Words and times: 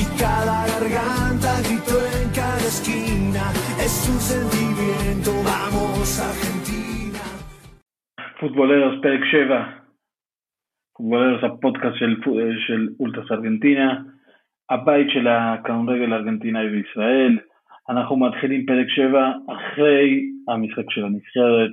y 0.00 0.04
cada 0.22 0.58
garganta 0.72 1.50
gritó 1.66 1.96
en 2.18 2.26
cada 2.38 2.64
esquina. 2.72 3.44
Es 3.84 3.94
un 4.12 4.20
sentimiento, 4.32 5.30
vamos 5.48 6.08
Argentina. 6.28 7.24
פוטבולרס, 8.40 9.02
פרק 9.02 9.20
7. 9.30 9.70
פוטבולרס, 10.96 11.44
הפודקאסט 11.44 11.96
של, 11.96 12.14
של 12.66 12.88
אולטרס 13.00 13.30
ארגנטינה, 13.30 14.02
הבית 14.70 15.06
של 15.10 15.26
הכדורגל 15.28 16.12
הארגנטינאי 16.12 16.68
בישראל. 16.68 17.38
אנחנו 17.90 18.16
מתחילים 18.16 18.66
פרק 18.66 18.86
7 18.88 19.32
אחרי 19.48 20.30
המשחק 20.48 20.90
של 20.90 21.04
הנבחרת. 21.04 21.70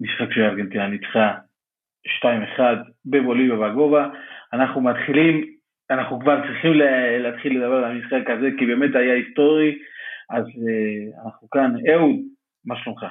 משחק 0.00 0.32
שארגנטינה 0.32 0.88
ניצחה 0.88 1.34
2-1 2.58 2.60
בבוליביה 3.06 3.56
בגובה. 3.56 4.08
אנחנו 4.52 4.80
מתחילים, 4.80 5.59
אנחנו 5.90 6.20
כבר 6.20 6.40
צריכים 6.46 6.72
להתחיל 7.18 7.58
לדבר 7.58 7.76
על 7.76 7.84
המשחק 7.84 8.30
הזה, 8.30 8.48
כי 8.58 8.66
באמת 8.66 8.94
היה 8.94 9.14
היסטורי, 9.14 9.78
אז 10.30 10.44
uh, 10.44 11.24
אנחנו 11.24 11.50
כאן. 11.50 11.74
אהוד, 11.92 12.16
מה 12.64 12.74
שלומך? 12.84 13.04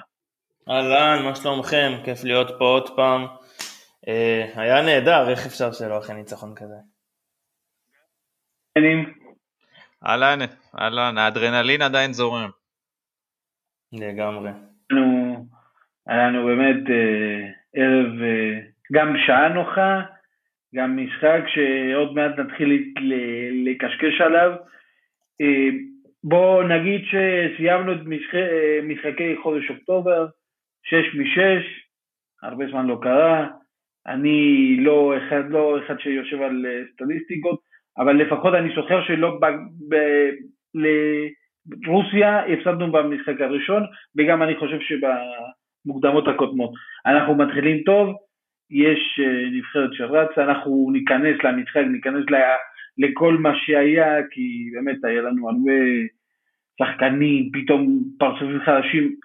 אהלן, 0.70 1.24
מה 1.24 1.36
שלומכם? 1.36 1.92
כיף 2.06 2.24
להיות 2.24 2.48
פה 2.60 2.66
עוד 2.66 2.96
פעם. 2.96 3.26
Uh, 4.06 4.60
היה 4.60 4.82
נהדר, 4.82 5.30
איך 5.30 5.46
אפשר 5.46 5.72
שלא 5.72 5.98
אחרי 5.98 6.16
ניצחון 6.16 6.56
כזה? 6.56 6.76
אהלן, 10.06 10.40
אהלן, 10.80 11.18
האדרנלין 11.18 11.82
עדיין 11.82 12.14
זורם. 12.14 12.50
לגמרי. 13.94 14.52
היה 16.08 16.28
לנו 16.28 16.46
באמת 16.46 16.88
uh, 16.88 17.60
ערב, 17.74 18.12
גם 18.92 19.14
שעה 19.28 19.50
נוחה, 19.50 20.02
גם 20.76 20.98
משחק 20.98 21.42
שעוד 21.48 22.16
מעט 22.16 22.40
נתחיל 22.40 22.94
לקשקש 23.66 24.22
עליו. 24.22 24.52
אה, 25.42 25.70
בואו 26.24 26.68
נגיד 26.68 27.02
שסיימנו 27.06 27.94
את 27.94 28.00
אה, 28.34 28.80
משחקי 28.84 29.36
חודש 29.44 29.70
אוקטובר, 29.70 30.28
6 30.84 30.96
מ-6, 31.16 31.42
הרבה 32.44 32.66
זמן 32.72 32.88
לא 32.88 33.00
קרה. 33.02 33.48
אני 34.08 34.78
לא 34.80 35.14
אחד, 35.18 35.50
לא 35.50 35.80
אחד 35.86 36.00
שיושב 36.00 36.42
על 36.42 36.66
אה, 36.66 36.82
סטטיסטיקות, 36.94 37.60
אבל 37.98 38.16
לפחות 38.16 38.54
אני 38.54 38.76
זוכר 38.76 39.04
שלא 39.08 39.40
ב, 39.42 39.46
ב, 39.90 39.96
לרוסיה 40.74 42.46
הפסדנו 42.46 42.92
במשחק 42.92 43.42
הראשון, 43.42 43.84
וגם 44.18 44.44
אני 44.44 44.56
חושב 44.56 44.78
שבמוקדמות 44.80 46.28
הקודמות. 46.28 46.72
אנחנו 47.06 47.36
מתחילים 47.36 47.84
טוב, 47.84 48.16
יש 48.72 49.20
אה, 49.20 49.50
נבחרת 49.52 49.90
שרצה, 49.94 50.44
אנחנו 50.44 50.90
ניכנס 50.94 51.44
למשחק, 51.44 51.82
ניכנס 51.92 52.26
לכל 52.98 53.34
מה 53.34 53.52
שהיה, 53.56 54.18
כי 54.32 54.70
באמת 54.74 55.04
היה 55.04 55.22
לנו 55.22 55.50
הרבה 55.50 55.82
שחקנים, 56.80 57.50
פתאום 57.54 58.04
פרצופים 58.20 58.60
חדשים. 58.66 59.16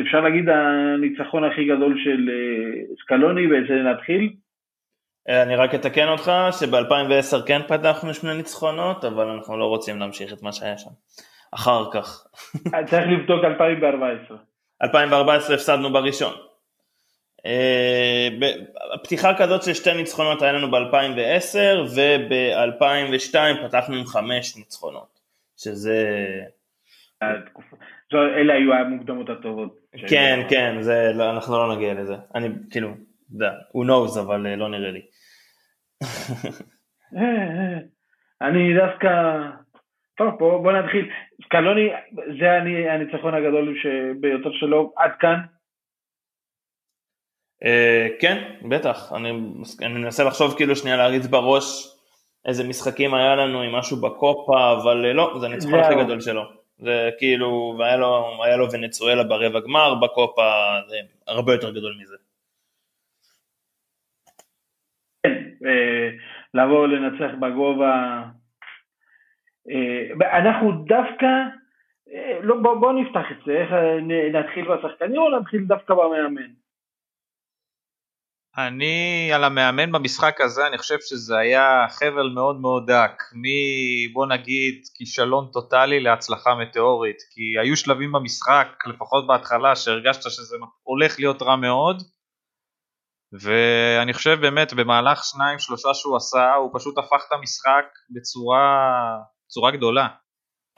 אפשר 0.00 0.20
להגיד 0.20 0.48
הניצחון 0.48 1.44
הכי 1.44 1.64
גדול 1.64 2.00
של 2.04 2.30
אה, 2.30 2.94
סקלוני, 3.02 3.46
ואיזה 3.46 3.74
נתחיל? 3.74 4.32
אה, 5.28 5.42
אני 5.42 5.56
רק 5.56 5.74
אתקן 5.74 6.08
אותך 6.08 6.32
שב-2010 6.60 7.46
כן 7.46 7.60
פתחנו 7.68 8.14
שני 8.14 8.36
ניצחונות, 8.36 9.04
אבל 9.04 9.26
אנחנו 9.28 9.58
לא 9.58 9.64
רוצים 9.64 9.98
להמשיך 9.98 10.32
את 10.32 10.42
מה 10.42 10.52
שהיה 10.52 10.78
שם. 10.78 10.90
אחר 11.54 11.90
כך. 11.92 12.26
צריך 12.90 13.06
לבדוק 13.08 13.44
2014. 13.44 14.36
2014 14.82 15.54
הפסדנו 15.54 15.92
בראשון. 15.92 16.32
אה, 17.46 18.28
פתיחה 19.02 19.34
כזאת 19.38 19.62
של 19.62 19.74
שתי 19.74 19.94
ניצחונות 19.94 20.42
היה 20.42 20.52
לנו 20.52 20.70
ב-2010 20.70 21.80
וב-2002 21.96 23.36
פתחנו 23.66 23.96
עם 23.96 24.04
חמש 24.04 24.56
ניצחונות, 24.56 25.20
שזה... 25.56 26.04
אלה 28.12 28.54
היו 28.54 28.74
המוקדמות 28.74 29.30
הטובות. 29.30 29.78
כן, 30.08 30.40
כן, 30.50 30.76
זה, 30.80 31.12
לא, 31.14 31.30
אנחנו 31.30 31.58
לא 31.58 31.76
נגיע 31.76 31.94
לזה. 31.94 32.14
אני 32.34 32.48
כאילו, 32.70 32.88
יודע, 33.32 33.52
הוא 33.72 33.84
knows 33.84 34.20
אבל 34.20 34.46
אה, 34.46 34.56
לא 34.56 34.68
נראה 34.68 34.90
לי. 34.90 35.00
אה, 37.16 37.78
אני 38.42 38.74
דווקא... 38.74 39.08
טוב, 40.16 40.34
בוא, 40.38 40.62
בוא 40.62 40.72
נתחיל. 40.72 41.10
קלוני, 41.48 41.88
זה 42.40 42.52
הניצחון 42.92 43.34
הגדול 43.34 43.76
ביותר 44.20 44.50
שלו 44.52 44.92
עד 44.96 45.10
כאן. 45.20 45.40
אה, 47.64 48.08
כן, 48.20 48.42
בטח, 48.68 49.12
אני, 49.16 49.30
אני 49.82 49.94
מנסה 49.94 50.24
לחשוב 50.24 50.56
כאילו 50.56 50.76
שנייה 50.76 50.96
להריץ 50.96 51.26
בראש 51.26 51.94
איזה 52.46 52.68
משחקים 52.68 53.14
היה 53.14 53.36
לנו 53.36 53.62
עם 53.62 53.72
משהו 53.72 53.96
בקופה, 53.96 54.72
אבל 54.72 55.06
אה, 55.06 55.12
לא, 55.12 55.38
זה 55.40 55.46
הניצחון 55.46 55.80
הכי 55.80 55.94
גדול 55.94 56.20
שלו. 56.20 56.42
זה 56.78 57.10
כאילו, 57.18 57.76
והיה 57.78 57.96
לו, 57.96 58.42
היה 58.44 58.56
לו 58.56 58.72
ונצואלה 58.72 59.24
ברבע 59.24 59.60
גמר 59.60 59.94
בקופה, 59.94 60.52
זה 60.88 60.96
הרבה 61.26 61.52
יותר 61.52 61.70
גדול 61.70 61.96
מזה. 62.00 62.14
כן, 65.22 65.42
אה, 65.66 66.10
לבוא 66.54 66.86
לנצח 66.86 67.34
בגובה, 67.40 68.22
אנחנו 70.22 70.72
דווקא, 70.72 71.26
לא, 72.42 72.56
בוא, 72.62 72.74
בוא 72.74 72.92
נפתח 72.92 73.24
את 73.30 73.36
זה, 73.46 73.64
נתחיל 74.32 74.64
בשחקנים 74.68 75.20
או 75.20 75.38
נתחיל 75.38 75.64
דווקא 75.64 75.94
במאמן? 75.94 76.63
אני 78.58 79.30
על 79.34 79.44
המאמן 79.44 79.92
במשחק 79.92 80.40
הזה, 80.40 80.66
אני 80.66 80.78
חושב 80.78 80.96
שזה 81.00 81.38
היה 81.38 81.86
חבל 81.90 82.30
מאוד 82.34 82.60
מאוד 82.60 82.90
דק, 82.90 83.22
מבוא 83.32 84.26
נגיד 84.26 84.74
כישלון 84.94 85.48
טוטאלי 85.52 86.00
להצלחה 86.00 86.54
מטאורית, 86.54 87.16
כי 87.30 87.42
היו 87.62 87.76
שלבים 87.76 88.12
במשחק, 88.12 88.68
לפחות 88.86 89.26
בהתחלה, 89.26 89.76
שהרגשת 89.76 90.22
שזה 90.22 90.56
הולך 90.82 91.18
להיות 91.18 91.42
רע 91.42 91.56
מאוד, 91.56 92.02
ואני 93.40 94.12
חושב 94.12 94.38
באמת 94.40 94.72
במהלך 94.72 95.24
שניים 95.24 95.58
שלושה 95.58 95.94
שהוא 95.94 96.16
עשה, 96.16 96.54
הוא 96.54 96.70
פשוט 96.74 96.98
הפך 96.98 97.24
את 97.28 97.32
המשחק 97.32 97.84
בצורה, 98.10 98.90
בצורה 99.46 99.70
גדולה. 99.70 100.08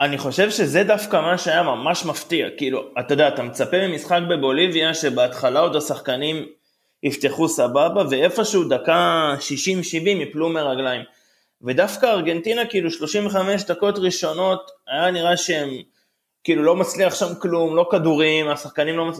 אני 0.01 0.17
חושב 0.17 0.49
שזה 0.49 0.83
דווקא 0.83 1.15
מה 1.15 1.37
שהיה 1.37 1.63
ממש 1.63 2.05
מפתיע, 2.05 2.47
כאילו, 2.57 2.81
אתה 2.99 3.13
יודע, 3.13 3.27
אתה 3.27 3.43
מצפה 3.43 3.87
ממשחק 3.87 4.19
בבוליביה 4.29 4.93
שבהתחלה 4.93 5.59
עוד 5.59 5.75
השחקנים 5.75 6.45
יפתחו 7.03 7.49
סבבה, 7.49 8.03
ואיפשהו 8.09 8.63
דקה 8.63 9.33
60-70 9.39 10.07
יפלו 10.07 10.49
מרגליים. 10.49 11.01
ודווקא 11.61 12.05
ארגנטינה, 12.05 12.65
כאילו 12.65 12.91
35 12.91 13.63
דקות 13.63 13.97
ראשונות, 13.97 14.71
היה 14.87 15.11
נראה 15.11 15.37
שהם 15.37 15.69
כאילו 16.43 16.63
לא 16.63 16.75
מצליח 16.75 17.15
שם 17.15 17.35
כלום, 17.41 17.75
לא 17.75 17.87
כדורים, 17.91 18.47
השחקנים 18.47 18.97
לא 18.97 19.05
מצ... 19.05 19.19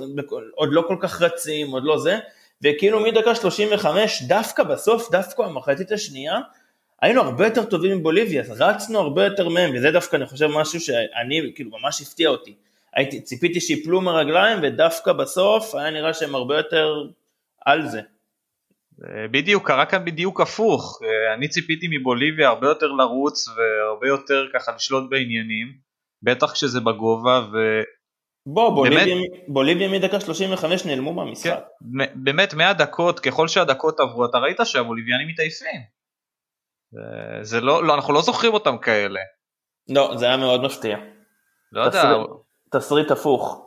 עוד 0.55 0.69
לא 0.71 0.83
כל 0.87 0.95
כך 0.99 1.21
רצים, 1.21 1.71
עוד 1.71 1.83
לא 1.83 1.97
זה, 1.97 2.17
וכאילו 2.63 2.99
מדקה 2.99 3.35
35, 3.35 4.23
דווקא 4.27 4.63
בסוף, 4.63 5.11
דווקא 5.11 5.43
במחצית 5.43 5.91
השנייה, 5.91 6.39
היינו 7.01 7.21
הרבה 7.21 7.45
יותר 7.45 7.65
טובים 7.65 7.97
מבוליביה, 7.97 8.43
רצנו 8.59 8.99
הרבה 8.99 9.25
יותר 9.25 9.49
מהם, 9.49 9.71
וזה 9.75 9.91
דווקא 9.91 10.15
אני 10.15 10.25
חושב 10.25 10.47
משהו 10.47 10.79
שאני, 10.79 11.51
כאילו 11.55 11.71
ממש 11.81 12.01
הפתיע 12.01 12.29
אותי. 12.29 12.55
הייתי, 12.95 13.21
ציפיתי 13.21 13.61
שיפלו 13.61 14.01
מרגליים, 14.01 14.59
ודווקא 14.63 15.13
בסוף 15.13 15.75
היה 15.75 15.89
נראה 15.89 16.13
שהם 16.13 16.35
הרבה 16.35 16.57
יותר 16.57 17.03
על 17.67 17.87
זה. 17.87 18.01
בדיוק, 19.31 19.67
קרה 19.67 19.85
כאן 19.85 20.05
בדיוק 20.05 20.41
הפוך. 20.41 20.99
אני 21.37 21.47
ציפיתי 21.49 21.87
מבוליביה 21.91 22.49
הרבה 22.49 22.67
יותר 22.67 22.87
לרוץ 22.87 23.47
והרבה 23.47 24.07
יותר 24.07 24.45
ככה 24.53 24.71
לשלוט 24.75 25.09
בעניינים, 25.09 25.67
בטח 26.23 26.51
כשזה 26.51 26.79
בגובה 26.79 27.47
ו... 27.53 27.57
בוא, 28.45 28.69
בוליביה, 28.69 29.05
באמת, 29.05 29.29
בוליביה 29.47 29.89
מדקה 29.89 30.19
35 30.19 30.85
נעלמו 30.85 31.13
מהמשחק. 31.13 31.49
כן, 31.49 32.23
באמת 32.23 32.53
מהדקות, 32.53 33.19
ככל 33.19 33.47
שהדקות 33.47 33.99
עברו, 33.99 34.25
אתה 34.25 34.37
ראית 34.37 34.57
שהבוליביאנים 34.63 35.27
מתעייפים. 35.27 35.81
זה 37.41 37.61
לא, 37.61 37.83
לא, 37.83 37.95
אנחנו 37.95 38.13
לא 38.13 38.21
זוכרים 38.21 38.53
אותם 38.53 38.77
כאלה. 38.77 39.19
לא, 39.89 40.17
זה 40.17 40.25
היה 40.25 40.37
מאוד 40.37 40.63
מפתיע. 40.63 40.97
לא 41.71 41.81
יודע. 41.81 42.13
תסריט 42.71 43.11
הפוך. 43.11 43.66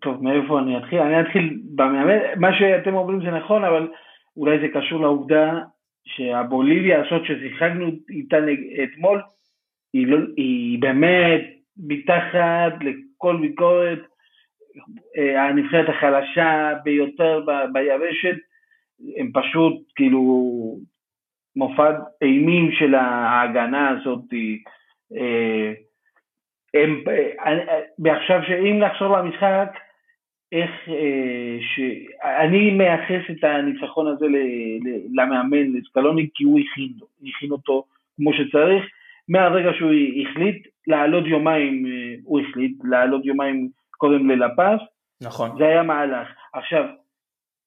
טוב, 0.00 0.24
מאיפה 0.24 0.58
אני 0.58 0.78
אתחיל? 0.78 1.00
אני 1.00 1.20
אתחיל 1.20 1.60
במאמן, 1.74 2.18
מה 2.36 2.58
שאתם 2.58 2.94
אומרים 2.94 3.20
זה 3.20 3.30
נכון, 3.30 3.64
אבל 3.64 3.88
אולי 4.36 4.58
זה 4.58 4.68
קשור 4.74 5.00
לעובדה 5.00 5.60
שהבוליביה 6.06 7.06
הזאת 7.06 7.22
ששיחקנו 7.24 7.86
איתה 8.10 8.36
אתמול, 8.84 9.22
היא, 9.92 10.06
לא, 10.06 10.18
היא 10.36 10.78
באמת 10.80 11.40
מתחת 11.76 12.72
לכל 12.80 13.36
ביקורת, 13.40 13.98
אה, 15.18 15.44
הנבחרת 15.44 15.88
החלשה 15.88 16.72
ביותר 16.84 17.40
ב, 17.46 17.50
ביבשת, 17.72 18.36
הם 19.16 19.30
פשוט 19.32 19.92
כאילו 19.96 20.78
מופע 21.56 21.90
אימים 22.22 22.72
של 22.72 22.94
ההגנה 22.94 23.88
הזאת, 23.88 24.24
אה, 25.16 25.72
הם, 26.82 27.00
ועכשיו 27.98 28.40
שאם 28.46 28.78
נחזור 28.78 29.18
למשחק, 29.18 29.68
איך, 30.52 30.70
אה, 30.88 31.56
ש... 31.60 31.80
אני 32.24 32.70
מייחס 32.70 33.30
את 33.30 33.44
הניצחון 33.44 34.06
הזה. 34.06 34.26
למאמן, 35.14 35.72
לסקלוני, 35.72 36.28
כי 36.34 36.44
הוא 36.44 36.60
הכין, 36.60 36.92
הכין 37.28 37.50
אותו 37.50 37.84
כמו 38.16 38.32
שצריך. 38.32 38.84
מהרגע 39.28 39.70
שהוא 39.78 39.92
החליט 40.22 40.66
לעלות 40.86 41.26
יומיים, 41.26 41.86
אה, 41.86 42.14
הוא 42.24 42.40
החליט 42.40 42.76
לעלות 42.84 43.24
יומיים 43.24 43.68
קודם 43.90 44.30
ללפס, 44.30 44.80
נכון. 45.22 45.50
זה 45.58 45.64
היה 45.64 45.82
מהלך. 45.82 46.28
עכשיו, 46.52 46.84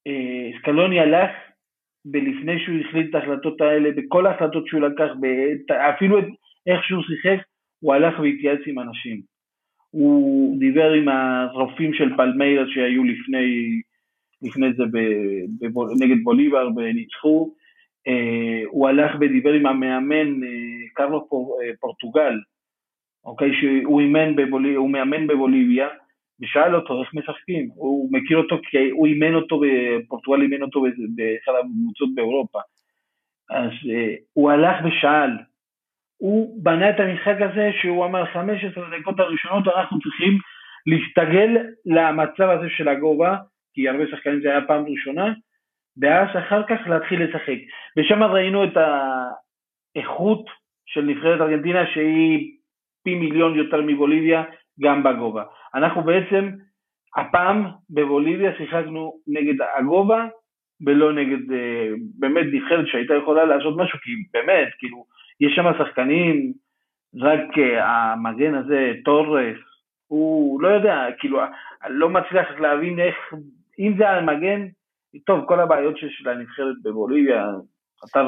אה, 0.08 0.50
סקלוני 0.60 1.00
הלך 1.00 1.32
ולפני 2.14 2.60
שהוא 2.60 2.80
החליט 2.80 3.10
את 3.10 3.16
ההחלטות 3.16 3.62
האלה, 3.62 3.90
בכל 3.92 4.26
ההחלטות 4.26 4.68
שהוא 4.68 4.82
לקח, 4.82 5.10
אפילו 5.96 6.20
איך 6.68 6.84
שהוא 6.84 7.04
שיחק, 7.04 7.46
הוא 7.80 7.94
הלך 7.94 8.20
והתייעץ 8.20 8.60
עם 8.68 8.80
אנשים. 8.80 9.22
הוא 9.92 10.60
דיבר 10.60 10.92
עם 10.92 11.08
הרופאים 11.08 11.94
של 11.94 12.18
פלמיירה 12.18 12.64
שהיו 12.68 13.04
לפני, 13.04 13.70
לפני 14.42 14.74
זה 14.74 14.84
ב, 14.86 14.98
ב, 15.60 15.80
נגד 16.00 16.24
בוליבר 16.24 16.70
וניצחו. 16.76 17.54
אה, 18.08 18.62
הוא 18.68 18.88
הלך 18.88 19.12
ודיבר 19.22 19.54
עם 19.54 19.66
המאמן 19.66 20.44
אה, 20.44 20.50
קרלו 20.94 21.28
אה, 21.62 21.70
פורטוגל, 21.80 22.34
אוקיי, 23.26 23.52
שהוא 23.60 24.02
אימן 24.02 24.36
בבולי, 24.36 24.76
הוא 24.76 24.90
מאמן 24.90 25.28
בבוליביה, 25.28 25.88
ושאל 26.42 26.76
אותו 26.76 27.02
איך 27.02 27.14
משחקים, 27.14 27.70
הוא 27.76 28.10
מכיר 28.12 28.38
אותו 28.38 28.56
כי 28.70 28.90
הוא 28.90 29.08
אימן 29.08 29.36
אותו, 29.36 29.62
פורטוגל 30.08 30.42
אימן 30.42 30.62
אותו 30.62 30.82
באחד 31.16 31.52
הקבוצות 31.60 32.16
באירופה. 32.16 32.60
אז 33.50 33.72
הוא 34.34 34.52
הלך 34.52 34.86
ושאל, 34.86 35.30
הוא 36.20 36.64
בנה 36.64 36.90
את 36.90 37.00
המשחק 37.00 37.36
הזה 37.40 37.70
שהוא 37.82 38.06
אמר 38.06 38.26
15 38.26 38.84
דקות 39.00 39.20
הראשונות 39.20 39.68
אנחנו 39.68 40.00
צריכים 40.00 40.38
להסתגל 40.86 41.58
למצב 41.86 42.50
הזה 42.50 42.70
של 42.70 42.88
הגובה, 42.88 43.38
כי 43.74 43.90
הרבה 43.90 44.04
שחקנים 44.12 44.42
זה 44.42 44.50
היה 44.50 44.62
פעם 44.68 44.86
ראשונה, 44.86 45.34
ואז 46.02 46.28
אחר 46.40 46.64
כך 46.64 46.88
להתחיל 46.88 47.24
לשחק. 47.24 47.58
ושם 47.98 48.24
ראינו 48.24 48.64
את 48.64 48.78
האיכות 49.96 50.46
של 50.86 51.02
נבחרת 51.02 51.42
ארגנטינה 51.42 51.88
שהיא 51.94 52.52
פי 53.04 53.16
מיליון 53.16 53.56
יותר 53.56 53.82
מבוליביה 53.82 54.44
גם 54.82 55.04
בגובה. 55.04 55.44
אנחנו 55.76 56.04
בעצם 56.04 56.50
הפעם 57.18 57.66
בבוליביה 57.90 58.52
שיחקנו 58.58 59.14
נגד 59.28 59.56
הגובה 59.78 60.28
ולא 60.86 61.14
נגד 61.14 61.52
אה, 61.52 61.90
באמת 62.20 62.46
נבחרת 62.52 62.88
שהייתה 62.88 63.14
יכולה 63.14 63.46
לעשות 63.46 63.78
משהו, 63.78 64.00
כי 64.00 64.12
באמת, 64.34 64.68
כאילו, 64.78 65.06
יש 65.40 65.56
שם 65.56 65.66
שחקנים, 65.78 66.54
רק 67.16 67.58
אה, 67.58 68.14
המגן 68.14 68.56
הזה, 68.56 68.94
טורס, 69.06 69.58
הוא 70.08 70.62
לא 70.62 70.68
יודע, 70.68 71.06
כאילו, 71.20 71.40
לא 71.90 72.10
מצליח 72.10 72.60
להבין 72.60 73.00
איך, 73.00 73.16
אם 73.80 73.94
זה 73.98 74.10
המגן, 74.10 74.68
טוב, 75.26 75.46
כל 75.46 75.60
הבעיות 75.60 75.98
שיש 75.98 76.24
לנבחרת 76.26 76.76
בבוליביה. 76.84 77.52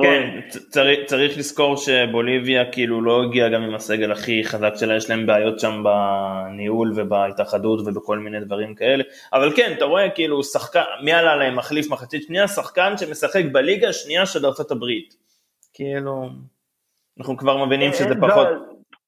כן, 0.02 0.40
צריך, 0.50 1.00
צריך 1.06 1.38
לזכור 1.38 1.78
שבוליביה 1.78 2.72
כאילו 2.72 3.02
לא 3.02 3.24
הגיעה 3.24 3.50
גם 3.50 3.62
עם 3.62 3.76
הסגל 3.76 4.12
הכי 4.12 4.44
חזק 4.44 4.72
שלה, 4.76 4.96
יש 4.96 5.10
להם 5.10 5.26
בעיות 5.26 5.60
שם 5.60 5.84
בניהול 5.84 6.92
ובהתאחדות 6.96 7.88
ובכל 7.88 8.20
מיני 8.20 8.40
דברים 8.40 8.76
כאלה, 8.76 9.04
אבל 9.34 9.56
כן, 9.56 9.74
אתה 9.78 9.86
רואה 9.86 10.10
כאילו 10.10 10.44
שחקן, 10.44 10.84
מי 11.04 11.14
עלה 11.14 11.36
להם 11.36 11.56
מחליף 11.56 11.92
מחצית 11.92 12.24
שנייה? 12.24 12.48
שחקן 12.48 12.98
שמשחק 12.98 13.44
בליגה 13.52 13.90
השנייה 13.90 14.26
של 14.26 14.46
ארצות 14.46 14.72
הברית. 14.72 15.14
כאילו... 15.74 16.30
אנחנו 17.20 17.38
כבר 17.38 17.66
מבינים 17.66 17.92
אה, 17.92 17.94
שזה 17.94 18.16
לא, 18.16 18.28
פחות... 18.28 18.48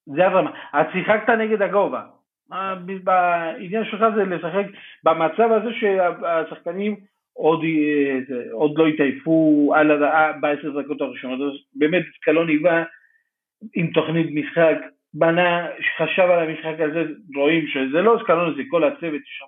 זה 0.06 0.25
הרמה. 0.25 0.51
אז 0.74 0.86
שיחקת 0.94 1.30
נגד 1.30 1.62
הגובה. 1.62 2.01
העניין 2.51 3.83
שלך 3.92 4.01
זה 4.15 4.24
לשחק 4.24 4.65
במצב 5.04 5.51
הזה 5.51 5.69
שהשחקנים 5.80 6.95
עוד, 7.33 7.63
אה, 7.63 8.51
עוד 8.51 8.77
לא 8.77 8.88
התעייפו 8.88 9.71
על 9.75 10.03
ה... 10.03 10.31
בעשר 10.41 10.81
דקות 10.81 11.01
הראשונות. 11.01 11.53
אז 11.53 11.59
באמת 11.75 12.03
קלוני 12.21 12.57
בא 12.57 12.83
עם 13.75 13.88
תוכנית 13.88 14.27
משחק, 14.31 14.77
בנה, 15.13 15.68
חשב 15.97 16.21
על 16.21 16.50
המשחק 16.50 16.75
הזה, 16.80 17.03
רואים 17.35 17.68
שזה 17.68 18.01
לא 18.01 18.18
סקלוני, 18.24 18.56
זה 18.56 18.62
כל 18.69 18.83
הצוות 18.83 19.21
שם, 19.24 19.45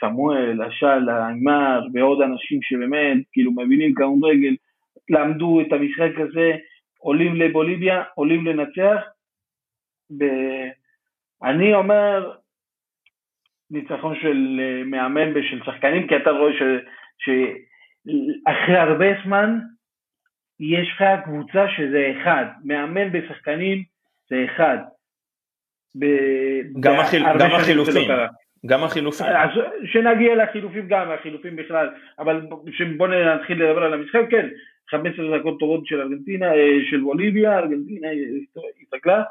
סמואל, 0.00 0.62
אשל, 0.62 1.10
איימר 1.10 1.80
ועוד 1.92 2.22
אנשים 2.22 2.62
שבאמת 2.62 3.18
כאילו 3.32 3.52
מבינים 3.52 3.94
כדורגל, 3.94 4.56
למדו 5.10 5.60
את 5.60 5.72
המשחק 5.72 6.18
הזה, 6.18 6.52
עולים 6.98 7.36
לבוליביה, 7.36 8.02
עולים 8.14 8.46
לנצח. 8.46 9.02
אני 11.42 11.74
אומר 11.74 12.32
ניצחון 13.70 14.16
של 14.20 14.60
אה, 14.60 14.82
מאמן 14.84 15.32
ושל 15.34 15.60
שחקנים, 15.64 16.08
כי 16.08 16.16
אתה 16.16 16.30
רואה 16.30 16.52
ש, 16.52 16.62
שאחרי 17.18 18.76
הרבה 18.76 19.06
זמן 19.24 19.58
יש 20.60 20.88
לך 20.94 21.04
קבוצה 21.24 21.66
שזה 21.76 22.12
אחד, 22.12 22.44
מאמן 22.64 23.12
בשחקנים 23.12 23.82
זה 24.30 24.44
אחד. 24.44 24.78
ב... 25.98 26.06
גם, 26.80 26.94
החיל... 26.94 27.22
גם 27.38 27.50
החילופים. 27.50 28.10
גם 28.66 28.84
החילופים. 28.84 29.26
אז 29.26 29.50
שנגיע 29.84 30.34
לחילופים 30.34 30.88
גם, 30.88 31.10
החילופים 31.10 31.56
בכלל, 31.56 31.88
אבל 32.18 32.40
בואו 32.96 33.10
נתחיל 33.10 33.62
לדבר 33.62 33.82
על 33.82 33.94
המשחק, 33.94 34.20
כן, 34.30 34.48
15 34.90 35.38
דקות 35.38 35.58
טובות 35.58 35.86
של 35.86 36.00
ארגנטינה, 36.00 36.54
אה, 36.54 36.78
של 36.90 37.00
בוליביה, 37.00 37.58
ארגנטינה 37.58 38.08
הסתכלה. 38.82 39.22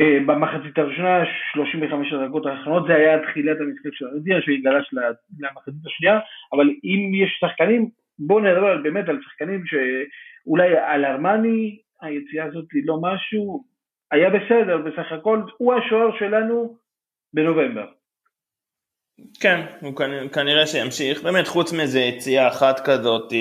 אה, 0.00 0.18
במחצית 0.26 0.78
הראשונה, 0.78 1.24
35 1.52 2.12
דקות 2.28 2.46
האחרונות, 2.46 2.86
זה 2.86 2.94
היה 2.94 3.18
תחילת 3.22 3.56
המשחק 3.60 3.90
של 3.92 4.06
ארגנטינה, 4.06 4.42
שהיא 4.42 4.64
גלש 4.64 4.94
למחצית 5.40 5.86
השנייה, 5.86 6.18
אבל 6.52 6.66
אם 6.84 7.14
יש 7.14 7.38
שחקנים, 7.40 7.90
בואו 8.18 8.40
נדבר 8.40 8.82
באמת 8.82 9.08
על 9.08 9.18
שחקנים 9.22 9.62
שאולי 9.66 10.76
על 10.78 11.04
ארמני, 11.04 11.78
היציאה 12.02 12.44
הזאת 12.44 12.64
היא 12.72 12.82
לא 12.86 12.98
משהו, 13.02 13.64
היה 14.10 14.30
בסדר 14.30 14.78
בסך 14.78 15.12
הכל, 15.12 15.42
הוא 15.58 15.74
השוער 15.74 16.18
שלנו 16.18 16.76
בנובמבר. 17.34 17.86
כן, 19.40 19.60
הוא 19.80 19.92
כנראה 20.32 20.66
שימשיך, 20.66 21.22
באמת 21.22 21.46
חוץ 21.46 21.72
מאיזה 21.72 22.00
יציאה 22.00 22.48
אחת 22.48 22.80
כזאת, 22.84 23.32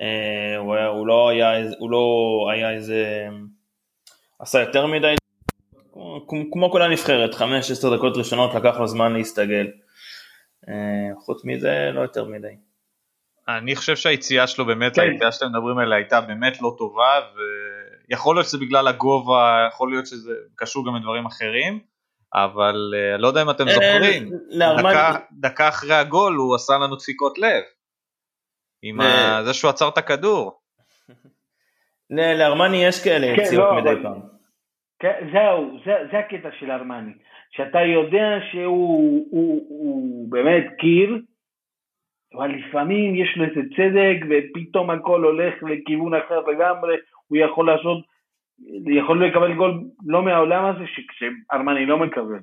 אה, 0.00 0.56
הוא, 0.58 0.74
היה, 0.74 0.86
הוא, 0.86 1.06
לא 1.06 1.28
היה, 1.28 1.50
הוא 1.78 1.90
לא 1.90 2.06
היה 2.52 2.70
איזה, 2.72 3.28
עשה 4.38 4.60
יותר 4.60 4.86
מדי, 4.86 5.14
כמו, 5.92 6.50
כמו 6.52 6.70
כל 6.72 6.82
הנבחרת, 6.82 7.34
15 7.34 7.96
דקות 7.96 8.16
ראשונות 8.16 8.54
לקח 8.54 8.78
לו 8.78 8.86
זמן 8.86 9.12
להסתגל. 9.12 9.66
אה, 10.68 11.20
חוץ 11.20 11.44
מזה, 11.44 11.90
לא 11.94 12.00
יותר 12.00 12.24
מדי. 12.24 12.56
אני 13.48 13.76
חושב 13.76 13.96
שהיציאה 13.96 14.46
שלו 14.46 14.66
באמת, 14.66 14.94
כן. 14.94 15.02
היציאה 15.02 15.32
שאתם 15.32 15.46
מדברים 15.46 15.78
עליה 15.78 15.96
הייתה 15.96 16.20
באמת 16.20 16.60
לא 16.62 16.74
טובה, 16.78 17.20
ויכול 18.08 18.36
להיות 18.36 18.46
שזה 18.46 18.58
בגלל 18.58 18.88
הגובה, 18.88 19.66
יכול 19.68 19.90
להיות 19.90 20.06
שזה 20.06 20.32
קשור 20.56 20.86
גם 20.86 20.96
לדברים 20.96 21.26
אחרים, 21.26 21.80
אבל 22.34 22.94
אה, 22.96 23.16
לא 23.16 23.28
יודע 23.28 23.42
אם 23.42 23.50
אתם 23.50 23.64
זוכרים, 23.68 24.30
דקה, 24.78 25.16
דקה 25.32 25.68
אחרי 25.68 25.94
הגול 25.94 26.34
הוא 26.34 26.54
עשה 26.54 26.78
לנו 26.78 26.96
דפיקות 26.96 27.38
לב. 27.38 27.62
עם. 28.82 28.98
זה 29.44 29.54
שהוא 29.54 29.68
עצר 29.68 29.88
את 29.88 29.98
הכדור. 29.98 30.60
לארמני 32.10 32.84
יש 32.84 33.04
כאלה 33.04 33.36
כן, 33.36 33.42
יציאות 33.42 33.68
לא, 33.70 33.80
מדי 33.80 34.02
פעם. 34.02 34.37
כן, 34.98 35.28
זהו, 35.32 35.78
זה, 35.84 35.92
זה 36.12 36.18
הקטע 36.18 36.48
של 36.58 36.70
ארמני, 36.70 37.12
שאתה 37.50 37.80
יודע 37.80 38.38
שהוא 38.50 39.26
הוא, 39.30 39.66
הוא 39.68 40.30
באמת 40.30 40.66
קיר, 40.78 41.18
אבל 42.34 42.54
לפעמים 42.54 43.14
יש 43.14 43.36
לו 43.36 43.44
איזה 43.44 43.60
צדק 43.76 44.26
ופתאום 44.30 44.90
הכל 44.90 45.24
הולך 45.24 45.54
לכיוון 45.62 46.14
אחר 46.14 46.40
לגמרי, 46.40 46.96
הוא 47.28 47.38
יכול 47.38 47.66
לעשות, 47.66 48.04
יכול 48.86 49.26
לקבל 49.26 49.54
גול 49.54 49.80
לא 50.06 50.22
מהעולם 50.22 50.64
הזה 50.64 50.84
שארמני 51.12 51.86
לא 51.86 51.98
מקבל, 51.98 52.38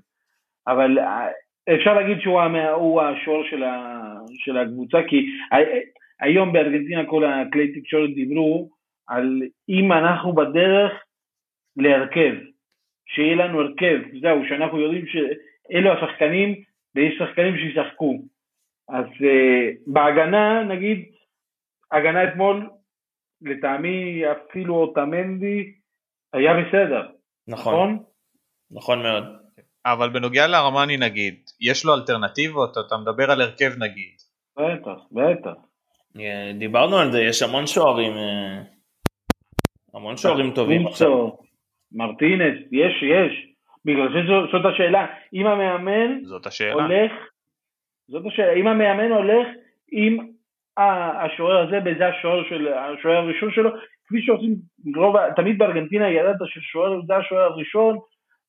אבל 0.68 1.00
אה, 1.00 1.28
אפשר 1.76 1.94
להגיד 1.94 2.20
שהוא 2.22 3.02
השוער 3.02 3.44
של, 3.50 3.64
של 4.34 4.58
הקבוצה, 4.58 4.98
כי 5.08 5.26
היום 6.20 6.54
בארגנטינה 6.54 7.06
כל 7.06 7.26
הכלי 7.26 7.82
תקשורת 7.82 8.10
דיברו 8.10 8.70
על 9.08 9.42
אם 9.70 9.92
אנחנו 9.92 10.34
בדרך 10.34 11.05
להרכב, 11.78 12.34
שיהיה 13.08 13.36
לנו 13.36 13.62
הרכב, 13.62 14.00
זהו, 14.22 14.40
שאנחנו 14.50 14.80
יודעים 14.80 15.06
שאלו 15.08 15.92
השחקנים 15.94 16.56
ויש 16.96 17.14
שחקנים 17.20 17.54
שישחקו. 17.58 18.22
אז 18.90 19.06
uh, 19.06 19.78
בהגנה, 19.88 20.64
נגיד, 20.64 21.06
הגנה 21.92 22.24
אתמול, 22.24 22.70
לטעמי 23.42 24.24
אפילו 24.32 24.76
אוטמנדי 24.76 25.74
היה 26.34 26.54
בסדר, 26.54 27.08
נכון? 27.48 27.90
נכון, 27.90 28.04
נכון 28.72 29.04
מאוד. 29.04 29.24
אבל 29.86 30.10
בנוגע 30.10 30.48
לארמני 30.48 30.98
נגיד, 30.98 31.36
יש 31.62 31.86
לו 31.86 31.94
אלטרנטיבות? 31.94 32.78
אתה 32.78 32.98
מדבר 32.98 33.32
על 33.32 33.42
הרכב 33.42 33.72
נגיד. 33.78 34.16
בטח, 34.58 35.00
בטח. 35.12 35.58
דיברנו 36.60 36.98
על 36.98 37.12
זה, 37.12 37.22
יש 37.22 37.42
המון 37.42 37.68
שוערים, 37.68 38.12
אה, 38.18 38.62
המון 39.94 40.18
שוערים 40.18 40.52
טובים 40.56 40.88
עכשיו. 40.88 41.45
מרטינס, 41.96 42.58
יש, 42.72 43.04
יש. 43.04 43.48
בגלל 43.86 44.14
זה 44.14 44.20
זאת 44.52 44.66
השאלה, 44.66 45.06
אם 45.34 45.48
המאמן 45.48 46.24
זאת 46.24 46.46
השאלה. 46.46 46.74
הולך 46.74 47.12
זאת 48.08 48.26
השאלה, 48.26 48.54
אם 48.54 48.68
המאמן 48.68 49.12
הולך 49.12 49.48
עם 49.92 50.18
השוער 50.78 51.68
הזה, 51.68 51.80
וזה 51.86 52.08
השוער, 52.08 52.44
של, 52.50 52.68
השוער 52.68 53.18
הראשון 53.18 53.52
שלו, 53.52 53.70
כפי 54.08 54.22
שעושים 54.22 54.56
רוב, 54.96 55.16
תמיד 55.36 55.58
בארגנטינה 55.58 56.10
ידעת 56.10 56.36
ששוער 56.46 57.02
זה 57.08 57.16
השוער 57.16 57.44
הראשון, 57.44 57.98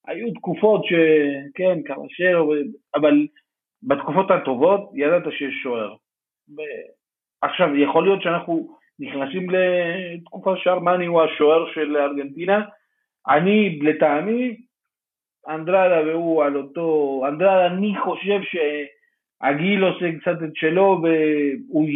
היו 0.07 0.35
תקופות 0.35 0.85
שכן, 0.85 1.83
קרשרו, 1.83 2.55
אבל 2.95 3.27
בתקופות 3.83 4.31
הטובות 4.31 4.91
ידעת 4.95 5.23
שיש 5.39 5.55
שוער. 5.63 5.95
עכשיו, 7.43 7.77
יכול 7.77 8.05
להיות 8.05 8.23
שאנחנו 8.23 8.77
נכנסים 8.99 9.47
לתקופה 9.51 10.55
שארמני 10.57 11.07
הוא 11.07 11.23
השוער 11.23 11.73
של 11.75 11.97
ארגנטינה. 11.97 12.63
אני, 13.29 13.79
לטעמי, 13.83 14.57
אנדרדה 15.49 16.01
והוא 16.07 16.45
על 16.45 16.57
אותו, 16.57 17.23
אנדרדה 17.29 17.67
אני 17.67 17.95
חושב 18.05 18.41
שהגיל 18.43 19.85
עושה 19.85 20.07
קצת 20.21 20.43
את 20.45 20.57
שלו 20.57 21.03
והוא 21.03 21.89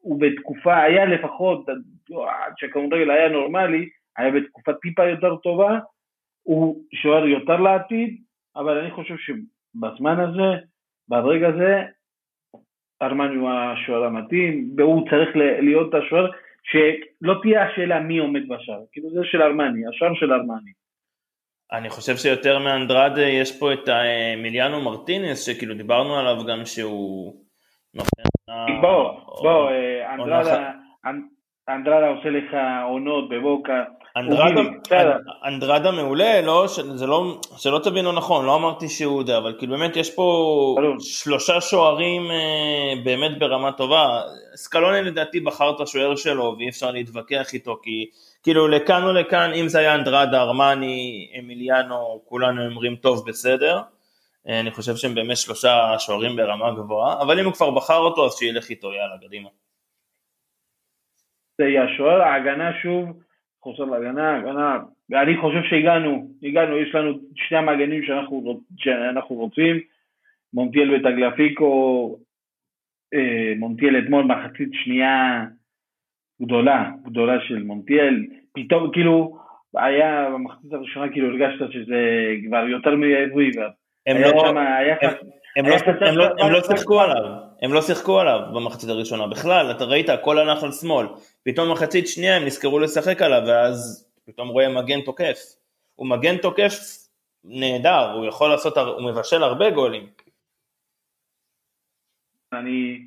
הוא 0.00 0.20
בתקופה, 0.20 0.82
היה 0.82 1.04
לפחות, 1.04 1.68
עד 1.68 2.52
שהכדורגל 2.56 3.10
היה 3.10 3.28
נורמלי, 3.28 3.88
היה 4.16 4.30
בתקופה 4.30 4.72
טיפה 4.72 5.04
יותר 5.04 5.36
טובה, 5.36 5.78
הוא 6.42 6.82
שוער 6.94 7.26
יותר 7.26 7.56
לעתיד, 7.56 8.16
אבל 8.56 8.78
אני 8.78 8.90
חושב 8.90 9.14
שבזמן 9.16 10.20
הזה, 10.20 10.64
ברגע 11.08 11.48
הזה, 11.48 11.82
ארמני 13.02 13.36
הוא 13.36 13.50
השוער 13.50 14.04
המתאים, 14.04 14.70
והוא 14.76 15.08
צריך 15.10 15.28
להיות 15.36 15.94
השוער 15.94 16.30
שלא 16.70 17.34
תהיה 17.42 17.64
השאלה 17.64 18.00
מי 18.00 18.18
עומד 18.18 18.48
בשער, 18.48 18.80
כאילו 18.92 19.10
זה 19.10 19.20
של 19.24 19.42
ארמני, 19.42 19.86
השער 19.88 20.14
של 20.14 20.32
ארמני. 20.32 20.72
אני 21.72 21.90
חושב 21.90 22.16
שיותר 22.16 22.58
מאנדרד 22.58 23.18
יש 23.18 23.60
פה 23.60 23.72
את 23.72 23.88
מיליאנו 24.36 24.80
מרטינס, 24.80 25.46
שכאילו 25.46 25.74
דיברנו 25.74 26.18
עליו 26.18 26.36
גם 26.46 26.64
שהוא 26.64 27.34
נותן... 27.94 28.22
בוא, 28.80 29.20
בוא, 29.42 29.70
אנדרדה, 30.14 30.70
אנדרדה 31.68 32.08
עושה 32.08 32.30
לך 32.30 32.56
עונות 32.84 33.28
בבוקה, 33.28 33.84
אנדרדה 35.44 35.90
מעולה, 35.90 36.40
לא, 36.40 36.66
זה 36.94 37.06
לא, 37.06 37.40
שלא 37.56 37.80
תבינו 37.84 38.12
נכון, 38.12 38.46
לא 38.46 38.56
אמרתי 38.56 38.88
שהוא 38.88 39.22
זה, 39.26 39.38
אבל 39.38 39.54
כאילו 39.58 39.78
באמת 39.78 39.96
יש 39.96 40.14
פה 40.14 40.76
שלושה 41.00 41.60
שוערים 41.60 42.30
אה, 42.30 43.02
באמת 43.04 43.38
ברמה 43.38 43.72
טובה. 43.72 44.20
סקלוני 44.54 45.02
לדעתי 45.02 45.40
בחר 45.40 45.70
את 45.70 45.80
השוער 45.80 46.16
שלו 46.16 46.54
ואי 46.58 46.68
אפשר 46.68 46.90
להתווכח 46.90 47.54
איתו, 47.54 47.80
כי 47.82 48.10
כאילו 48.42 48.68
לכאן 48.68 49.02
או 49.02 49.12
לכאן, 49.12 49.50
אם 49.54 49.68
זה 49.68 49.78
היה 49.78 49.94
אנדרדה, 49.94 50.42
ארמני, 50.42 51.30
אמיליאנו, 51.38 52.22
כולנו 52.24 52.64
אומרים 52.64 52.96
טוב 52.96 53.28
בסדר. 53.28 53.80
אה, 54.48 54.60
אני 54.60 54.70
חושב 54.70 54.96
שהם 54.96 55.14
באמת 55.14 55.36
שלושה 55.36 55.98
שוערים 55.98 56.36
ברמה 56.36 56.70
גבוהה, 56.70 57.22
אבל 57.22 57.40
אם 57.40 57.44
הוא 57.44 57.52
כבר 57.52 57.70
בחר 57.70 57.98
אותו 57.98 58.26
אז 58.26 58.34
שילך 58.38 58.70
איתו, 58.70 58.92
יאללה, 58.92 59.16
קדימה. 59.26 59.48
זה 61.58 61.64
יהיה 61.64 61.84
השוער, 61.84 62.22
ההגנה 62.22 62.70
שוב, 62.82 63.27
חוסר 63.62 63.84
להגנה, 63.84 64.36
הגנה, 64.36 64.78
ואני 65.10 65.36
חושב 65.36 65.62
שהגענו, 65.70 66.30
הגענו, 66.42 66.78
יש 66.78 66.94
לנו 66.94 67.18
שני 67.34 67.58
המגנים 67.58 68.02
שאנחנו, 68.02 68.60
שאנחנו 68.76 69.36
רוצים, 69.36 69.80
מונטיאל 70.54 70.94
וטגלפיקו, 70.94 72.16
אה, 73.14 73.52
מונטיאל 73.58 73.98
אתמול 73.98 74.24
מחצית 74.24 74.68
שנייה 74.72 75.44
גדולה, 76.42 76.90
גדולה 77.04 77.40
של 77.48 77.62
מונטיאל, 77.62 78.26
פתאום 78.52 78.90
כאילו 78.92 79.38
היה 79.74 80.30
במחצית 80.30 80.72
הראשונה 80.72 81.12
כאילו 81.12 81.28
הרגשת 81.28 81.72
שזה 81.72 82.34
כבר 82.46 82.64
יותר 82.68 82.96
מעברי, 82.96 83.50
הם 84.06 84.16
לא, 84.22 84.44
שם, 84.46 84.56
היה 84.56 84.96
הם, 85.02 85.10
הם, 85.56 85.66
לא, 85.66 85.74
הם, 86.06 86.18
לא, 86.18 86.24
הם 86.38 86.52
לא 86.52 86.60
שיחקו 86.60 87.00
עליו, 87.00 87.24
הם 87.62 87.72
לא 87.72 87.82
שיחקו 87.82 88.20
עליו 88.20 88.40
במחצית 88.54 88.90
הראשונה. 88.90 89.26
בכלל, 89.26 89.70
אתה 89.70 89.84
ראית 89.84 90.08
הכל 90.08 90.38
הלך 90.38 90.62
על 90.62 90.72
שמאל, 90.72 91.06
פתאום 91.48 91.72
מחצית 91.72 92.06
שנייה 92.06 92.36
הם 92.36 92.44
נזכרו 92.44 92.78
לשחק 92.78 93.22
עליו 93.22 93.42
ואז 93.46 94.08
פתאום 94.26 94.48
רואה 94.48 94.68
מגן 94.68 95.00
תוקף, 95.00 95.38
הוא 95.94 96.08
מגן 96.08 96.36
תוקף 96.36 96.74
נהדר, 97.44 98.12
הוא 98.12 98.26
יכול 98.26 98.50
לעשות, 98.50 98.78
הוא 98.78 99.10
מבשל 99.10 99.42
הרבה 99.42 99.70
גולים. 99.70 100.06
אני 102.52 103.04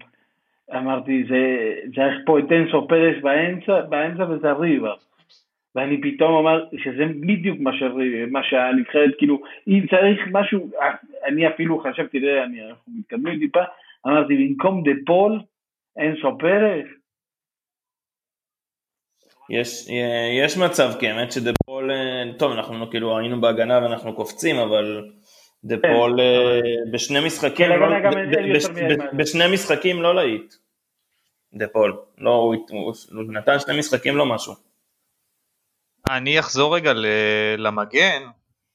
אמרתי, 0.74 1.24
זה, 1.29 2.03
איך 2.03 2.13
פה 2.25 2.39
את 2.39 2.51
אינסו 2.51 2.88
פרס 2.88 3.24
באמצע, 3.24 3.81
באמצע 3.81 4.24
וזה 4.29 4.51
ריבה. 4.51 4.93
ואני 5.75 6.01
פתאום 6.01 6.33
אמר 6.33 6.65
שזה 6.77 7.05
בדיוק 7.27 7.60
מה, 7.60 7.71
ש... 7.74 7.83
מה 8.31 8.43
שהנבחרת, 8.43 9.12
כאילו, 9.17 9.41
אם 9.67 9.86
צריך 9.89 10.19
משהו, 10.31 10.69
אני 11.25 11.48
אפילו 11.48 11.79
חשבתי, 11.79 12.19
תראה, 12.19 12.43
אנחנו 12.43 12.93
מתקדמים 13.00 13.39
טיפה, 13.39 13.63
אמרתי, 14.07 14.33
במקום 14.38 14.83
דה 14.83 14.91
פול, 15.05 15.39
אנסו 15.97 16.15
פרס. 16.21 17.00
יש, 19.60 19.88
יש 20.39 20.58
מצב, 20.58 20.91
כי 21.00 21.08
האמת 21.08 21.31
שדה 21.31 21.51
פול, 21.65 21.91
טוב, 22.39 22.51
אנחנו 22.51 22.89
כאילו 22.89 23.17
היינו 23.17 23.41
בהגנה 23.41 23.77
ואנחנו 23.77 24.15
קופצים, 24.15 24.55
אבל 24.55 25.12
דה 25.63 25.75
כן. 25.75 25.93
פול 25.93 26.20
אה, 26.20 26.60
בשני 26.91 27.25
משחקים, 27.25 27.67
כן, 27.67 27.79
לא, 27.79 27.88
בשני 29.13 29.53
משחקים 29.53 30.01
לא 30.01 30.15
להיט, 30.15 30.53
דה 31.53 31.67
פול, 31.67 31.98
לא, 32.17 32.29
הוא, 32.29 32.55
הוא 33.12 33.34
נתן 33.34 33.60
שני 33.60 33.79
משחקים 33.79 34.17
לא 34.17 34.25
משהו. 34.25 34.53
אני 36.10 36.39
אחזור 36.39 36.75
רגע 36.75 36.93
למגן, 37.58 38.24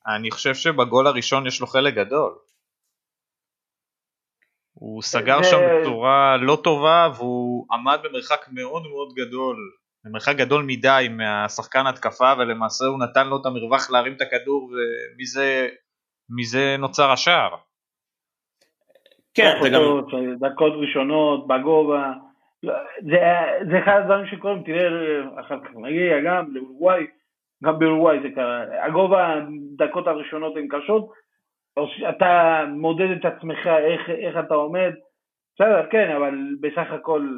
אני 0.06 0.30
חושב 0.30 0.54
שבגול 0.54 1.06
הראשון 1.06 1.46
יש 1.46 1.60
לו 1.60 1.66
חלק 1.66 1.94
גדול. 1.94 2.34
הוא 4.72 5.02
סגר 5.02 5.42
שם 5.42 5.56
בצורה 5.80 6.36
לא 6.36 6.58
טובה 6.64 7.08
והוא 7.16 7.66
עמד 7.72 7.98
במרחק 8.04 8.46
מאוד 8.52 8.82
מאוד 8.82 9.14
גדול, 9.14 9.56
במרחק 10.06 10.36
גדול 10.36 10.64
מדי 10.66 11.06
מהשחקן 11.10 11.86
התקפה 11.86 12.32
ולמעשה 12.38 12.84
הוא 12.84 12.98
נתן 12.98 13.28
לו 13.28 13.36
את 13.40 13.46
המרווח 13.46 13.90
להרים 13.90 14.12
את 14.12 14.20
הכדור 14.20 14.70
ומזה 16.30 16.76
נוצר 16.78 17.10
השער. 17.10 17.56
כן, 19.34 19.52
זה 19.62 19.68
גם... 19.68 19.80
דקות 20.40 20.72
ראשונות, 20.76 21.46
בגובה, 21.46 22.12
זה, 23.02 23.18
זה 23.70 23.78
אחד 23.78 24.00
הדברים 24.02 24.26
שקורים, 24.26 24.62
תראה 24.62 24.88
אחר 25.40 25.60
כך 25.64 25.70
נגיע 25.74 26.20
גם 26.20 26.44
לאורוגוואי, 26.54 27.06
גם 27.64 27.78
באורוגוואי 27.78 28.18
זה 28.22 28.28
קרה, 28.34 28.84
הגובה, 28.84 29.34
הדקות 29.34 30.06
הראשונות 30.06 30.56
הן 30.56 30.66
קשות, 30.70 31.12
אתה 32.08 32.64
מודד 32.68 33.10
את 33.10 33.24
עצמך 33.24 33.66
איך, 33.66 34.10
איך 34.10 34.36
אתה 34.46 34.54
עומד, 34.54 34.92
בסדר, 35.56 35.86
כן, 35.90 36.10
אבל 36.16 36.34
בסך 36.60 36.92
הכל, 36.92 37.28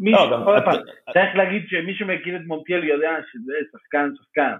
מי, 0.00 0.12
לא, 0.12 0.30
גם, 0.32 0.44
פעם, 0.44 0.58
אתה... 0.58 1.12
צריך 1.12 1.36
להגיד 1.36 1.62
שמי 1.66 1.94
שמכיר 1.94 2.36
את 2.36 2.40
מונטיאל 2.46 2.84
יודע 2.84 3.10
שזה 3.32 3.52
שחקן, 3.72 4.08
שחקן. 4.16 4.52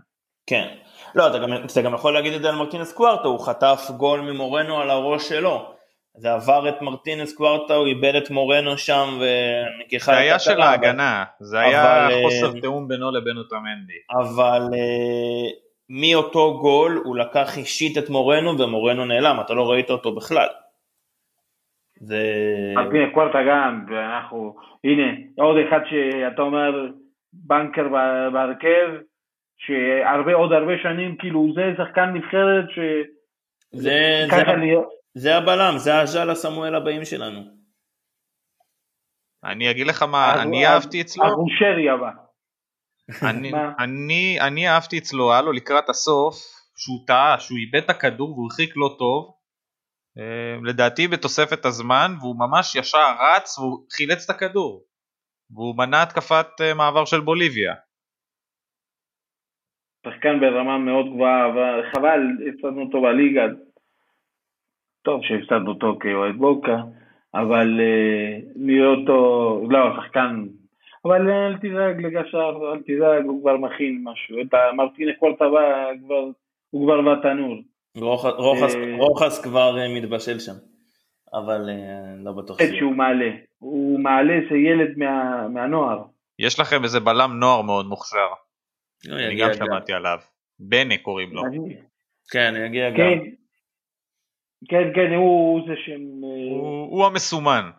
כן, 0.47 0.69
לא, 1.15 1.29
אתה 1.29 1.39
גם, 1.39 1.53
אתה 1.53 1.83
גם 1.83 1.95
יכול 1.95 2.15
להגיד 2.15 2.33
את 2.33 2.43
זה 2.43 2.49
על 2.49 2.55
מרטינס 2.55 2.93
קווארטו, 2.93 3.29
הוא 3.29 3.47
חטף 3.47 3.91
גול 3.97 4.21
ממורנו 4.21 4.81
על 4.81 4.91
הראש 4.91 5.29
שלו. 5.29 5.73
זה 6.19 6.33
עבר 6.33 6.69
את 6.69 6.83
מרטינס 6.83 7.35
קווארטה, 7.35 7.75
הוא 7.75 7.87
איבד 7.87 8.15
את 8.15 8.31
מורנו 8.31 8.79
שם 8.79 9.19
ונקיחה 9.21 10.13
זה 10.13 10.19
היה 10.19 10.39
של 10.39 10.61
ההגנה, 10.61 11.25
זה 11.41 11.61
היה 11.61 12.09
אה, 12.09 12.23
חוסר 12.23 12.61
תיאום 12.61 12.89
בינו 12.89 13.11
לבין 13.11 13.37
אותמנדי. 13.37 13.93
אבל 14.21 14.63
אה, 14.75 15.51
מאותו 15.89 16.59
גול 16.61 17.03
הוא 17.05 17.17
לקח 17.17 17.59
אישית 17.59 17.99
את 17.99 18.11
מורנו 18.11 18.59
ומורנו 18.59 19.05
נעלם, 19.05 19.41
אתה 19.41 19.55
לא 19.55 19.71
ראית 19.71 19.91
אותו 19.91 20.15
בכלל. 20.15 20.49
זה... 22.01 22.23
על 22.77 22.91
פי 22.91 22.99
קווארטה 23.15 23.39
גם, 23.49 23.87
ואנחנו, 23.89 24.57
הנה, 24.85 25.19
עוד 25.39 25.57
אחד 25.69 25.81
שאתה 25.91 26.43
אומר 26.43 26.87
בנקר 27.33 27.89
בהרכב, 28.33 28.89
שהרבה, 29.59 30.35
עוד 30.35 30.53
הרבה 30.53 30.73
שנים, 30.83 31.17
כאילו 31.17 31.53
זה 31.55 31.63
שחקן 31.77 32.13
נבחרת 32.15 32.65
ש... 32.71 32.79
זה, 33.73 34.27
זה, 34.31 34.43
זה 35.15 35.37
הבלם, 35.37 35.75
זה 35.77 36.01
הז'אלה 36.01 36.35
סמואל 36.35 36.75
הבאים 36.75 37.05
שלנו. 37.05 37.41
אני 39.45 39.71
אגיד 39.71 39.87
לך 39.87 40.03
מה, 40.03 40.43
אני 40.43 40.67
אהבתי 40.67 41.01
אצלו. 41.01 41.25
הגושרי 41.25 41.91
הבא. 41.91 42.11
אני, 43.31 43.53
אני, 43.79 44.39
אני 44.41 44.69
אהבתי 44.69 44.99
אצלו, 44.99 45.33
היה 45.33 45.43
לו 45.43 45.53
לקראת 45.53 45.89
הסוף, 45.89 46.35
שהוא 46.77 47.07
טעה, 47.07 47.41
שהוא 47.41 47.59
איבד 47.59 47.85
את 47.85 47.91
הכדור 47.91 48.33
והוא 48.33 48.49
הרחיק 48.51 48.73
לא 48.77 48.97
טוב, 48.99 49.36
לדעתי 50.65 51.09
בתוספת 51.09 51.65
הזמן, 51.65 52.09
והוא 52.21 52.37
ממש 52.39 52.77
ישר 52.77 53.15
רץ 53.21 53.59
והוא 53.59 53.87
חילץ 53.93 54.31
את 54.31 54.37
הכדור, 54.37 54.83
והוא 55.51 55.77
מנע 55.77 56.03
התקפת 56.03 56.47
אה, 56.61 56.75
מעבר 56.75 57.05
של 57.05 57.21
בוליביה. 57.21 57.75
שחקן 60.07 60.41
ברמה 60.41 60.79
מאוד 60.79 61.07
גבוהה, 61.07 61.49
וחבל, 61.49 62.21
הפסדנו 62.49 62.83
אותו 62.83 63.03
בליגה, 63.03 63.43
טוב 65.03 65.21
שהפסדנו 65.23 65.71
אותו 65.71 65.99
כאוהד 66.01 66.37
בוקה, 66.37 66.77
אבל 67.35 67.81
אה, 67.81 68.39
נראה 68.57 68.89
אותו, 68.89 69.19
לא, 69.71 69.79
שחקן, 69.97 70.47
אבל 71.05 71.31
אל 71.31 71.59
תדאג 71.59 72.07
לגשר, 72.07 72.53
אל 72.73 72.83
תדאג, 72.83 73.25
הוא 73.25 73.41
כבר 73.43 73.57
מכין 73.57 74.01
משהו, 74.05 74.41
את 74.41 74.55
המרטינה 74.55 75.13
כל 75.19 75.33
טבע 75.39 75.91
כבר, 76.05 76.31
הוא 76.71 76.87
כבר 76.87 77.01
בתנור. 77.01 77.57
רוחס, 77.97 78.75
אה, 78.75 78.97
רוחס 78.99 79.43
כבר 79.45 79.79
אה, 79.79 79.89
מתבשל 79.95 80.39
שם. 80.39 80.53
אבל 81.35 81.71
אה, 81.71 81.75
לא 82.25 82.33
בטוח 82.33 82.59
שיהיה. 82.59 82.79
שהוא 82.79 82.95
מעלה. 82.97 83.31
הוא 83.59 84.01
מעלה 84.01 84.33
איזה 84.33 84.57
ילד 84.57 84.99
מה- 84.99 85.49
מהנוער. 85.49 86.03
יש 86.39 86.61
לכם 86.61 86.83
איזה 86.85 87.01
בלם 87.01 87.31
נוער 87.41 87.63
מאוד 87.63 87.87
מוכשר, 87.87 88.27
הוא 89.09 89.19
אני 89.19 89.37
גם 89.41 89.49
שמעתי 89.55 89.93
עליו. 89.93 90.19
בנה 90.59 90.97
קוראים 90.99 91.33
לו. 91.33 91.45
אני- 91.47 91.77
כן, 92.33 92.55
יגיע 92.67 92.91
גם. 92.91 92.97
כן, 92.97 93.19
כן, 94.69 94.93
כן, 94.95 95.13
הוא 95.15 95.53
הוא 95.53 95.69
זה 95.69 95.75
שהם... 95.85 96.01
הוא 96.23 96.91
הוא 96.91 97.07
המסומן. 97.07 97.71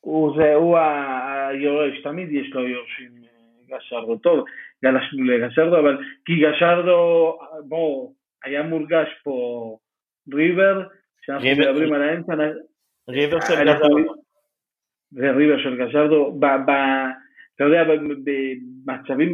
הוא 0.00 0.36
זה, 0.36 0.54
הוא 0.54 0.78
היורש, 0.78 2.02
תמיד 2.04 2.32
יש 2.32 2.52
לו 2.52 2.68
יורשים 2.68 3.10
גשרדו. 3.68 4.16
טוב, 4.16 4.44
גלשנו 4.84 5.24
לגשרדו, 5.24 5.78
אבל 5.80 5.98
כי 6.24 6.32
גשרדו, 6.42 7.38
בוא, 7.68 8.10
היה 8.44 8.62
מורגש 8.62 9.08
פה 9.22 9.78
ריבר, 10.34 10.82
כשאנחנו 11.22 11.48
ריבר- 11.48 11.70
מדברים 11.72 11.92
על 11.92 12.02
האמצע, 12.02 12.32
ריבר 13.08 13.40
של 13.40 13.54
גז'ארדו. 13.64 14.14
זה 15.10 15.30
ריבר 15.30 15.58
של 15.62 15.84
ב, 16.38 16.70
אתה 17.54 17.64
יודע, 17.64 17.84
במצבים 17.84 19.32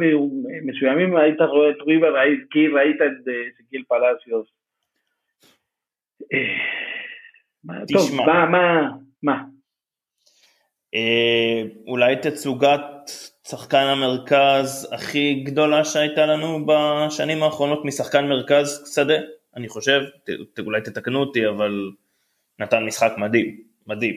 מסוימים 0.65 1.15
היית 1.17 1.41
רואה 1.41 1.69
את 1.69 1.81
ריבר, 1.87 2.15
כי 2.51 2.67
ראית 2.67 2.95
את 2.95 3.27
אה, 3.27 3.33
אקסקיאל 3.57 3.83
פלאסיוס. 3.87 4.47
אה, 6.33 7.79
טוב, 7.93 8.25
מה, 8.45 8.45
מה? 9.23 9.43
אה, 10.95 11.61
אולי 11.87 12.15
תצוגת 12.15 13.11
שחקן 13.49 13.83
המרכז 13.83 14.89
הכי 14.93 15.43
גדולה 15.45 15.85
שהייתה 15.85 16.25
לנו 16.25 16.65
בשנים 16.65 17.43
האחרונות 17.43 17.85
משחקן 17.85 18.27
מרכז 18.27 18.91
שדה, 18.95 19.13
אני 19.55 19.69
חושב, 19.69 20.01
ת, 20.23 20.29
ת, 20.53 20.59
אולי 20.59 20.81
תתקנו 20.81 21.19
אותי, 21.19 21.47
אבל 21.47 21.91
נתן 22.59 22.83
משחק 22.85 23.13
מדהים, 23.17 23.57
מדהים. 23.87 24.15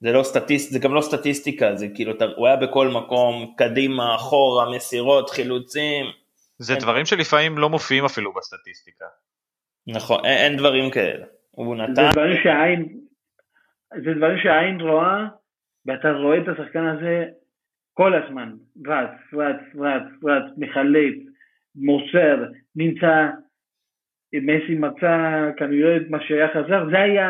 זה 0.00 0.12
לא 0.12 0.22
סטטיסט, 0.22 0.72
זה 0.72 0.78
גם 0.78 0.94
לא 0.94 1.00
סטטיסטיקה, 1.00 1.74
זה 1.74 1.88
כאילו, 1.94 2.12
הוא 2.36 2.46
היה 2.46 2.56
בכל 2.56 2.88
מקום, 2.88 3.54
קדימה, 3.56 4.14
אחורה, 4.14 4.76
מסירות, 4.76 5.30
חילוצים, 5.30 6.06
זה 6.58 6.72
אין- 6.72 6.82
דברים 6.82 7.06
שלפעמים 7.06 7.58
לא 7.58 7.68
מופיעים 7.70 8.04
אפילו 8.04 8.34
בסטטיסטיקה. 8.34 9.04
נכון, 9.86 10.24
אין, 10.24 10.38
אין 10.38 10.56
דברים 10.56 10.90
כאלה. 10.90 11.26
הוא 11.50 11.76
זה 11.76 11.82
נתן, 11.82 12.10
דברים 12.12 12.36
שהעין, 12.42 12.98
זה 14.04 14.10
דברים 14.16 14.38
שהעין 14.42 14.80
רואה, 14.80 15.24
ואתה 15.86 16.08
רואה 16.10 16.38
את 16.38 16.48
השחקן 16.48 16.86
הזה 16.86 17.24
כל 18.00 18.14
הזמן, 18.14 18.52
רץ, 18.86 19.10
רץ, 19.32 19.60
רץ, 19.78 20.02
רץ, 20.24 20.42
מחלץ, 20.56 21.14
מוסר, 21.76 22.44
נמצא, 22.76 23.28
מסי 24.32 24.74
מצא 24.74 25.16
כנראה 25.56 25.96
את 25.96 26.02
מה 26.10 26.18
שהיה 26.20 26.48
חזר, 26.48 26.84
זה 26.90 27.00
היה, 27.00 27.28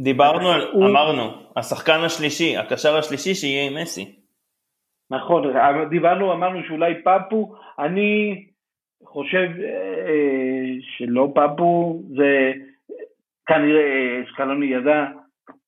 דיברנו, 0.00 0.48
על, 0.48 0.60
הוא- 0.72 0.86
אמרנו, 0.86 1.22
השחקן 1.56 2.00
השלישי, 2.06 2.56
הקשר 2.56 2.96
השלישי 2.96 3.34
שיהיה 3.34 3.70
עם 3.70 3.82
מסי. 3.82 4.16
נכון, 5.10 5.42
דיברנו, 5.90 6.32
אמרנו 6.32 6.60
שאולי 6.68 7.02
פאפו, 7.02 7.54
אני 7.78 8.44
חושב 9.04 9.48
אה, 9.64 10.74
שלא 10.80 11.32
פאפו, 11.34 12.02
זה 12.16 12.52
כנראה 13.46 14.20
סקלוני 14.32 14.66
ידע, 14.66 15.06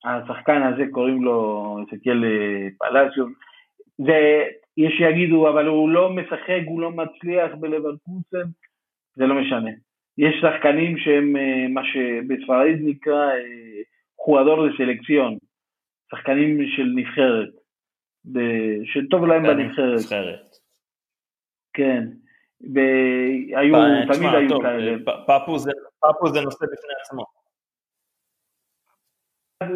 השחקן 0.05 0.63
הזה 0.63 0.83
קוראים 0.93 1.25
לו 1.25 1.77
אסקיאל 1.85 2.25
אה, 2.25 2.69
פלסיו, 2.79 3.25
זה, 4.07 4.45
יש 4.77 4.93
שיגידו, 4.99 5.49
אבל 5.49 5.67
הוא 5.67 5.91
לא 5.91 6.11
משחק, 6.11 6.61
הוא 6.67 6.81
לא 6.81 6.91
מצליח 6.91 7.55
בלברקוסן, 7.61 8.49
זה 9.17 9.25
לא 9.27 9.35
משנה. 9.35 9.71
יש 10.19 10.35
שחקנים 10.43 10.99
שהם 10.99 11.37
אה, 11.37 11.69
מה 11.69 11.81
שבספרדית 11.85 12.79
נקרא 12.81 13.31
אה, 13.31 13.83
חואדור 14.17 14.67
לסלקציון, 14.67 15.37
שחקנים 16.11 16.59
של 16.77 16.87
נבחרת. 16.95 17.49
שטוב 18.85 19.25
להם 19.27 19.43
בנבחרת, 19.43 19.99
נבחרת. 20.01 20.57
כן. 21.73 22.05
והיו, 22.61 23.75
אה, 23.75 24.15
תמיד 24.15 24.31
היו 24.35 24.61
כאלה. 24.61 24.97
פאפו 25.27 25.59
זה- 25.59 26.41
נושא 26.41 26.67
בפני 26.67 26.95
עצמו. 27.03 27.25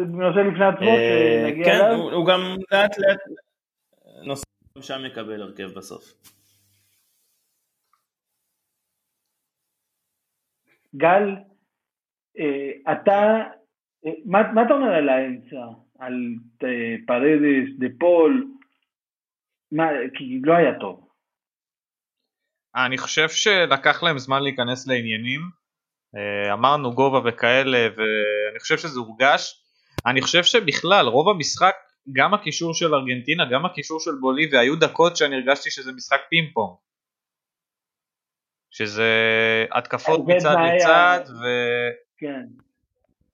נושא 0.07 0.39
לפני 0.39 0.65
עצמו, 0.65 0.85
שנגיע 0.85 1.65
כן, 1.65 1.71
אליו. 1.71 1.95
הוא 1.95 2.11
הוא 2.11 2.25
גם 2.27 2.39
לאט 2.71 2.97
לאט 2.97 3.19
נושא 4.25 4.45
שם 4.81 5.05
יקבל 5.05 5.41
הרכב 5.41 5.67
בסוף. 5.67 6.13
גל, 10.95 11.35
אה, 12.39 12.93
אתה, 12.93 13.21
אה, 14.05 14.11
מה 14.25 14.51
מה 14.53 14.63
אתה 14.65 14.73
אומר 14.73 14.93
על 14.93 15.09
האמצע? 15.09 15.65
על 15.99 16.13
אה, 16.63 16.95
פרדס, 17.07 17.79
דה 17.79 17.87
פול? 17.99 18.47
מה, 19.71 19.83
כי 20.17 20.41
לא 20.43 20.53
היה 20.53 20.79
טוב. 20.79 21.09
אני 22.75 22.97
חושב 22.97 23.29
שלקח 23.29 24.03
להם 24.03 24.19
זמן 24.19 24.43
להיכנס 24.43 24.87
לעניינים. 24.87 25.41
אמרנו 26.53 26.93
גובה 26.93 27.29
וכאלה, 27.29 27.87
ואני 27.95 28.59
חושב 28.59 28.77
שזה 28.77 28.99
הורגש. 28.99 29.63
אני 30.05 30.21
חושב 30.21 30.43
שבכלל, 30.43 31.07
רוב 31.07 31.29
המשחק, 31.29 31.75
גם 32.13 32.33
הקישור 32.33 32.73
של 32.73 32.95
ארגנטינה, 32.95 33.43
גם 33.51 33.65
הקישור 33.65 33.99
של 33.99 34.11
בוליביה, 34.21 34.59
היו 34.59 34.75
דקות 34.75 35.17
שאני 35.17 35.35
הרגשתי 35.35 35.71
שזה 35.71 35.91
משחק 35.91 36.19
פינג 36.29 36.53
פונג. 36.53 36.75
שזה 38.71 39.09
התקפות 39.71 40.19
זה 40.25 40.33
מצד 40.33 40.55
לצד, 40.75 41.19
כן. 42.17 42.45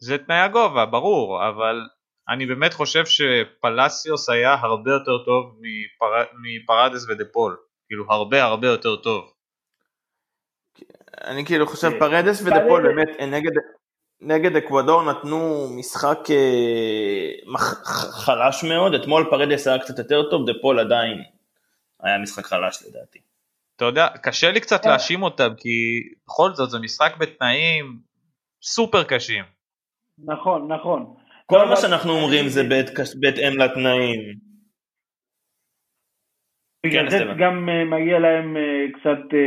וזה 0.02 0.18
תנאי 0.18 0.38
הגובה, 0.38 0.86
ברור, 0.86 1.50
אבל 1.50 1.82
אני 2.30 2.46
באמת 2.46 2.74
חושב 2.74 3.04
שפלאסיוס 3.06 4.30
היה 4.30 4.54
הרבה 4.54 4.92
יותר 4.92 5.26
טוב 5.26 5.60
מפר... 5.62 6.06
מפרדס 6.44 7.10
ודה 7.10 7.26
פול. 7.34 7.58
כאילו, 7.88 8.06
הרבה 8.10 8.44
הרבה 8.44 8.68
יותר 8.68 8.96
טוב. 8.96 9.34
אני 11.24 11.46
כאילו 11.46 11.68
חושב 11.68 11.88
אה, 11.94 12.00
פרדס 12.00 12.42
פרדס- 12.42 12.58
ודפול 12.58 12.84
באמת 12.88 13.20
אה, 13.20 13.26
נגד, 13.26 13.52
נגד 14.22 14.56
אקוודור 14.56 15.04
נתנו 15.12 15.68
משחק 15.80 16.20
אה, 16.30 17.58
חלש 18.26 18.64
מאוד, 18.64 18.94
אתמול 18.94 19.28
פרדס 19.30 19.68
היה 19.68 19.80
קצת 19.80 20.00
יותר 20.00 20.30
טוב, 20.30 20.50
דפול 20.50 20.80
עדיין 20.80 21.24
היה 22.04 22.18
משחק 22.18 22.46
חלש 22.46 22.84
לדעתי. 22.88 23.20
אתה 23.76 23.86
יודע, 23.86 24.08
קשה 24.24 24.52
לי 24.52 24.60
קצת 24.60 24.86
אה. 24.86 24.92
להאשים 24.92 25.24
אותם, 25.24 25.50
כי 25.58 26.04
בכל 26.28 26.54
זאת 26.54 26.70
זה 26.70 26.80
משחק 26.80 27.18
בתנאים 27.18 28.00
סופר 28.62 29.04
קשים. 29.04 29.44
נכון, 30.26 30.72
נכון. 30.72 31.16
כל 31.46 31.66
מה 31.66 31.76
שאנחנו 31.76 32.12
אומרים 32.12 32.48
זה 32.48 32.64
בהתאם 33.20 33.58
לתנאים. 33.58 34.20
בגלל 36.86 37.10
כן, 37.10 37.18
זה. 37.18 37.34
גם 37.40 37.70
אה, 37.70 37.86
מגיע 37.86 38.20
להם 38.20 38.58
אה, 38.58 38.86
קצת, 38.94 39.38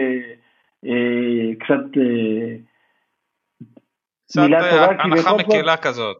קצת, 1.60 2.00
קצת 4.34 4.42
מילה 4.42 4.60
אה, 4.60 4.70
טובה, 4.70 4.86
כי 4.96 5.02
הנחה 5.02 5.16
בכל 5.32 5.42
זאת- 5.42 5.46
מקלה 5.56 5.76
כזאת. 5.76 6.16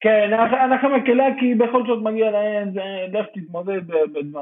כן, 0.00 0.30
הנחה 0.60 0.88
מקלה, 0.88 1.24
כי 1.40 1.54
בכל 1.54 1.86
זאת 1.86 2.02
מגיע 2.02 2.30
להם, 2.30 2.70
זה- 2.72 3.18
לך 3.18 3.26
תתמודד 3.34 3.86
ב- 3.86 4.38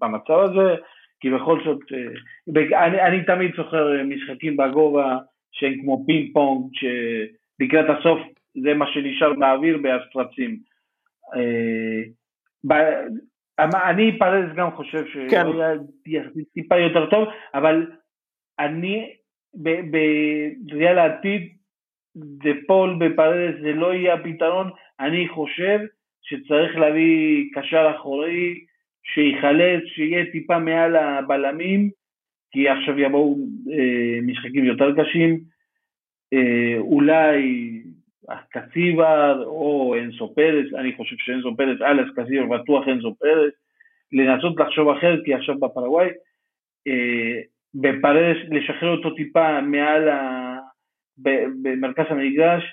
במצב 0.00 0.32
הזה, 0.38 0.74
כי 1.20 1.30
בכל 1.30 1.60
זאת, 1.64 1.78
אה, 1.92 2.86
אני, 2.86 3.02
אני 3.02 3.24
תמיד 3.24 3.50
זוכר 3.56 3.98
אה, 3.98 4.02
משחקים 4.04 4.56
בגובה 4.56 5.18
שהם 5.52 5.74
כמו 5.82 6.02
פינג 6.06 6.32
פונג, 6.32 6.70
שלקראת 6.72 7.98
הסוף 7.98 8.18
זה 8.62 8.74
מה 8.74 8.86
שנשאר 8.92 9.32
באוויר 9.32 9.78
בהפרצים. 9.82 10.58
אה, 11.36 12.02
ב- 12.66 13.06
אמ- 13.60 13.80
אני 13.90 14.18
פרס 14.18 14.50
גם 14.56 14.70
חושב 14.70 15.04
כן. 15.30 15.42
שהוא 15.50 15.62
היה 15.62 15.74
יחסית 16.06 16.48
טיפה 16.54 16.76
יותר 16.76 17.10
טוב, 17.10 17.28
אבל 17.54 17.86
אני, 18.58 19.10
בראייה 19.54 20.92
לעתיד, 20.92 21.48
דה 22.16 22.50
פול 22.66 22.96
בפרדס 23.00 23.60
זה 23.60 23.72
לא 23.72 23.94
יהיה 23.94 24.14
הפתרון, 24.14 24.70
אני 25.00 25.28
חושב 25.28 25.78
שצריך 26.22 26.76
להביא 26.76 27.50
קשר 27.54 27.92
אחורי, 27.96 28.64
שיחלץ, 29.14 29.82
שיהיה 29.86 30.24
טיפה 30.32 30.58
מעל 30.58 30.96
הבלמים, 30.96 31.90
כי 32.52 32.68
עכשיו 32.68 32.98
יבואו 32.98 33.36
אה, 33.72 34.18
משחקים 34.22 34.64
יותר 34.64 34.94
קשים, 34.96 35.40
אה, 36.32 36.78
אולי 36.78 37.70
קציבר 38.50 39.42
או 39.46 39.94
אנסו 39.98 40.34
פרס, 40.34 40.74
אני 40.74 40.92
חושב 40.96 41.16
שאנסו 41.18 41.56
פרס, 41.56 41.80
אלס 41.82 42.08
קציבר 42.16 42.46
בטוח 42.46 42.88
אנסו 42.88 43.14
פרס, 43.14 43.52
לנסות 44.12 44.60
לחשוב 44.60 44.88
אחרת, 44.88 45.20
כי 45.24 45.34
עכשיו 45.34 45.58
בפרגוואי, 45.58 46.08
אה, 46.88 47.40
בפרס 47.74 48.36
לשחרר 48.50 48.96
אותו 48.96 49.10
טיפה 49.10 49.60
מעל 49.60 50.08
ה... 50.08 50.39
במרכז 51.62 52.04
המגרש, 52.08 52.64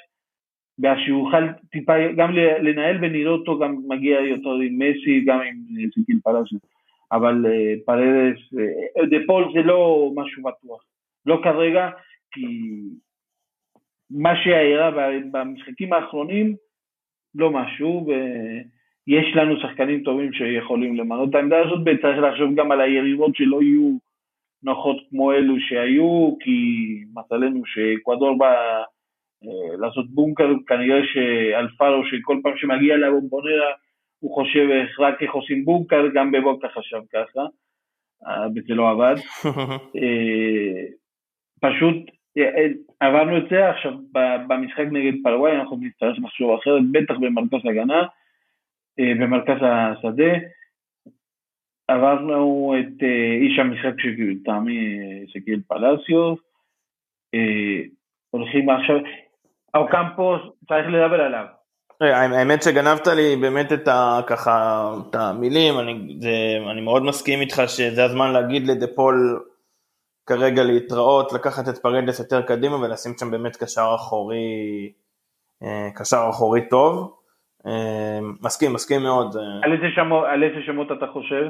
ואז 0.79 0.97
שיוכל 1.05 1.47
טיפה 1.71 1.93
גם 2.17 2.31
לנהל 2.35 2.97
ונראה 3.01 3.31
אותו 3.31 3.59
גם 3.59 3.77
מגיע 3.87 4.19
יותר 4.19 4.49
עם 4.49 4.79
מסי, 4.79 5.23
גם 5.25 5.39
עם 5.39 5.55
סיטיל 5.93 6.19
פלאסי. 6.23 6.55
אבל 7.11 7.45
אה, 7.45 7.73
פרדס, 7.85 8.39
אה, 8.99 9.05
דה 9.05 9.17
פול 9.27 9.51
זה 9.53 9.61
לא 9.61 10.11
משהו 10.15 10.43
בטוח. 10.43 10.83
לא 11.25 11.39
כרגע, 11.43 11.89
כי 12.31 12.41
מה 14.11 14.33
שהיה 14.43 14.91
במשחקים 15.31 15.93
האחרונים, 15.93 16.55
לא 17.35 17.51
משהו, 17.51 18.07
ויש 18.07 19.35
לנו 19.35 19.59
שחקנים 19.59 20.03
טובים 20.03 20.33
שיכולים 20.33 20.95
למנות 20.95 21.29
את 21.29 21.35
העמדה 21.35 21.59
הזאת, 21.59 21.79
וצריך 21.85 22.17
לחשוב 22.17 22.55
גם 22.55 22.71
על 22.71 22.81
היריבות 22.81 23.35
שלא 23.35 23.61
יהיו 23.61 23.97
נוחות 24.63 24.97
כמו 25.09 25.33
אלו 25.33 25.55
שהיו, 25.59 26.35
כי 26.39 26.59
מזלנו 27.15 27.61
שאקוודור 27.65 28.37
בא 28.37 28.53
אה, 29.43 29.77
לעשות 29.77 30.09
בונקר, 30.09 30.49
כנראה 30.67 30.99
שאלפרו 31.13 32.05
שכל 32.05 32.39
פעם 32.43 32.57
שמגיע 32.57 32.97
לבומבונרה 32.97 33.71
הוא 34.19 34.35
חושב 34.35 34.67
רק 34.99 35.21
איך 35.21 35.33
עושים 35.33 35.65
בונקר, 35.65 36.07
גם 36.13 36.31
בבוקה 36.31 36.67
חשב 36.69 37.01
ככה, 37.13 37.41
אה, 38.27 38.47
וזה 38.55 38.73
לא 38.73 38.89
עבד. 38.89 39.15
אה, 39.97 40.83
פשוט 41.61 41.95
אה, 42.37 42.49
אה, 42.57 42.67
עברנו 42.99 43.37
את 43.37 43.43
זה 43.49 43.69
עכשיו 43.69 43.93
במשחק 44.47 44.85
נגד 44.91 45.13
פרוואי, 45.23 45.55
אנחנו 45.55 45.77
נצטרך 45.81 46.17
לחשוב 46.23 46.59
אחרת, 46.59 46.81
בטח 46.91 47.13
במרכז 47.21 47.69
הגנה, 47.69 48.01
אה, 48.99 49.13
במרכז 49.19 49.57
השדה. 49.61 50.33
עברנו 51.87 52.73
את 52.79 53.03
אה, 53.03 53.33
איש 53.41 53.59
המשחק 53.59 53.99
שלטעמי 53.99 54.77
אה, 54.77 55.27
שקיל 55.27 55.61
פלסיו, 55.67 56.35
אה, 57.33 57.81
הולכים 58.29 58.69
עכשיו, 58.69 58.95
אוקמפוס, 59.75 60.41
צריך 60.67 60.87
לדבר 60.87 61.21
עליו. 61.21 61.45
אה, 62.01 62.17
האמת 62.17 62.63
שגנבת 62.63 63.07
לי 63.07 63.35
באמת 63.41 63.73
את 63.73 63.87
ה... 63.87 64.19
ככה, 64.27 64.89
את 65.09 65.15
המילים, 65.15 65.79
אני, 65.79 66.17
זה, 66.19 66.29
אני 66.71 66.81
מאוד 66.81 67.03
מסכים 67.03 67.41
איתך 67.41 67.61
שזה 67.67 68.03
הזמן 68.05 68.33
להגיד 68.33 68.67
לדפול 68.67 69.43
כרגע 70.25 70.63
להתראות, 70.63 71.33
לקחת 71.33 71.69
את 71.69 71.77
פרדס 71.77 72.19
יותר 72.19 72.41
קדימה 72.41 72.75
ולשים 72.75 73.11
שם 73.19 73.31
באמת 73.31 73.55
קשר 73.55 73.91
אחורי, 73.95 74.91
אה, 75.63 75.89
קשר 75.95 76.27
אחורי 76.29 76.69
טוב. 76.69 77.17
אה, 77.67 78.19
מסכים, 78.41 78.73
מסכים 78.73 79.01
מאוד. 79.03 79.35
אה, 79.35 79.41
על 79.63 79.73
איזה 79.73 79.85
שמות, 79.95 80.25
על 80.27 80.43
איזה 80.43 80.61
שמות 80.65 80.91
אתה 80.91 81.07
חושב? 81.07 81.47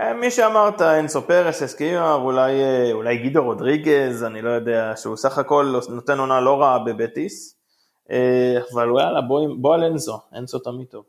אה, 0.00 0.14
מי 0.14 0.30
שאמרת, 0.30 0.82
אינסו 0.98 1.22
פרס, 1.22 1.62
אסקימר, 1.62 2.14
אולי, 2.14 2.52
אה, 2.62 2.92
אולי 2.92 3.18
גידו 3.18 3.44
רודריגז, 3.44 4.24
אני 4.24 4.42
לא 4.42 4.50
יודע, 4.50 4.92
שהוא 4.96 5.16
סך 5.16 5.38
הכל 5.38 5.64
נותן 5.94 6.18
עונה 6.18 6.40
לא 6.40 6.60
רעה 6.60 6.78
בבטיס, 6.78 7.60
אה, 8.10 8.54
אבל 8.74 8.88
יאללה, 9.00 9.20
בוא, 9.20 9.48
בוא 9.60 9.74
על 9.74 9.84
אנסו, 9.84 10.18
אנסו 10.38 10.58
תמיד 10.58 10.86
טוב. 10.86 11.04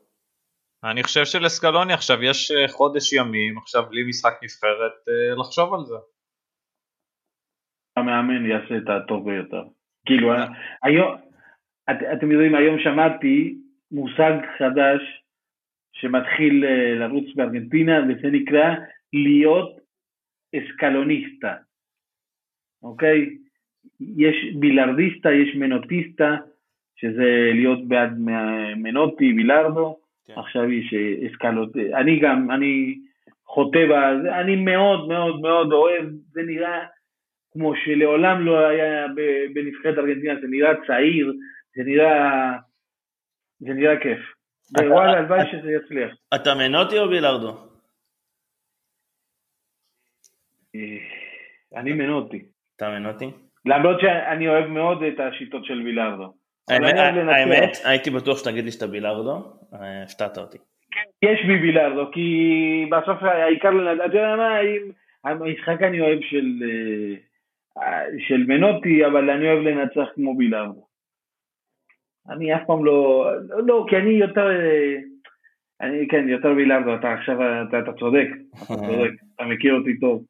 אני 0.84 1.02
חושב 1.02 1.24
שלסקלוני 1.24 1.92
עכשיו 1.92 2.22
יש 2.22 2.52
חודש 2.70 3.12
ימים, 3.12 3.58
עכשיו 3.58 3.82
בלי 3.88 4.08
משחק 4.08 4.32
נבחרת, 4.42 4.92
לחשוב 5.38 5.74
על 5.74 5.84
זה. 5.84 5.94
המאמן 7.96 8.46
יעשה 8.46 8.76
את 8.76 8.88
הטוב 8.88 9.24
ביותר. 9.24 9.62
כאילו, 10.06 10.32
היום, 10.82 11.16
את, 11.90 11.96
אתם 12.12 12.32
יודעים, 12.32 12.54
היום 12.54 12.78
שמעתי 12.78 13.58
מושג 13.90 14.32
חדש 14.58 15.23
שמתחיל 15.94 16.64
אה, 16.64 16.94
לרוץ 16.94 17.24
בארגנטינה, 17.34 18.00
וזה 18.08 18.28
נקרא 18.30 18.74
להיות 19.12 19.78
אסקלוניסטה, 20.56 21.54
אוקיי? 22.82 23.36
יש 24.00 24.36
בילארדיסטה, 24.60 25.32
יש 25.32 25.54
מנוטיסטה, 25.54 26.36
שזה 26.96 27.50
להיות 27.54 27.88
בעד 27.88 28.18
מנוטי, 28.76 29.32
בילארדו, 29.32 29.96
כן. 30.26 30.32
עכשיו 30.36 30.70
יש 30.70 30.94
אה, 30.94 31.28
אסקלות, 31.28 31.76
אני 31.76 32.20
גם, 32.20 32.50
אני 32.50 32.98
חוטא 33.46 33.84
בזה, 33.84 34.40
אני 34.40 34.56
מאוד 34.56 35.08
מאוד 35.08 35.40
מאוד 35.40 35.72
אוהב, 35.72 36.04
זה 36.32 36.42
נראה 36.42 36.86
כמו 37.52 37.76
שלעולם 37.76 38.46
לא 38.46 38.66
היה 38.66 39.06
בנבחרת 39.54 39.98
ארגנטינה, 39.98 40.40
זה 40.40 40.46
נראה 40.50 40.72
צעיר, 40.86 41.32
זה 41.76 41.82
נראה, 41.82 42.52
זה 43.60 43.74
נראה 43.74 44.00
כיף. 44.00 44.33
וואלה, 44.72 45.18
הלוואי 45.18 45.40
שזה 45.52 45.72
יצליח. 45.72 46.16
אתה 46.34 46.54
מנוטי 46.54 46.98
או 46.98 47.08
בילארדו? 47.08 47.56
אה, 50.74 50.80
אני 51.76 51.92
מנוטי. 51.92 52.44
אתה 52.76 52.90
מנוטי? 52.90 53.30
למרות 53.66 54.00
שאני 54.00 54.48
אוהב 54.48 54.66
מאוד 54.66 55.02
את 55.02 55.20
השיטות 55.20 55.64
של 55.64 55.82
וילארדו. 55.82 56.34
אבל 56.70 56.98
האמת, 57.28 57.70
הייתי 57.84 58.10
בטוח 58.10 58.38
שתגיד 58.38 58.64
לי 58.64 58.70
שאתה 58.70 58.86
בילארדו, 58.86 59.36
אה, 59.74 60.02
הפתעת 60.02 60.38
אותי. 60.38 60.58
יש 61.22 61.40
בי 61.46 61.58
בילארדו, 61.58 62.12
כי 62.12 62.86
בסוף 62.90 63.22
העיקר 63.22 63.68
אתה 63.94 64.04
יודע 64.04 64.36
מה, 64.36 64.58
המשחק 65.24 65.82
אני 65.82 66.00
אוהב 66.00 66.18
אה, 67.82 68.02
של 68.28 68.44
מנוטי, 68.46 69.06
אבל 69.06 69.30
אני 69.30 69.48
אוהב 69.48 69.58
לנצח 69.58 70.08
כמו 70.14 70.36
בילארדו. 70.36 70.83
אני 72.30 72.54
אף 72.54 72.60
פעם 72.66 72.84
לא, 72.84 73.30
לא, 73.66 73.86
כי 73.88 73.96
אני 73.96 74.10
יותר, 74.10 74.50
אה, 74.50 74.96
אני, 75.80 76.08
כן, 76.08 76.28
יותר 76.28 76.54
בילארדו, 76.54 76.94
אתה 76.94 77.12
עכשיו, 77.12 77.36
אתה, 77.68 77.78
אתה 77.78 77.92
צודק, 77.92 78.28
אתה 78.54 78.64
צודק, 78.66 79.10
אתה 79.34 79.44
מכיר 79.44 79.74
אותי 79.74 79.98
טוב. 79.98 80.24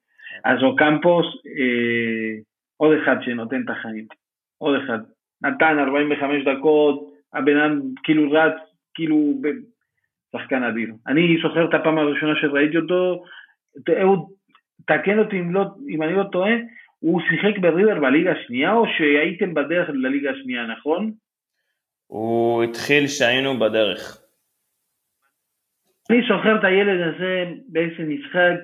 אז 0.45 0.63
אוקמפוס, 0.63 1.27
אה, 1.47 2.41
עוד 2.77 2.97
אחד 3.03 3.17
שנותן 3.23 3.63
את 3.65 3.71
החיים, 3.71 4.07
עוד 4.59 4.81
אחד. 4.85 4.99
נתן 5.43 5.79
45 5.79 6.45
דקות, 6.45 7.13
הבן 7.33 7.57
אדם 7.57 7.81
כאילו 8.03 8.31
רץ, 8.31 8.55
כאילו, 8.95 9.35
ב- 9.41 9.75
שחקן 10.37 10.63
אדיר. 10.63 10.93
אני 11.07 11.37
זוכר 11.43 11.69
את 11.69 11.75
הפעם 11.75 11.99
הראשונה 11.99 12.37
שראיתי 12.41 12.77
אותו, 12.77 13.25
אהוד, 14.01 14.21
תקן 14.87 15.19
אותי 15.19 15.41
אם, 15.41 15.55
לא, 15.55 15.65
אם 15.89 16.03
אני 16.03 16.13
לא 16.13 16.25
טועה, 16.33 16.53
הוא 16.99 17.21
שיחק 17.21 17.59
בריבר 17.59 18.01
בליגה 18.01 18.33
השנייה, 18.33 18.73
או 18.73 18.85
שהייתם 18.87 19.55
בדרך 19.55 19.89
לליגה 19.93 20.31
השנייה, 20.31 20.67
נכון? 20.67 21.11
הוא 22.15 22.65
התחיל 22.65 23.09
שהיינו 23.09 23.59
בדרך. 23.59 24.23
אני 26.11 26.21
זוכר 26.29 26.59
את 26.59 26.65
הילד 26.65 27.15
הזה 27.15 27.45
באיזה 27.69 28.03
משחק, 28.03 28.59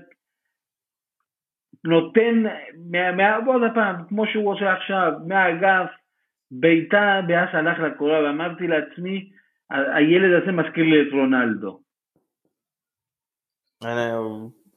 נותן, 1.85 2.43
מה, 2.91 3.13
מה, 3.13 3.37
עוד 3.37 3.63
פעם, 3.75 3.97
כמו 4.09 4.27
שהוא 4.27 4.53
עושה 4.53 4.73
עכשיו, 4.73 5.13
מהאגף, 5.27 5.91
בעיטה, 6.51 7.21
ואז 7.29 7.49
הלך 7.53 7.79
לקורה, 7.79 8.23
ואמרתי 8.25 8.67
לעצמי, 8.67 9.31
הילד 9.71 10.43
הזה 10.43 10.53
מזכיר 10.53 10.85
לי 10.85 11.03
את 11.03 11.13
רונלדו. 11.13 11.81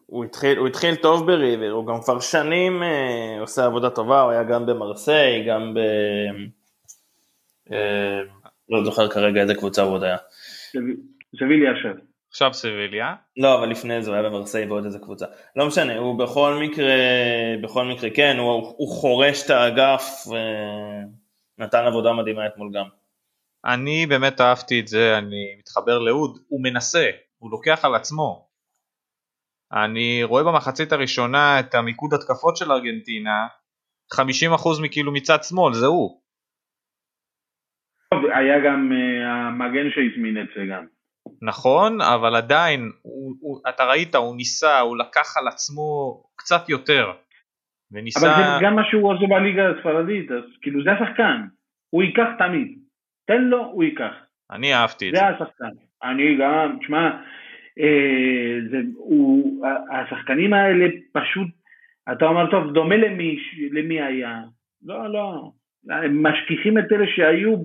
הוא 0.05 0.25
התחיל, 0.25 0.57
הוא 0.57 0.67
התחיל 0.67 0.95
טוב 0.95 1.27
בריבר, 1.27 1.71
הוא 1.71 1.87
גם 1.87 2.01
כבר 2.03 2.19
שנים 2.19 2.83
אה, 2.83 3.37
עושה 3.39 3.65
עבודה 3.65 3.89
טובה, 3.89 4.21
הוא 4.21 4.31
היה 4.31 4.43
גם 4.43 4.65
במרסיי, 4.65 5.45
גם 5.47 5.73
ב... 5.73 5.79
אה, 7.71 8.21
לא 8.69 8.83
זוכר 8.83 9.09
כרגע 9.09 9.41
איזה 9.41 9.55
קבוצה 9.55 9.81
הוא 9.81 9.93
עוד 9.93 10.03
היה. 10.03 10.17
סביליה 11.39 11.71
עכשיו. 11.71 11.91
עכשיו 12.29 12.53
סביליה. 12.53 13.15
לא, 13.37 13.59
אבל 13.59 13.69
לפני 13.69 14.03
זה 14.03 14.09
הוא 14.09 14.17
היה 14.17 14.29
במרסיי 14.29 14.65
ועוד 14.65 14.85
איזה 14.85 14.99
קבוצה. 14.99 15.25
לא 15.55 15.67
משנה, 15.67 15.97
הוא 15.97 16.19
בכל 16.19 16.59
מקרה, 16.61 16.93
בכל 17.63 17.85
מקרה 17.85 18.09
כן, 18.09 18.37
הוא, 18.39 18.73
הוא 18.77 18.87
חורש 18.87 19.45
את 19.45 19.49
האגף, 19.49 20.03
ונתן 21.57 21.85
עבודה 21.85 22.13
מדהימה 22.13 22.47
אתמול 22.47 22.71
גם. 22.73 22.85
אני 23.65 24.05
באמת 24.05 24.41
אהבתי 24.41 24.79
את 24.79 24.87
זה, 24.87 25.17
אני 25.17 25.55
מתחבר 25.59 25.99
לאוד, 25.99 26.39
הוא 26.47 26.63
מנסה, 26.63 27.09
הוא 27.37 27.51
לוקח 27.51 27.85
על 27.85 27.95
עצמו. 27.95 28.47
אני 29.73 30.23
רואה 30.23 30.43
במחצית 30.43 30.91
הראשונה 30.91 31.59
את 31.59 31.75
המיקוד 31.75 32.13
התקפות 32.13 32.57
של 32.57 32.71
ארגנטינה, 32.71 33.47
50% 34.13 34.81
מכאילו 34.81 35.11
מצד 35.11 35.43
שמאל, 35.43 35.73
זה 35.73 35.85
הוא. 35.85 36.22
היה 38.33 38.59
גם 38.59 38.91
uh, 38.91 39.25
המגן 39.27 39.89
שהזמין 39.89 40.41
את 40.41 40.47
זה 40.55 40.65
גם. 40.65 40.85
נכון, 41.41 42.01
אבל 42.01 42.35
עדיין, 42.35 42.91
הוא, 43.01 43.35
הוא, 43.39 43.59
אתה 43.69 43.83
ראית, 43.85 44.15
הוא 44.15 44.35
ניסה, 44.35 44.79
הוא 44.79 44.97
לקח 44.97 45.37
על 45.37 45.47
עצמו 45.47 46.21
קצת 46.35 46.69
יותר. 46.69 47.11
וניסה... 47.91 48.19
אבל 48.19 48.59
זה 48.59 48.65
גם 48.65 48.75
מה 48.75 48.81
שהוא 48.89 49.13
עושה 49.13 49.25
בליגה 49.27 49.69
הספרדית, 49.69 50.31
אז 50.31 50.43
כאילו 50.61 50.83
זה 50.83 50.91
השחקן, 50.91 51.41
הוא 51.89 52.03
ייקח 52.03 52.27
תמיד. 52.37 52.77
תן 53.25 53.41
לו, 53.41 53.65
הוא 53.65 53.83
ייקח. 53.83 54.13
אני 54.51 54.73
אהבתי 54.73 55.09
את 55.09 55.15
זה. 55.15 55.19
זה 55.19 55.27
השחקן. 55.27 55.69
אני 56.03 56.37
גם, 56.39 56.77
תשמע, 56.79 57.09
אה, 57.79 58.57
זה, 58.71 58.77
הוא, 58.95 59.65
השחקנים 59.91 60.53
האלה 60.53 60.85
פשוט, 61.13 61.47
אתה 62.11 62.25
אומר, 62.25 62.51
טוב, 62.51 62.73
דומה 62.73 62.97
למי, 62.97 63.39
למי 63.71 64.01
היה. 64.01 64.41
לא, 64.83 65.13
לא. 65.13 65.51
הם 65.89 66.23
משכיחים 66.23 66.77
את 66.77 66.91
אלה 66.91 67.05
שהיו, 67.15 67.55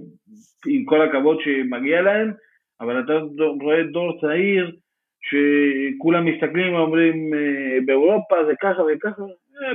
עם 0.66 0.84
כל 0.84 1.02
הכבוד 1.02 1.38
שמגיע 1.40 2.02
להם, 2.02 2.32
אבל 2.80 3.00
אתה 3.04 3.12
רואה 3.60 3.82
דור 3.82 4.20
צעיר, 4.20 4.76
שכולם 5.20 6.24
מסתכלים 6.24 6.74
ואומרים, 6.74 7.34
אה, 7.34 7.78
באירופה 7.86 8.34
זה 8.46 8.52
ככה 8.62 8.82
וככה. 8.82 9.22
אה, 9.22 9.72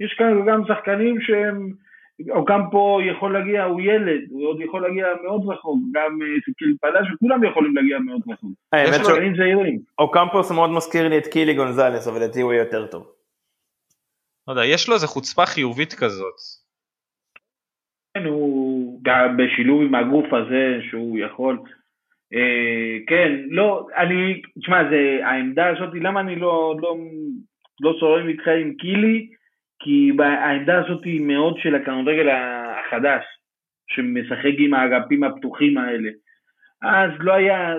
יש 0.00 0.14
כאן 0.18 0.46
גם 0.46 0.62
שחקנים 0.68 1.20
שהם, 1.20 1.72
אוקמפוס 2.30 3.00
יכול 3.10 3.32
להגיע, 3.32 3.64
הוא 3.64 3.80
ילד, 3.80 4.20
הוא 4.30 4.46
עוד 4.46 4.60
יכול 4.60 4.82
להגיע 4.82 5.06
מאוד 5.22 5.42
רחוק, 5.48 5.78
גם 5.92 6.18
אה, 6.22 6.40
אקסקיאל 6.50 6.74
פלאסיוס, 6.80 7.06
וכולם 7.14 7.44
יכולים 7.44 7.76
להגיע 7.76 7.98
מאוד 7.98 8.20
רחוק. 8.32 8.50
האמת 8.72 9.00
יש 9.00 9.06
שחקנים 9.06 9.36
זהירים. 9.36 9.78
שאוקמפוס 9.96 10.50
מאוד 10.50 10.70
מזכיר 10.70 11.08
לי 11.08 11.18
את 11.18 11.26
קילי 11.26 11.54
גונזלס, 11.54 12.08
אבל 12.08 12.16
לדעתי 12.16 12.40
הוא 12.40 12.52
יהיה 12.52 12.62
יותר 12.62 12.86
טוב. 12.86 13.12
לא 14.48 14.52
יודע, 14.52 14.64
יש 14.64 14.88
לו 14.88 14.94
איזה 14.94 15.06
חוצפה 15.06 15.46
חיובית 15.46 15.94
כזאת. 15.94 16.34
כן, 18.14 18.24
הוא 18.24 18.59
ב- 19.02 19.42
בשילוב 19.42 19.82
עם 19.82 19.94
הגוף 19.94 20.32
הזה 20.32 20.78
שהוא 20.90 21.18
יכול, 21.18 21.58
אה, 22.34 22.96
כן, 23.06 23.32
לא, 23.48 23.86
אני, 23.96 24.42
תשמע, 24.60 24.90
זה, 24.90 25.20
העמדה 25.26 25.66
הזאת, 25.68 25.88
למה 25.94 26.20
אני 26.20 26.36
לא, 26.36 26.74
לא, 26.82 26.96
לא 27.80 27.94
שורם 28.00 28.28
איתך 28.28 28.48
עם 28.48 28.74
קילי? 28.74 29.28
כי 29.82 30.10
העמדה 30.18 30.78
הזאת 30.78 31.04
היא 31.04 31.20
מאוד 31.20 31.58
של 31.58 31.74
הכדורגל 31.74 32.28
החדש, 32.28 33.24
שמשחק 33.90 34.52
עם 34.58 34.74
האגפים 34.74 35.24
הפתוחים 35.24 35.78
האלה. 35.78 36.10
אז 36.82 37.10
לא 37.18 37.32
היה, 37.32 37.74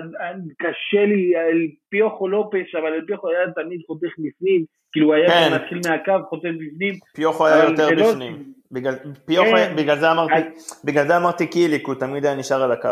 קשה 0.58 1.06
לי, 1.06 1.36
אל 1.36 1.66
פיוכו 1.90 2.28
לופס, 2.28 2.74
אבל 2.80 2.92
אל 2.92 3.04
פיוכו 3.06 3.28
היה 3.30 3.52
תמיד 3.54 3.80
חותך 3.86 4.12
בפנים, 4.18 4.64
כאילו 4.92 5.06
הוא 5.06 5.14
היה 5.14 5.28
כן. 5.30 5.48
גם 5.50 5.54
מתחיל 5.54 5.78
מהקו, 5.88 6.28
חותך 6.28 6.44
בפנים. 6.44 6.94
פיוכו 7.16 7.46
היה 7.46 7.64
יותר 7.64 7.88
לא- 7.90 8.12
בפנים. 8.12 8.52
בגלל, 8.72 8.92
פיוכו, 9.26 9.50
כן. 9.56 9.74
בגלל 9.76 9.98
זה 9.98 10.12
אמרתי, 10.12 10.32
אז- 10.34 10.82
בגלל 10.84 11.06
זה 11.06 11.16
אמרתי 11.16 11.46
קיליק, 11.46 11.86
הוא 11.86 11.94
תמיד 11.94 12.24
היה 12.26 12.36
נשאר 12.36 12.62
על 12.62 12.72
הקו. 12.72 12.88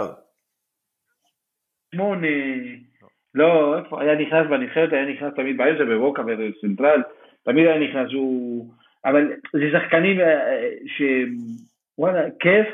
שמונה, 1.95 2.27
לא, 3.35 3.79
איפה, 3.79 4.03
היה 4.03 4.15
נכנס 4.15 4.47
בנבחרת, 4.51 4.93
היה 4.93 5.07
נכנס 5.07 5.35
תמיד 5.37 5.57
באמצע, 5.57 5.85
בבוקה 5.85 6.23
ובסנטרל, 6.27 7.03
תמיד 7.45 7.67
היה 7.67 7.79
נכנס, 7.79 8.13
הוא... 8.13 8.71
אבל 9.05 9.31
זה 9.53 9.65
שחקנים 9.73 10.21
אה, 10.21 10.69
ש... 10.87 11.03
וואלה, 11.99 12.21
כיף, 12.41 12.67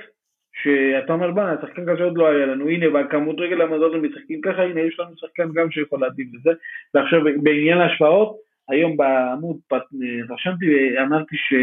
שאתה 0.62 1.12
אומר, 1.12 1.30
בואנה, 1.30 1.54
שחקן 1.62 1.82
כזה 1.92 2.02
עוד 2.04 2.16
לא 2.18 2.28
היה 2.28 2.46
לנו, 2.46 2.68
הנה, 2.68 2.86
בכמות 2.90 3.36
רגל 3.38 3.60
המזון 3.60 3.94
הם 3.94 4.04
משחקים 4.04 4.40
ככה, 4.40 4.62
הנה, 4.62 4.80
יש 4.80 5.00
לנו 5.00 5.10
שחקן 5.16 5.52
גם 5.54 5.70
שיכול 5.70 6.00
להתאים 6.00 6.26
לזה. 6.34 6.50
ועכשיו, 6.94 7.20
בעניין 7.42 7.78
ההשפעות, 7.78 8.36
היום 8.68 8.96
בעמוד 8.96 9.56
פת- 9.68 9.96
רשמתי 10.30 10.66
ואמרתי 10.96 11.36
ש... 11.36 11.54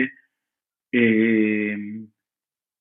אה, 0.95 1.73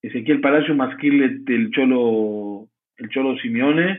אסקיאל 0.07 0.42
פלאשו 0.42 0.75
מזכיר 0.75 1.12
את 1.25 1.51
אלצ'ולו, 1.51 2.66
אלצ'ולו 3.01 3.38
סימיונה, 3.42 3.92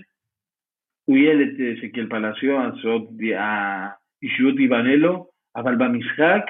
הוא 1.06 1.18
ילד 1.18 1.62
אה, 1.62 1.74
אסקיאל 1.74 2.10
פלאסיו, 2.10 2.62
אז 2.62 2.86
עוד 2.86 3.22
האישיות 3.22 4.56
תיבנה 4.58 4.96
לו, 4.96 5.30
אבל 5.56 5.76
במשחק, 5.76 6.46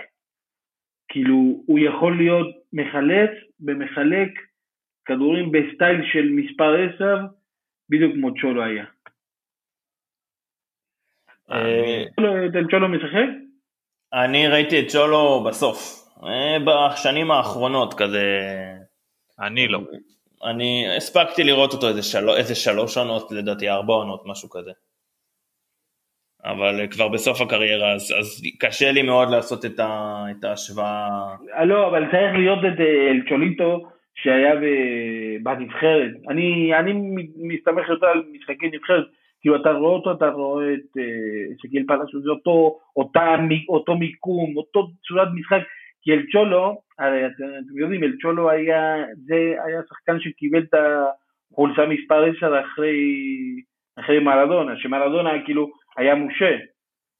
כאילו, 1.08 1.64
הוא 1.66 1.80
יכול 1.80 2.18
להיות 2.18 2.56
מחלץ 2.74 3.32
ומחלק 3.60 4.30
כדורים 5.06 5.52
בסטייל 5.52 6.02
של 6.14 6.30
מספר 6.30 6.74
10, 6.96 7.18
בדיוק 7.90 8.14
כמו 8.14 8.34
צ'ולו 8.42 8.64
היה. 8.64 8.86
צ'ולו- 12.72 12.90
משחק? 12.90 13.30
אני 14.14 14.48
ראיתי 14.48 14.80
את 14.80 14.88
צ'ולו 14.88 15.44
בסוף, 15.48 16.03
בשנים 16.66 17.32
האחרונות 17.32 17.94
כזה, 17.94 18.26
אני 19.40 19.68
לא. 19.68 19.80
אני 20.44 20.86
הספקתי 20.98 21.44
לראות 21.44 21.74
אותו 21.74 21.88
איזה, 21.88 22.04
של... 22.04 22.30
איזה 22.30 22.56
שלוש 22.56 22.98
עונות, 22.98 23.32
לדעתי 23.32 23.70
ארבע 23.70 23.94
עונות, 23.94 24.24
משהו 24.26 24.50
כזה. 24.50 24.72
אבל 26.46 26.80
אה, 26.80 26.88
כבר 26.88 27.08
בסוף 27.08 27.42
הקריירה, 27.42 27.94
אז, 27.94 28.14
אז 28.20 28.44
קשה 28.60 28.92
לי 28.92 29.02
מאוד 29.02 29.30
לעשות 29.30 29.66
את, 29.66 29.80
ה... 29.80 30.24
את 30.32 30.44
ההשוואה. 30.44 31.36
אה, 31.58 31.66
לא, 31.66 31.88
אבל 31.88 32.06
צריך 32.12 32.34
להיות 32.36 32.60
את 32.60 32.80
אה, 32.80 33.12
אלצ'וליטו 33.12 33.88
שהיה 34.16 34.54
בנבחרת. 35.44 36.12
אני, 36.30 36.76
אני 36.80 36.94
מ- 36.94 37.48
מסתמך 37.48 37.90
יותר 37.90 38.08
על 38.08 38.24
משחקי 38.34 38.68
נבחרת. 38.74 39.06
כאילו 39.42 39.56
אתה 39.56 39.72
רואה 39.72 39.92
אותו, 39.92 40.12
אתה 40.12 40.30
רואה 40.30 40.74
את 40.74 40.98
אה, 40.98 41.56
שגיל 41.62 41.84
פלאסו, 41.88 42.22
זה 42.22 42.30
אותו, 42.30 42.80
אותה, 42.96 43.36
אותו 43.70 43.96
מיקום, 43.96 44.58
אותו 44.58 44.88
צורת 45.08 45.28
משחק. 45.36 45.62
כי 46.04 46.14
אלצ'ולו, 46.14 46.82
הרי 47.00 47.26
אתם, 47.26 47.46
יודעים, 47.76 48.04
אלצ'ולו 48.04 48.50
היה, 48.50 48.96
זה 49.16 49.36
היה 49.66 49.82
שחקן 49.90 50.20
שקיבל 50.20 50.60
את 50.60 50.74
החולצה 51.54 51.86
מספר 51.86 52.24
10 52.38 52.62
אחרי, 52.62 52.98
אחרי 54.00 54.20
מרדונה, 54.20 54.78
שמרדונה 54.78 55.30
כאילו 55.46 55.70
היה 55.98 56.16
מושה. 56.16 56.58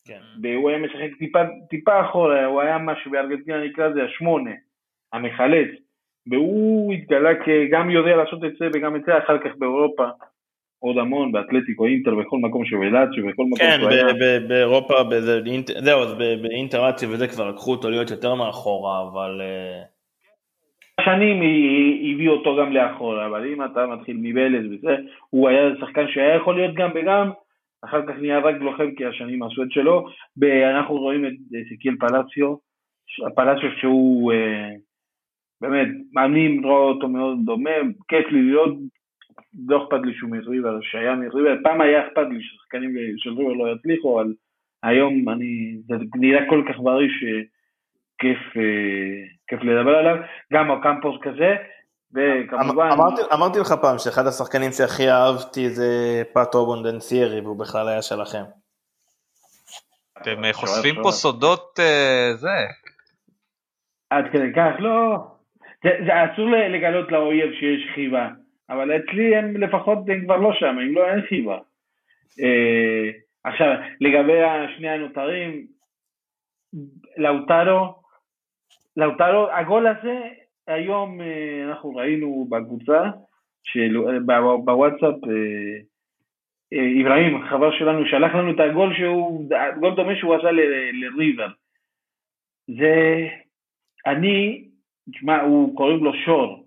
כן. 0.08 0.20
והוא 0.42 0.70
היה 0.70 0.80
משחק 0.80 1.18
טיפה, 1.20 1.40
טיפה 1.70 2.02
אחורה, 2.02 2.46
הוא 2.46 2.62
היה 2.62 2.78
מה 2.78 2.94
שבארגנטינה 3.04 3.64
נקרא 3.64 3.94
זה 3.94 4.04
השמונה, 4.04 4.52
המחלץ. 5.14 5.70
והוא 6.32 6.94
התגלה 6.94 7.30
כגם 7.46 7.90
יודע 7.90 8.16
לעשות 8.16 8.44
את 8.44 8.56
זה 8.60 8.68
וגם 8.74 8.96
את 8.96 9.02
זה 9.06 9.18
אחר 9.18 9.38
כך 9.38 9.56
באירופה. 9.58 10.08
עוד 10.84 10.98
המון, 10.98 11.32
באתלטיקו 11.32 11.86
אינטר, 11.86 12.16
בכל 12.16 12.38
מקום 12.38 12.64
אלאצ'י, 12.84 13.22
בכל 13.22 13.44
מקום 13.44 13.58
כן, 13.58 13.78
שהוא 13.80 13.90
היה. 13.90 14.14
ב- 14.14 14.48
באירופה, 14.48 14.94
זהו, 15.84 16.02
אז 16.02 16.14
באינטראציה 16.42 17.10
וזה 17.10 17.28
כבר 17.28 17.50
לקחו 17.50 17.72
אותו 17.72 17.90
להיות 17.90 18.12
יותר 18.12 18.36
מאחורה, 18.36 19.02
אבל 19.02 19.42
אה, 19.42 19.82
שנים 21.06 21.42
הביאו 22.14 22.34
אותו 22.34 22.56
גם 22.56 22.74
לאחורה, 22.74 23.26
אבל 23.26 23.54
אם 23.54 23.66
אתה 23.66 23.86
מתחיל 23.88 24.18
מבלז 24.20 24.66
וזה, 24.72 24.96
הוא 25.30 25.50
היה 25.50 25.62
שחקן 25.80 26.06
שהיה 26.08 26.36
יכול 26.36 26.56
להיות 26.56 26.76
גם 26.76 26.90
וגם, 26.96 27.30
אחר 27.86 28.02
כך 28.08 28.14
נהיה 28.22 28.40
רק 28.40 28.56
לוחם 28.62 28.92
כי 28.98 29.06
השנים 29.06 29.44
עשו 29.44 29.64
את 29.64 29.72
שלו. 29.72 30.08
אנחנו 30.76 30.96
רואים 30.96 31.26
את 31.26 31.34
אסקיאל 31.72 31.96
פלציו, 32.00 32.56
פלציו 33.36 33.70
שהוא 33.80 34.34
אה, 34.34 34.70
באמת, 35.62 35.88
מאמין 36.14 36.64
רואה 36.64 36.82
אותו 36.82 37.08
מאוד 37.08 37.38
דומה, 37.46 37.70
כיף 38.08 38.28
לי 38.32 38.42
להיות, 38.42 38.74
לא 39.68 39.84
אכפת 39.84 40.00
לי 40.04 40.14
שהוא 40.14 40.30
מריבר, 40.30 40.82
שהיה 40.82 41.16
מריבר, 41.16 41.56
פעם 41.64 41.82
היה 41.82 42.08
אכפת 42.08 42.28
לי 42.30 42.42
ששחקנים 42.42 42.96
של 43.18 43.30
ריבר 43.30 43.54
לא 43.54 43.76
יצליחו, 43.76 44.22
אבל 44.22 44.34
היום 44.84 45.30
אני, 45.30 45.78
זה 45.88 45.96
נראה 46.16 46.50
כל 46.50 46.64
כך 46.70 46.80
בריא 46.80 47.10
שכיף 47.10 48.58
אה, 48.58 49.26
כיף 49.48 49.60
לדבר 49.64 49.96
עליו, 49.96 50.16
גם 50.54 50.72
הקמפוס 50.72 51.16
כזה, 51.22 51.56
וכמובן, 52.14 52.90
אמרתי, 52.92 53.22
אמרתי 53.34 53.60
לך 53.60 53.74
פעם 53.82 53.98
שאחד 53.98 54.28
השחקנים 54.28 54.72
שהכי 54.72 55.10
אהבתי 55.12 55.70
זה 55.70 56.22
פאטו 56.34 56.66
בונדנסירי, 56.66 57.42
והוא 57.42 57.60
בכלל 57.60 57.88
היה 57.88 58.02
שלכם. 58.02 58.44
אתם 60.22 60.46
אה, 60.46 60.54
חושפים 60.54 60.96
פה 61.04 61.12
סודות 61.12 61.80
אה, 61.80 62.34
זה. 62.36 62.58
עד 64.10 64.26
כדי 64.32 64.54
כך, 64.56 64.72
לא, 64.80 65.18
זה, 65.84 65.90
זה 66.06 66.12
אסור 66.34 66.50
לגלות 66.50 67.12
לאויב 67.12 67.54
שיש 67.60 67.92
חיבה, 67.96 68.30
אבל 68.74 68.96
אצלי 68.96 69.36
הם 69.36 69.58
לפחות 69.58 69.98
הם 70.08 70.26
כבר 70.26 70.38
לא 70.38 70.54
שם, 70.54 70.78
אם 70.80 70.96
לא 70.96 71.08
אין 71.08 71.22
חיבה. 71.22 71.58
אה, 72.40 73.10
עכשיו, 73.44 73.76
לגבי 74.02 74.44
השני 74.44 74.90
הנותרים, 74.90 75.68
לאוטרו, 77.18 77.96
לאוטרו, 78.98 79.48
הגול 79.52 79.88
הזה, 79.88 80.20
היום 80.68 81.22
אה, 81.22 81.66
אנחנו 81.70 81.96
ראינו 81.96 82.48
בקבוצה, 82.50 83.10
ב- 84.26 84.64
בוואטסאפ, 84.66 85.16
אה, 85.24 85.80
אה, 86.74 87.02
אברהים, 87.02 87.46
חבר 87.50 87.72
שלנו, 87.72 88.06
שלח 88.06 88.36
לנו 88.36 88.52
את 88.52 88.60
הגול 88.60 88.94
שהוא, 88.98 89.50
גול 89.80 89.96
דומה 89.96 90.16
שהוא 90.16 90.36
עשה 90.36 90.52
לריבר. 90.94 91.48
זה, 92.68 93.28
אני, 94.06 94.68
תשמע, 95.12 95.42
הוא 95.42 95.78
קוראים 95.78 96.04
לו 96.04 96.14
שור, 96.14 96.66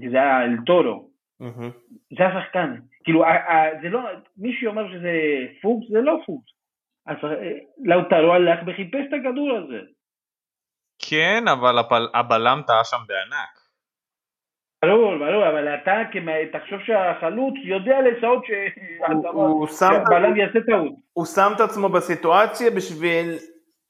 כי 0.00 0.10
זה 0.10 0.16
היה 0.16 0.44
אל 0.44 0.56
טורו. 0.66 1.09
זה 2.18 2.26
השחקן. 2.26 2.74
כאילו, 3.04 3.22
זה 3.82 3.88
לא, 3.88 4.00
מי 4.36 4.52
שאומר 4.60 4.92
שזה 4.92 5.12
פוקס, 5.62 5.86
זה 5.90 6.00
לא 6.00 6.16
פוקס. 6.26 6.50
אז 7.06 7.16
אה, 7.24 7.52
לאוטרו 7.84 8.32
הלך 8.32 8.58
וחיפש 8.66 9.00
את 9.08 9.12
הכדור 9.20 9.58
הזה. 9.58 9.80
כן, 11.10 11.44
אבל 11.52 11.78
הבל- 11.78 12.10
הבלם 12.14 12.62
טעה 12.66 12.84
שם 12.84 12.96
בענק. 13.06 13.60
ברור, 14.84 15.18
ברור, 15.18 15.48
אבל 15.48 15.68
אתה, 15.74 15.92
כמה- 16.12 16.32
תחשוב 16.52 16.80
שהחלוץ 16.86 17.54
יודע 17.64 17.96
לזהות 18.00 18.44
שהבלם 18.46 20.36
יעשה 20.36 20.58
טעות. 20.66 20.92
הוא 21.12 21.24
שם 21.26 21.52
את 21.56 21.60
עצמו 21.60 21.88
בסיטואציה 21.88 22.70
בשביל 22.70 23.26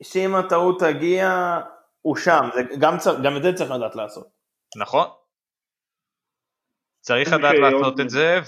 שאם 0.02 0.34
הטעות 0.34 0.80
תגיע, 0.80 1.28
הוא 2.02 2.16
שם, 2.16 2.40
זה, 2.54 2.60
גם, 2.80 2.96
צר, 2.98 3.10
גם 3.24 3.36
את 3.36 3.42
זה 3.42 3.52
צריך 3.52 3.70
לדעת 3.70 3.96
לעשות. 3.96 4.26
נכון. 4.80 5.06
צריך 7.00 7.32
הוא 7.32 7.38
לדעת 7.38 7.54
לעשות 7.58 8.00
את 8.00 8.10
זה, 8.10 8.40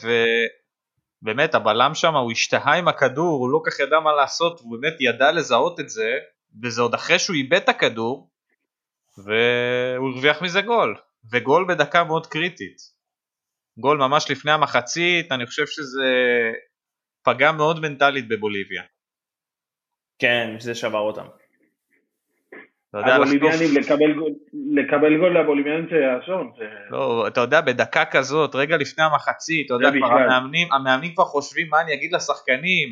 ובאמת 1.22 1.54
הבלם 1.54 1.94
שם 1.94 2.16
הוא 2.16 2.32
השתהה 2.32 2.74
עם 2.74 2.88
הכדור, 2.88 3.40
הוא 3.40 3.50
לא 3.50 3.60
כך 3.66 3.80
ידע 3.80 4.00
מה 4.00 4.12
לעשות, 4.12 4.60
הוא 4.60 4.72
באמת 4.72 5.00
ידע 5.00 5.32
לזהות 5.32 5.80
את 5.80 5.88
זה, 5.88 6.18
וזה 6.62 6.82
עוד 6.82 6.94
אחרי 6.94 7.18
שהוא 7.18 7.36
איבד 7.36 7.56
את 7.56 7.68
הכדור, 7.68 8.30
והוא 9.18 10.10
הרוויח 10.12 10.42
מזה 10.42 10.60
גול, 10.60 10.96
וגול 11.32 11.66
בדקה 11.68 12.04
מאוד 12.04 12.26
קריטית. 12.26 12.76
גול 13.78 13.98
ממש 13.98 14.30
לפני 14.30 14.52
המחצית, 14.52 15.32
אני 15.32 15.46
חושב 15.46 15.66
שזה 15.66 16.12
פגע 17.22 17.52
מאוד 17.52 17.80
מנטלית 17.80 18.28
בבוליביה. 18.28 18.82
כן, 20.18 20.56
זה 20.60 20.74
שבר 20.74 20.98
אותם. 20.98 21.26
הבוליביאנים, 22.94 23.68
לקבל 23.80 24.12
גול- 24.14 24.32
לקבל 24.74 25.18
גול 25.18 25.38
לבוליביאנים 25.38 25.86
זה 25.90 26.24
אסון. 26.24 26.52
זה- 26.58 26.64
לא, 26.90 27.26
אתה 27.28 27.40
יודע, 27.40 27.60
בדקה 27.60 28.04
כזאת, 28.04 28.54
רגע 28.54 28.76
לפני 28.76 29.04
המחצית, 29.04 29.66
אתה 29.66 29.74
יודע, 29.74 29.90
כבר. 29.98 30.06
המאמנים, 30.06 30.72
המאמנים 30.72 31.14
כבר 31.14 31.24
חושבים 31.24 31.66
מה 31.70 31.80
אני 31.80 31.94
אגיד 31.94 32.12
לשחקנים, 32.14 32.88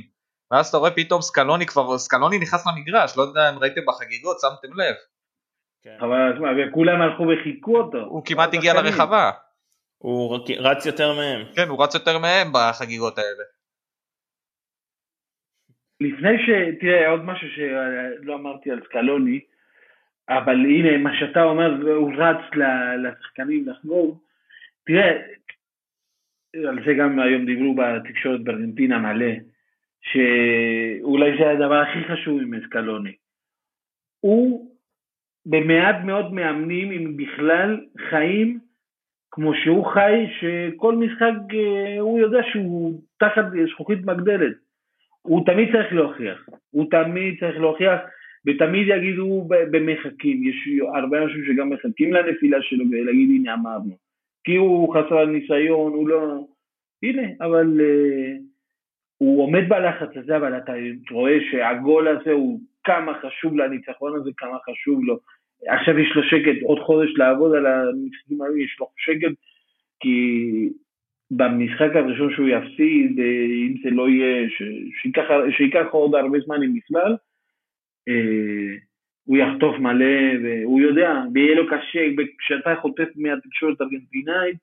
ואז 0.51 0.69
אתה 0.69 0.77
רואה 0.77 0.91
פתאום 0.91 1.21
סקלוני 1.23 1.67
כבר, 1.67 1.99
סקלוני 1.99 2.39
נכנס 2.39 2.67
למגרש, 2.67 3.17
לא 3.17 3.23
יודע 3.23 3.51
אם 3.51 3.59
ראיתם 3.59 3.81
בחגיגות, 3.87 4.37
שמתם 4.41 4.81
לב, 4.81 4.95
כן. 5.83 5.97
אבל 6.01 6.39
מה, 6.39 6.49
וכולם 6.69 7.03
הלכו 7.03 7.23
וחיכו 7.23 7.77
אותו. 7.79 7.99
הוא 7.99 8.23
כמעט 8.25 8.55
הגיע. 8.55 8.75
לרחבה, 8.75 9.31
הוא 9.99 10.39
רץ 10.59 10.87
יותר 10.87 11.13
מהם. 11.17 11.45
כן, 11.57 11.69
הוא 11.69 11.83
רץ 11.85 11.95
יותר 11.95 12.19
מהם 12.19 12.49
בחגיגות 12.55 13.19
האלה. 13.19 13.45
לפני 16.01 16.39
ש... 16.39 16.51
תראה, 16.81 17.11
עוד 17.11 17.25
משהו 17.25 17.49
שלא 17.57 18.35
אמרתי 18.35 18.71
על 18.71 18.81
סקלוני, 18.89 19.41
אבל 20.31 20.55
הנה, 20.55 20.99
מה 20.99 21.17
שאתה 21.19 21.43
אומר, 21.43 21.95
הוא 21.95 22.13
רץ 22.17 22.37
לשחקנים 22.99 23.69
לחגוג. 23.69 24.19
תראה, 24.87 25.23
על 26.69 26.85
זה 26.87 26.95
גם 26.95 27.19
היום 27.19 27.45
דיברו 27.47 27.75
בתקשורת 27.75 28.45
בארגנטינה 28.45 28.99
מלא, 28.99 29.33
שאולי 30.03 31.31
זה 31.39 31.51
הדבר 31.51 31.81
הכי 31.81 32.05
חשוב 32.05 32.41
עם 32.41 32.67
סקלוני. 32.67 33.13
הוא 34.21 34.71
במעט 35.47 35.97
מאוד 36.05 36.33
מאמנים, 36.33 36.93
אם 36.93 37.17
בכלל, 37.17 37.81
חיים 38.11 38.59
כמו 39.31 39.55
שהוא 39.55 39.87
חי, 39.87 40.27
שכל 40.41 40.97
משחק 40.97 41.55
אה, 41.55 42.01
הוא 42.01 42.19
יודע 42.19 42.39
שהוא 42.53 43.01
תחת 43.19 43.45
זכוכית 43.73 43.99
מגדלת. 44.05 44.57
הוא 45.23 45.47
תמיד 45.47 45.73
צריך 45.73 45.93
להוכיח, 45.93 46.49
הוא 46.71 46.91
תמיד 46.91 47.41
צריך 47.41 47.59
להוכיח, 47.59 48.01
ותמיד 48.47 48.89
יגידו 48.89 49.49
במחכים, 49.49 50.49
יש 50.49 50.69
הרבה 50.95 51.23
אנשים 51.23 51.45
שגם 51.45 51.71
מחכים 51.71 52.13
לנפילה 52.13 52.59
שלו 52.63 52.85
ולהגיד 52.91 53.29
הנה 53.31 53.55
אמרנו, 53.55 53.97
כי 54.45 54.57
הוא 54.57 54.95
חסר 54.95 55.25
ניסיון, 55.25 55.93
הוא 55.93 56.09
לא... 56.09 56.45
הנה, 57.03 57.23
אבל 57.41 57.81
uh, 57.81 58.41
הוא 59.19 59.43
עומד 59.43 59.69
בלחץ 59.69 60.17
הזה, 60.17 60.37
אבל 60.37 60.57
אתה 60.57 60.73
רואה 61.11 61.39
שהגול 61.51 62.09
הזה 62.09 62.33
הוא 62.33 62.61
כמה 62.85 63.13
חשוב 63.23 63.57
לניצחון 63.57 64.17
הזה, 64.17 64.31
כמה 64.37 64.59
חשוב 64.71 65.05
לו. 65.05 65.19
עכשיו 65.67 65.99
יש 65.99 66.17
לו 66.17 66.23
שקט, 66.23 66.63
עוד 66.63 66.79
חודש 66.79 67.11
לעבוד 67.17 67.55
על 67.55 67.67
המשחקים 67.67 68.43
האלה, 68.43 68.59
יש 68.59 68.77
לו 68.81 68.87
שקט, 68.97 69.33
כי 70.01 70.69
במשחק 71.31 71.91
הראשון 71.95 72.35
שהוא 72.35 72.49
יפסיד, 72.49 73.21
אה, 73.21 73.45
אם 73.67 73.75
זה 73.83 73.91
לא 73.91 74.09
יהיה, 74.09 74.49
שייקח, 75.03 75.25
שייקח 75.57 75.87
עוד 75.91 76.15
הרבה 76.15 76.39
זמן 76.41 76.63
אם 76.63 76.75
בכלל, 76.75 77.17
הוא 79.25 79.37
יחטוף 79.37 79.77
מלא, 79.79 80.39
והוא 80.43 80.81
יודע, 80.81 81.23
ויהיה 81.35 81.55
לו 81.55 81.67
קשה, 81.67 82.01
כשאתה 82.39 82.75
חוטף 82.81 83.09
מהתקשורת 83.17 83.81
הארגנטינאית, 83.81 84.57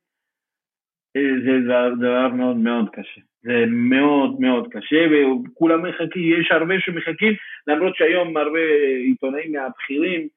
אה, 1.15 1.31
זה 1.45 1.59
דבר 1.97 2.27
מאוד 2.27 2.57
מאוד 2.57 2.89
קשה. 2.93 3.21
זה 3.41 3.65
מאוד 3.67 4.39
מאוד 4.39 4.67
קשה, 4.71 5.05
וכולם 5.11 5.85
מחכים, 5.85 6.41
יש 6.41 6.51
הרבה 6.51 6.79
שמחכים, 6.79 7.33
למרות 7.67 7.95
שהיום 7.95 8.37
הרבה 8.37 8.59
עיתונאים 9.03 9.51
מהבכירים 9.51 10.27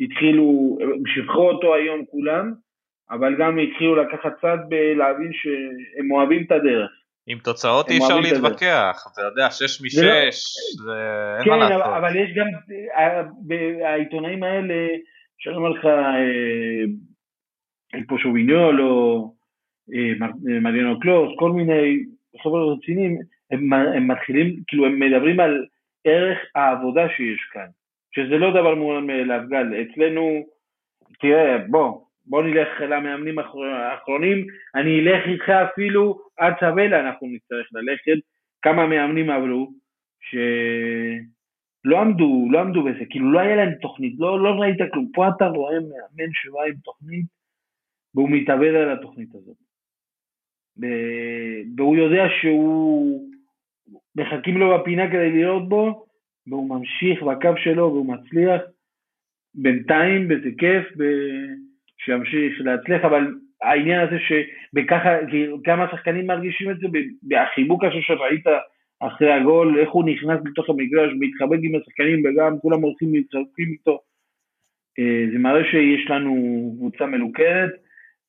התחילו, 0.00 0.78
שיבחו 1.06 1.50
אותו 1.50 1.74
היום 1.74 2.04
כולם, 2.04 2.52
אבל 3.10 3.36
גם 3.38 3.58
התחילו 3.58 3.96
לקחת 3.96 4.40
צד 4.40 4.58
בלהבין 4.68 5.32
שהם 5.32 6.10
אוהבים 6.10 6.42
את 6.42 6.52
הדרך. 6.52 6.90
עם 7.26 7.38
תוצאות 7.38 7.90
אי 7.90 7.98
אפשר. 7.98 8.20
להתווכח, 8.20 9.04
אתה 9.12 9.22
יודע, 9.22 9.50
שש 9.50 9.80
זה 9.94 10.02
לא- 10.06 10.12
משש, 10.28 10.42
זה 10.84 10.92
אין 11.36 11.44
כן, 11.44 11.50
מה 11.50 11.56
לעשות. 11.56 11.86
אבל 11.86 12.16
יש 12.16 12.30
גם, 12.36 12.46
העיתונאים 13.86 14.42
האלה, 14.42 14.86
שאני 15.38 15.56
אומר 15.56 15.68
לך, 15.68 15.84
אה, 15.84 16.84
פה 18.08 18.16
שוביניול 18.18 18.80
או 18.82 19.34
אה, 19.94 20.12
מר- 20.18 20.60
מריאנו 20.60 21.00
קלוס, 21.00 21.32
כל 21.38 21.50
מיני 21.52 22.04
חבר'ה 22.42 22.72
רציניים, 22.74 23.18
הם, 23.50 23.72
הם 23.72 24.08
מתחילים, 24.10 24.60
כאילו 24.66 24.86
הם 24.86 24.98
מדברים 25.00 25.40
על 25.40 25.66
ערך 26.04 26.38
העבודה 26.54 27.02
שיש 27.16 27.40
כאן, 27.52 27.66
שזה 28.14 28.38
לא 28.38 28.50
דבר 28.50 28.74
מובן 28.74 29.06
מאליו, 29.06 29.40
גל, 29.48 29.66
אצלנו, 29.82 30.46
תראה, 31.20 31.58
בוא, 31.68 32.00
בוא 32.30 32.42
נלך 32.42 32.68
למאמנים 32.80 33.38
האחר- 33.38 33.64
האחרונים, 33.64 34.46
אני 34.74 35.00
אלך 35.00 35.26
איתך 35.26 35.48
אפילו 35.48 36.20
עד 36.36 36.54
סבלה 36.60 37.00
אנחנו 37.00 37.26
נצטרך 37.26 37.66
ללכת, 37.72 38.26
כמה 38.62 38.86
מאמנים 38.86 39.30
עברו, 39.30 39.72
שלא 40.20 42.00
עמדו, 42.00 42.48
לא 42.50 42.60
עמדו 42.60 42.82
בזה, 42.82 43.04
כאילו 43.10 43.32
לא 43.32 43.38
היה 43.38 43.56
להם 43.56 43.74
תוכנית, 43.74 44.14
לא, 44.18 44.40
לא 44.44 44.50
ראית 44.50 44.78
כלום, 44.92 45.10
פה 45.14 45.28
אתה 45.28 45.46
רואה 45.46 45.74
מאמן 45.80 46.32
שבא 46.32 46.62
עם 46.62 46.74
תוכנית 46.84 47.26
והוא 48.14 48.30
מתאבד 48.30 48.74
על 48.74 48.92
התוכנית 48.92 49.34
הזאת. 49.34 49.56
והוא 51.76 51.96
יודע 51.96 52.24
שהוא, 52.40 53.30
מחכים 54.16 54.58
לו 54.58 54.78
בפינה 54.78 55.10
כדי 55.10 55.30
לראות 55.30 55.68
בו, 55.68 56.06
והוא 56.46 56.68
ממשיך 56.68 57.22
בקו 57.22 57.56
שלו 57.56 57.82
והוא 57.82 58.14
מצליח. 58.14 58.62
בינתיים, 59.54 60.26
וזה 60.30 60.48
כיף, 60.58 60.96
ב- 60.96 61.69
שימשיך 62.04 62.52
להצליח, 62.60 63.04
אבל 63.04 63.22
העניין 63.62 64.00
הזה 64.00 64.16
שבככה, 64.28 65.08
כי 65.30 65.46
כמה 65.64 65.86
שחקנים 65.90 66.26
מרגישים 66.26 66.70
את 66.70 66.76
זה, 66.80 66.86
בחיבוק 67.28 67.84
הזה 67.84 67.96
שראית 68.00 68.44
אחרי 69.00 69.32
הגול, 69.32 69.78
איך 69.80 69.90
הוא 69.90 70.04
נכנס 70.04 70.40
לתוך 70.44 70.70
המגרש, 70.70 71.10
מתחבק 71.20 71.58
עם 71.62 71.80
השחקנים 71.80 72.22
וגם 72.24 72.58
כולם 72.62 72.80
הולכים 72.80 73.08
ומצטרפים 73.08 73.68
איתו. 73.72 73.98
אה, 74.98 75.24
זה 75.32 75.38
מראה 75.38 75.64
שיש 75.64 76.10
לנו 76.10 76.34
קבוצה 76.78 77.06
מלוכדת. 77.06 77.70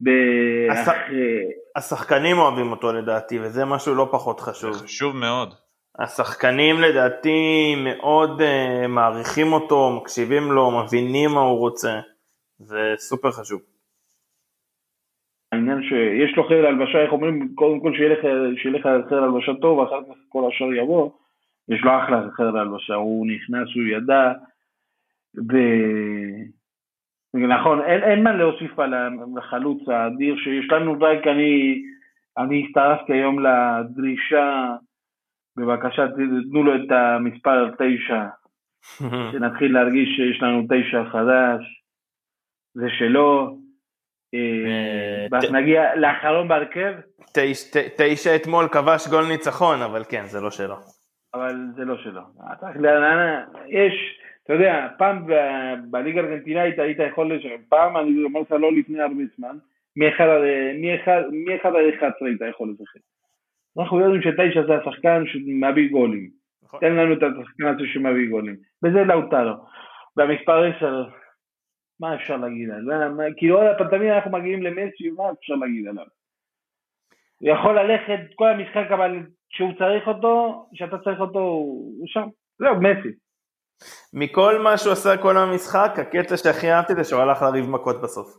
ב- 0.03 0.71
הש- 0.71 0.87
אחרי- 0.87 1.45
השחקנים 1.75 2.37
אוהבים 2.37 2.71
אותו 2.71 2.93
לדעתי, 2.93 3.39
וזה 3.39 3.65
משהו 3.65 3.95
לא 3.95 4.09
פחות 4.11 4.39
חשוב. 4.39 4.73
זה 4.73 4.83
חשוב 4.83 5.15
מאוד. 5.15 5.53
השחקנים 5.99 6.75
לדעתי 6.81 7.75
מאוד 7.83 8.41
uh, 8.41 8.87
מעריכים 8.87 9.53
אותו, 9.53 9.99
מקשיבים 10.01 10.51
לו, 10.51 10.83
מבינים 10.83 11.29
מה 11.29 11.39
הוא 11.41 11.59
רוצה. 11.59 11.99
זה 12.63 12.93
סופר 12.97 13.31
חשוב. 13.31 13.61
העניין 15.51 15.81
שיש 15.83 16.37
לו 16.37 16.43
חדר 16.43 16.67
הלבשה, 16.67 17.03
איך 17.03 17.11
אומרים, 17.11 17.55
קודם 17.55 17.79
כל 17.79 17.93
שיהיה 17.95 18.09
לך, 18.09 18.85
חדר 19.09 19.23
הלבשה 19.23 19.51
טוב, 19.61 19.77
ואחר 19.77 20.01
כך 20.03 20.17
כל 20.29 20.51
השאר 20.51 20.73
יבוא. 20.73 21.11
יש 21.69 21.81
לו 21.83 21.91
אחלה 21.97 22.21
חדר 22.31 22.57
הלבשה, 22.57 22.93
הוא 22.93 23.27
נכנס, 23.27 23.67
הוא 23.75 23.83
ידע, 23.83 24.31
ו... 25.51 25.57
נכון, 27.33 27.81
אין, 27.81 28.03
אין 28.03 28.23
מה 28.23 28.33
להוסיף 28.33 28.79
על 28.79 28.93
החלוץ 29.37 29.89
האדיר 29.89 30.35
שיש 30.37 30.71
לנו, 30.71 30.93
רק 31.01 31.27
אני, 31.27 31.81
אני 32.37 32.65
הצטרפתי 32.65 33.13
היום 33.13 33.45
לדרישה, 33.45 34.75
בבקשה 35.57 36.07
תנו 36.49 36.63
לו 36.63 36.75
את 36.75 36.91
המספר 36.91 37.69
תשע, 37.69 38.25
שנתחיל 39.31 39.73
להרגיש 39.73 40.09
שיש 40.15 40.41
לנו 40.41 40.63
תשע 40.69 41.03
חדש, 41.11 41.80
זה 42.73 42.85
שלו. 42.89 43.57
אה, 44.33 45.39
ת- 45.39 45.51
נגיע 45.51 45.95
לאחרון 45.95 46.47
בהרכב, 46.47 46.93
תשע 47.97 48.35
אתמול 48.35 48.67
כבש 48.67 49.07
גול 49.07 49.25
ניצחון, 49.27 49.81
אבל 49.81 50.03
כן, 50.09 50.23
זה 50.25 50.41
לא 50.41 50.51
שלו. 50.51 50.75
אבל 51.33 51.55
זה 51.75 51.85
לא 51.85 51.97
שלו. 51.97 52.21
יש, 53.67 53.93
אתה 54.43 54.53
יודע, 54.53 54.87
פעם 54.97 55.25
בליגה 55.91 56.21
הארגנטינאית 56.21 56.79
היית 56.79 56.97
יכול, 56.99 57.33
לש- 57.33 57.45
פעם, 57.69 57.97
אני 57.97 58.23
אומר 58.23 58.39
לך 58.41 58.51
לא 58.51 58.71
לפני 58.73 59.01
הרבה 59.01 59.23
זמן, 59.37 59.57
מאחד 59.95 60.23
עד- 60.23 60.41
מאחד 60.81 61.21
מאחד 61.45 61.69
עד 61.75 61.93
11 61.97 62.27
היית 62.27 62.41
יכול 62.49 62.69
לשחק. 62.73 62.99
אנחנו 63.79 63.99
יודעים 63.99 64.21
שתשע 64.21 64.63
זה 64.67 64.73
השחקן 64.77 65.23
שמביא 65.27 65.91
גולים. 65.91 66.29
נכון. 66.63 66.79
תן 66.79 66.93
לנו 66.95 67.13
את 67.13 67.23
השחקן 67.23 67.65
הזה 67.67 67.83
שמביא 67.93 68.29
גולים. 68.29 68.55
וזה 68.83 69.03
לאוטרו. 69.03 69.53
והמספר 70.17 70.63
10, 70.77 71.03
מה 72.01 72.15
אפשר 72.15 72.37
להגיד 72.37 72.69
עליו? 72.69 73.09
מה- 73.17 73.23
כאילו 73.37 73.57
עוד 73.61 73.77
פעם, 73.77 73.87
תמיד 73.89 74.09
אנחנו 74.11 74.31
מגיעים 74.31 74.63
למסי, 74.63 75.09
מה 75.17 75.23
אפשר 75.39 75.53
להגיד 75.53 75.87
עליו? 75.87 76.05
הוא 77.41 77.49
יכול 77.49 77.79
ללכת 77.79 78.19
כל 78.35 78.47
המשחק, 78.49 78.91
אבל 78.93 79.11
כשהוא 79.49 79.71
צריך 79.79 80.07
אותו, 80.07 80.65
כשאתה 80.73 80.97
צריך 81.03 81.19
אותו, 81.19 81.39
הוא 81.39 82.03
שם. 82.07 82.27
זהו, 82.59 82.75
מסי. 82.81 83.09
מכל 84.13 84.61
מה 84.63 84.77
שהוא 84.77 84.93
עשה 84.93 85.17
כל 85.21 85.37
המשחק, 85.37 85.91
הקטע 85.99 86.37
שהכי 86.37 86.71
אהבתי 86.71 86.93
זה 86.95 87.03
שהוא 87.03 87.21
הלך 87.21 87.41
לריב 87.41 87.65
מכות 87.69 88.01
בסוף. 88.01 88.37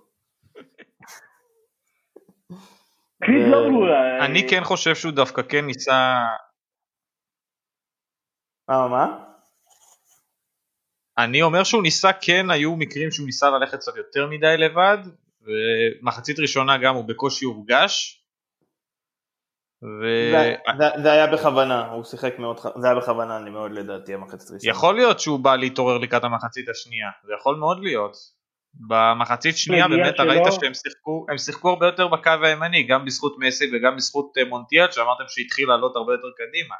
קליט 3.24 3.46
לא 3.50 3.68
ברורה. 3.68 4.26
אני 4.26 4.48
כן 4.50 4.60
חושב 4.64 4.94
שהוא 4.94 5.12
דווקא 5.12 5.42
כן 5.42 5.64
ניסה, 5.66 5.92
אה, 8.70 8.88
מה? 8.88 9.31
אני 11.18 11.42
אומר 11.42 11.64
שהוא 11.64 11.82
ניסה, 11.82 12.10
כן 12.12 12.50
היו 12.50 12.76
מקרים 12.76 13.10
שהוא 13.10 13.26
ניסה 13.26 13.50
ללכת 13.50 13.78
קצת 13.78 13.96
יותר 13.96 14.26
מדי 14.26 14.56
לבד, 14.58 14.98
ומחצית 15.42 16.38
ראשונה 16.38 16.78
גם 16.78 16.94
הוא 16.94 17.04
בקושי 17.04 17.44
הורגש. 17.44 18.18
זה- 20.00 20.54
זה- 20.78 21.02
זה 21.02 21.12
היה 21.12 21.26
בכוונה, 21.26 21.86
הוא 21.90 22.04
שיחק 22.04 22.38
מאוד, 22.38 22.56
זה 22.80 22.86
היה 22.86 22.96
בכוונה, 22.96 23.36
אני 23.36 23.50
מאוד 23.50 23.72
לדעתי, 23.72 24.14
המחצית 24.14 24.50
ראשונה. 24.50 24.72
ויכול 24.72 24.94
להיות 24.94 25.20
שהוא 25.20 25.40
בא 25.40 25.56
להתעורר 25.56 25.98
לקראת 25.98 26.24
המחצית 26.24 26.68
השנייה, 26.68 27.08
זה 27.26 27.32
יכול 27.40 27.56
מאוד 27.56 27.82
להיות. 27.82 28.16
במחצית 28.74 29.56
שנייה 29.56 29.88
באמת 29.88 30.16
שלו. 30.16 30.30
ראית 30.30 30.42
שהם 30.60 30.74
שיחקו, 30.74 31.26
הם 31.30 31.38
שיחקו 31.38 31.68
הרבה 31.68 31.86
יותר 31.86 32.08
בקו 32.08 32.30
הימני, 32.42 32.82
גם 32.82 33.04
בזכות 33.04 33.36
מסי 33.38 33.70
וגם 33.72 33.96
בזכות 33.96 34.32
אה, 34.38 34.44
מונטיאל, 34.44 34.90
שאמרתם 34.90 35.24
שהתחיל 35.28 35.68
לעלות 35.68 35.96
הרבה 35.96 36.12
יותר 36.12 36.28
קדימה. 36.36 36.74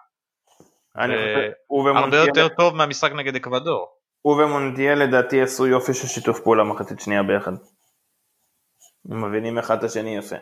אני 0.96 1.14
ו- 1.14 1.18
חושב, 1.18 1.50
הוא 1.66 1.88
הרבה 1.88 2.00
ומונטיאל- 2.00 2.26
יותר 2.28 2.48
טוב 2.48 2.76
מהמשחק 2.76 3.12
נגד 3.12 3.36
אקוודור. 3.36 4.01
הוא 4.22 4.42
ומונטיאל 4.42 4.98
לדעתי 5.02 5.42
עשו 5.42 5.66
יופי 5.66 5.94
של 5.94 6.06
שיתוף 6.06 6.40
פעולה 6.40 6.64
מחצית 6.64 7.00
שנייה 7.00 7.22
ביחד. 7.22 7.52
הם 9.10 9.24
מבינים 9.24 9.58
אחד 9.58 9.78
את 9.78 9.84
השני 9.84 10.16
יפה. 10.16 10.36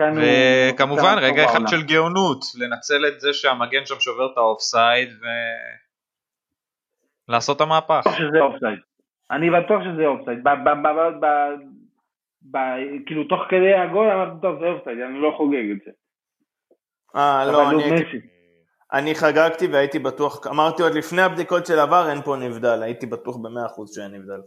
וכמובן 0.00 1.16
רגע 1.20 1.44
אחד. 1.44 1.60
של 1.66 1.82
גאונות, 1.82 2.40
לנצל 2.58 3.06
את 3.08 3.20
זה 3.20 3.32
שהמגן 3.32 3.86
שם 3.86 4.00
שובר 4.00 4.32
את 4.32 4.36
האופסייד 4.36 5.08
ולעשות 7.28 7.56
את 7.56 7.60
המהפך. 7.60 8.02
שזה 8.18 8.40
אופסייד. 8.40 8.78
אני 9.30 9.46
בטוח 9.50 9.82
שזה 9.84 10.06
אופסייד. 10.06 10.38
ב- 10.44 10.48
ב- 10.48 10.82
ב- 10.82 11.24
ב- 11.24 11.58
ב- 12.50 13.04
כאילו 13.06 13.24
תוך 13.24 13.40
כדי 13.50 13.74
הגול 13.74 14.10
אמרתי 14.10 14.40
טוב 14.42 14.60
זה 14.60 14.66
אופסייד, 14.66 14.98
אני 14.98 15.22
לא 15.22 15.34
חוגג 15.36 15.70
את 15.72 15.78
זה. 15.84 15.90
אה, 17.16 17.44
לא, 17.52 17.70
אני. 17.70 18.37
אני 18.92 19.14
חגגתי 19.14 19.66
והייתי 19.66 19.98
בטוח, 19.98 20.46
אמרתי 20.46 20.82
עוד 20.82 20.94
לפני 20.94 21.22
הבדיקות 21.22 21.66
של 21.66 21.78
ה-VAR 21.78 22.10
אין 22.10 22.22
פה 22.22 22.36
נבדל, 22.36 22.82
הייתי 22.82 23.06
בטוח 23.06 23.36
במאה 23.36 23.66
אחוז 23.66 23.94
שאין 23.94 24.14
נבדל. 24.14 24.40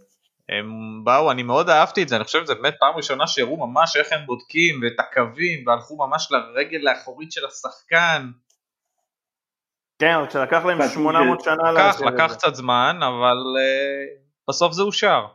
הם 0.49 0.65
באו, 1.03 1.31
אני 1.31 1.43
מאוד 1.43 1.69
אהבתי 1.69 2.03
את 2.03 2.09
זה, 2.09 2.15
אני 2.15 2.23
חושב 2.23 2.43
שזה 2.43 2.55
באמת 2.55 2.73
פעם 2.79 2.95
ראשונה 2.95 3.27
שהראו 3.27 3.67
ממש 3.67 3.95
איך 3.95 4.07
הם 4.11 4.25
בודקים 4.25 4.81
ואת 4.81 4.99
הקווים 4.99 5.67
והלכו 5.67 6.07
ממש 6.07 6.31
לרגל 6.31 6.87
האחורית 6.87 7.31
של 7.31 7.41
השחקן. 7.45 8.27
כן, 9.99 10.13
אבל 10.15 10.27
כשלקח 10.27 10.65
להם 10.65 10.77
לדעתי 10.77 10.93
800 10.93 11.41
שנה 11.41 11.71
לקח, 11.71 12.01
לקח. 12.01 12.33
קצת 12.33 12.55
זמן, 12.55 12.99
אבל 13.01 13.37
uh, 13.37 14.21
בסוף 14.49 14.73
זה 14.73 14.83
אושר. 14.83 15.25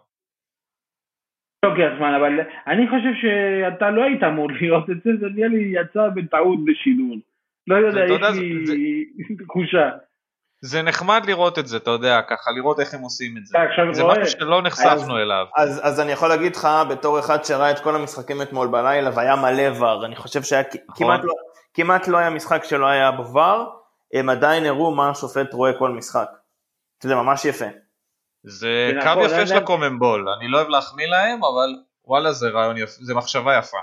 לוקח 1.64 1.90
זמן, 1.98 2.14
אבל 2.14 2.40
אני 2.66 2.88
חושב 2.88 3.12
שאתה 3.22 3.90
לא 3.90 4.02
היית 4.02 4.22
אמור 4.22 4.48
לראות 4.60 4.90
את 4.90 4.96
זה, 5.04 5.10
זה 5.20 5.26
נראה 5.34 5.48
לי 5.48 5.72
יצא 5.80 6.08
בטעות 6.14 6.58
בשידור. 6.64 7.16
לא 7.66 7.76
יודע, 7.76 8.00
יש 8.00 8.68
לי 8.68 9.36
תחושה. 9.44 9.90
זה 10.60 10.82
נחמד 10.82 11.22
לראות 11.26 11.58
את 11.58 11.66
זה, 11.66 11.76
אתה 11.76 11.90
יודע, 11.90 12.20
ככה, 12.22 12.50
לראות 12.50 12.80
איך 12.80 12.94
הם 12.94 13.00
עושים 13.00 13.36
את 13.36 13.46
זה. 13.46 13.58
זה 13.92 14.02
רואה. 14.02 14.22
משהו 14.22 14.38
שלא 14.38 14.62
נחשפנו 14.62 15.18
אליו. 15.18 15.46
אז, 15.56 15.80
אז 15.82 16.00
אני 16.00 16.12
יכול 16.12 16.28
להגיד 16.28 16.56
לך, 16.56 16.68
בתור 16.90 17.18
אחד 17.18 17.44
שראה 17.44 17.70
את 17.70 17.78
כל 17.78 17.94
המשחקים 17.96 18.42
אתמול 18.42 18.68
בלילה 18.68 19.10
והיה 19.14 19.36
מלא 19.36 19.78
ור, 19.78 20.06
אני 20.06 20.16
חושב 20.16 20.42
שהיה 20.42 20.62
נכון. 20.88 21.06
כמעט, 21.06 21.20
לא, 21.24 21.34
כמעט 21.74 22.08
לא 22.08 22.18
היה 22.18 22.30
משחק 22.30 22.64
שלא 22.64 22.86
היה 22.86 23.10
בו 23.10 23.22
ור, 23.22 23.80
הם 24.12 24.28
עדיין 24.28 24.64
הראו 24.64 24.94
מה 24.94 25.10
השופט 25.10 25.54
רואה 25.54 25.72
כל 25.78 25.90
משחק. 25.90 26.28
זה 27.02 27.14
ממש 27.14 27.44
יפה. 27.44 27.66
זה 28.44 28.92
קו 29.02 29.20
יפה 29.24 29.46
של 29.46 29.56
הקומנבול, 29.56 30.28
אני 30.28 30.48
לא 30.48 30.58
אוהב 30.58 30.68
להחמיא 30.68 31.06
להם, 31.06 31.44
אבל 31.44 31.74
וואלה 32.04 32.32
זה 32.32 32.48
רעיון 32.48 32.76
יפה, 32.76 33.04
זה 33.04 33.14
מחשבה 33.14 33.58
יפה. 33.58 33.78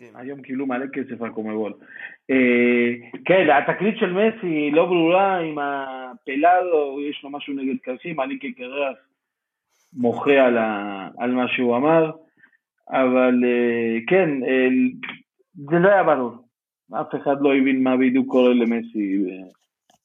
מסכים. 0.00 0.16
היום 0.16 0.42
קיבלו 0.42 0.66
מלא 0.66 0.86
כסף 0.86 1.22
על 1.22 1.30
קומרול. 1.30 1.72
אה, 2.30 2.94
כן, 3.24 3.46
התקרית 3.50 3.98
של 3.98 4.12
מסי 4.12 4.70
לא 4.70 4.86
ברורה, 4.86 5.38
עם 5.38 5.58
הפלאדו, 5.58 7.00
יש 7.10 7.20
לו 7.24 7.30
משהו 7.30 7.54
נגד 7.54 7.76
קרשים, 7.82 8.20
אני 8.20 8.38
כקרח 8.40 8.96
מוחה 9.92 10.46
על, 11.18 11.32
מה 11.32 11.48
שהוא 11.48 11.76
אמר, 11.76 12.10
אבל 12.90 13.44
אה, 13.44 13.98
כן, 14.06 14.30
אה, 14.44 14.68
זה 15.54 15.78
לא 15.78 15.88
היה 15.88 16.04
ברור. 16.04 16.32
אף 17.00 17.14
אחד 17.22 17.36
לא 17.40 17.54
הבין 17.54 17.82
מה 17.82 17.96
בדיוק 17.96 18.26
קורה 18.26 18.54
למסי, 18.54 19.24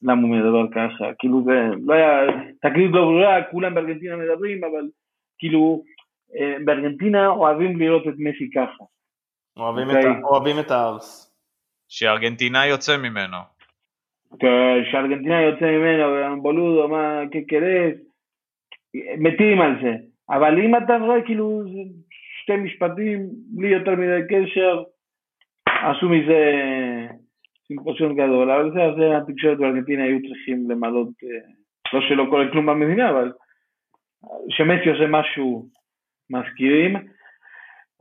למה 0.02 0.22
הוא 0.22 0.30
מדבר 0.30 0.72
ככה, 0.72 1.14
כאילו 1.20 1.44
זה 1.44 1.70
לא 1.86 1.94
היה, 1.94 2.28
תקרית 2.62 2.92
לא 2.92 3.02
ברורה, 3.02 3.44
כולם 3.52 3.74
בארגנטינה 3.74 4.16
מדברים, 4.16 4.64
אבל 4.64 4.90
כאילו, 5.38 5.84
בארגנטינה 6.66 7.28
אוהבים 7.28 7.80
לראות 7.80 8.08
את 8.08 8.14
מסי 8.18 8.50
ככה. 8.56 8.84
אוהבים, 9.58 9.88
אוקיי. 9.88 10.02
את, 10.02 10.06
ה- 10.06 10.28
אוהבים 10.28 10.60
את 10.60 10.72
הארס. 10.72 11.30
שארגנטינאי 11.90 12.68
יוצא 12.68 12.98
ממנו. 12.98 13.38
שארגנטינה 14.92 15.42
יוצא 15.42 15.66
ממנו, 15.66 16.42
בולודו, 16.42 16.88
מה, 16.88 17.22
קקרס, 17.32 17.96
מתים 19.18 19.62
על 19.62 19.76
זה. 19.84 19.92
אבל 20.30 20.60
אם 20.60 20.76
אתה 20.78 20.98
רואה 20.98 21.22
כאילו 21.26 21.64
שתי 22.42 22.56
משפטים, 22.56 23.20
בלי 23.56 23.68
יותר 23.68 23.92
מדי 23.92 24.22
קשר, 24.30 24.84
עשו 25.70 26.10
מזה 26.10 26.52
סימפוזיון 27.68 28.14
גדול. 28.16 28.52
אבל 28.52 28.72
זה, 28.74 28.80
זה 28.98 29.18
התקשורת 29.18 29.58
בארגנטינה 29.58 30.04
היו 30.04 30.18
צריכים 30.28 30.72
למלות, 30.72 31.08
אה, 31.24 31.50
לא 31.94 32.02
שלא 32.10 32.26
קורה 32.30 32.52
כלום 32.52 32.66
במדינה, 32.66 33.10
אבל 33.10 33.32
שמסי 34.50 34.90
עושה 34.90 35.08
משהו 35.08 35.70
מזכירים. 36.30 36.96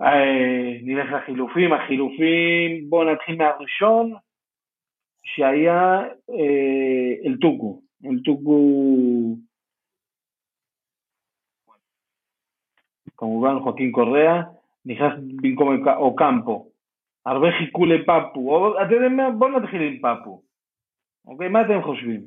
אה, 0.00 0.78
נלך 0.82 1.12
לחילופים, 1.12 1.72
החילופים, 1.72 2.90
בואו 2.90 3.12
נתחיל 3.12 3.36
מהראשון. 3.36 4.12
שהיה 5.24 6.00
אה, 6.30 7.28
אלטוגו. 7.28 7.82
אלטוגו, 8.06 8.56
כמובן 13.16 13.60
חוקין 13.62 13.92
קוריאה, 13.92 14.42
נכנס 14.86 15.12
במקום 15.42 15.88
אוקמפו. 15.88 16.70
הרבה 17.26 17.46
חיכו 17.58 17.86
לפפו. 17.86 18.40
או, 18.40 18.82
אתה 18.82 18.94
יודע 18.94 19.08
מה? 19.08 19.30
בואו 19.30 19.58
נתחיל 19.58 19.82
עם 19.82 19.98
פפו. 19.98 20.42
אוקיי, 21.26 21.48
מה 21.48 21.60
אתם 21.60 21.82
חושבים? 21.82 22.20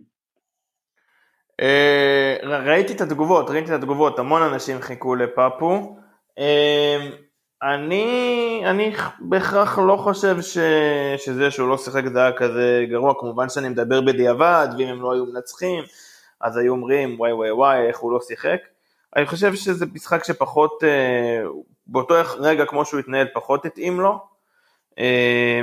אה, 1.62 2.36
ראיתי 2.44 2.94
את 2.94 3.02
התגובות, 3.02 3.50
ראיתי 3.50 3.76
את 3.76 3.80
התגובות, 3.80 4.20
המון 4.20 4.42
אנשים 4.42 4.78
חיכו 4.80 5.16
לפפו. 5.16 5.98
אני, 7.74 8.62
אני 8.66 8.96
בהכרח 9.20 9.80
לא 9.80 9.98
חושב 9.98 10.42
ש, 10.42 10.58
שזה 11.18 11.52
שהוא 11.52 11.70
לא 11.70 11.78
שיחק 11.78 12.04
זה 12.14 12.20
היה 12.20 12.32
כזה 12.32 12.86
גרוע, 12.90 13.14
כמובן 13.20 13.50
שאני 13.50 13.70
מדבר 13.70 14.02
בדיעבד, 14.02 14.68
ואם 14.78 14.88
הם 14.88 15.02
לא 15.02 15.14
היו 15.14 15.26
מנצחים, 15.26 15.84
אז 16.42 16.58
היו 16.58 16.72
אומרים 16.72 17.20
וואי 17.20 17.34
וואי 17.34 17.52
וואי 17.52 17.88
איך 17.88 18.00
הוא 18.00 18.12
לא 18.12 18.20
שיחק. 18.22 18.58
אני 19.16 19.26
חושב 19.26 19.56
שזה 19.56 19.86
משחק 19.94 20.24
שפחות, 20.24 20.84
אה, 20.84 21.44
באותו 21.88 22.16
רגע 22.38 22.66
כמו 22.66 22.86
שהוא 22.86 23.00
התנהל 23.00 23.28
פחות 23.34 23.66
התאים 23.66 24.00
לו. 24.00 24.20
אה, 25.00 25.62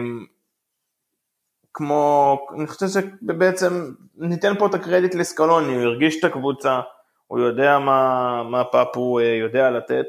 כמו, 1.74 2.38
אני 2.56 2.66
חושב 2.66 2.86
שבעצם 2.86 3.92
ניתן 4.16 4.54
פה 4.58 4.66
את 4.66 4.74
הקרדיט 4.74 5.14
לסקלוני, 5.14 5.74
הוא 5.74 5.82
הרגיש 5.82 6.18
את 6.18 6.24
הקבוצה, 6.24 6.80
הוא 7.26 7.40
יודע 7.40 7.78
מה, 7.78 8.42
מה 8.42 8.64
פאפו 8.64 9.18
אה, 9.18 9.24
יודע 9.24 9.70
לתת. 9.70 10.06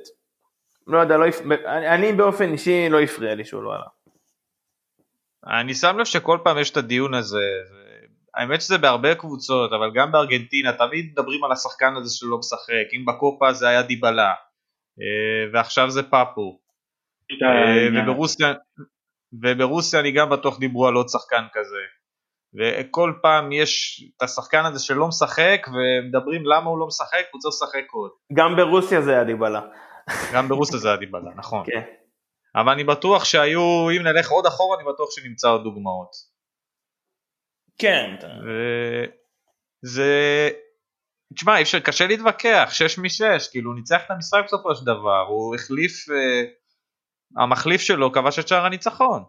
לא 0.88 0.98
יודע, 1.00 1.18
לא, 1.18 1.26
אני, 1.66 1.90
אני 1.90 2.14
באופן 2.14 2.52
אישי 2.52 2.90
לא 2.90 3.02
הפריע 3.02 3.36
לי 3.36 3.46
שהוא 3.46 3.64
לא 3.64 3.74
עלה. 3.74 3.88
אני 5.60 5.74
שם 5.74 5.98
לב 5.98 6.06
שכל 6.06 6.38
פעם 6.44 6.58
יש 6.58 6.72
את 6.72 6.78
הדיון 6.78 7.14
הזה, 7.14 7.38
ו- 7.72 7.94
האמת 8.36 8.62
שזה 8.62 8.78
בהרבה 8.78 9.16
קבוצות, 9.16 9.74
אבל 9.74 9.92
גם 9.94 10.12
בארגנטינה 10.12 10.74
תמיד 10.74 11.12
מדברים 11.12 11.44
על 11.44 11.52
השחקן 11.52 11.96
הזה 11.96 12.16
שלא 12.16 12.38
משחק, 12.38 12.94
אם 12.94 13.06
בקופה 13.06 13.54
זה 13.54 13.68
היה 13.68 13.82
דיבלה, 13.82 14.34
אה, 15.02 15.52
ועכשיו 15.54 15.90
זה 15.90 16.04
פאפו, 16.04 16.60
אה, 17.32 17.48
העניין. 17.48 18.10
וברוסיה, 18.10 18.54
וברוסיה 19.44 20.00
אני 20.00 20.12
גם 20.12 20.30
בטוח 20.30 20.60
דיברו 20.60 20.88
על 20.88 20.94
עוד 20.94 21.10
שחקן 21.10 21.44
כזה. 21.54 21.80
וכל 22.56 23.14
פעם 23.22 23.52
יש 23.52 24.04
את 24.18 24.22
השחקן 24.22 24.66
הזה 24.66 24.80
שלא 24.80 25.08
משחק, 25.08 25.68
ומדברים 25.68 26.46
למה 26.46 26.70
הוא 26.70 26.80
לא 26.80 26.88
משחק, 26.88 27.24
הוא 27.32 27.42
צריך 27.42 27.54
לשחק 27.56 27.92
עוד. 27.92 28.12
גם 28.34 28.56
ברוסיה 28.56 29.02
זה 29.02 29.12
היה 29.12 29.24
דיבלה. 29.24 29.62
גם 30.34 30.48
ברוסיה 30.50 30.80
זה 30.80 30.88
היה 30.88 30.98
דיבלה, 30.98 31.32
נכון. 31.36 31.64
כן. 31.66 31.82
אבל 32.56 32.72
אני 32.74 32.84
בטוח 32.84 33.26
שהיו, 33.26 33.90
אם 33.98 34.02
נלך 34.04 34.30
עוד 34.32 34.46
אחורה, 34.46 34.78
אני 34.78 34.86
בטוח 34.94 35.10
שנמצא 35.12 35.48
עוד 35.48 35.64
דוגמאות. 35.64 36.12
כן. 37.78 38.16
אתה- 38.20 38.28
וזה... 39.84 40.50
תשמע, 41.36 41.58
אי 41.58 41.62
אפשר, 41.64 41.80
קשה 41.80 42.08
להתווכח, 42.08 42.70
6 42.72 42.98
מ-6, 43.00 43.52
כאילו 43.52 43.70
הוא 43.72 43.76
ניצח 43.78 44.06
את 44.06 44.12
המשחק 44.12 44.42
בסופו 44.46 44.76
של 44.76 44.86
דבר, 44.86 45.26
הוא 45.30 45.56
החליף, 45.56 45.92
אה, 46.10 46.44
המחליף 47.44 47.82
שלו 47.82 48.12
כבש 48.12 48.40
את 48.40 48.48
שער 48.48 48.66
הניצחון. 48.66 49.24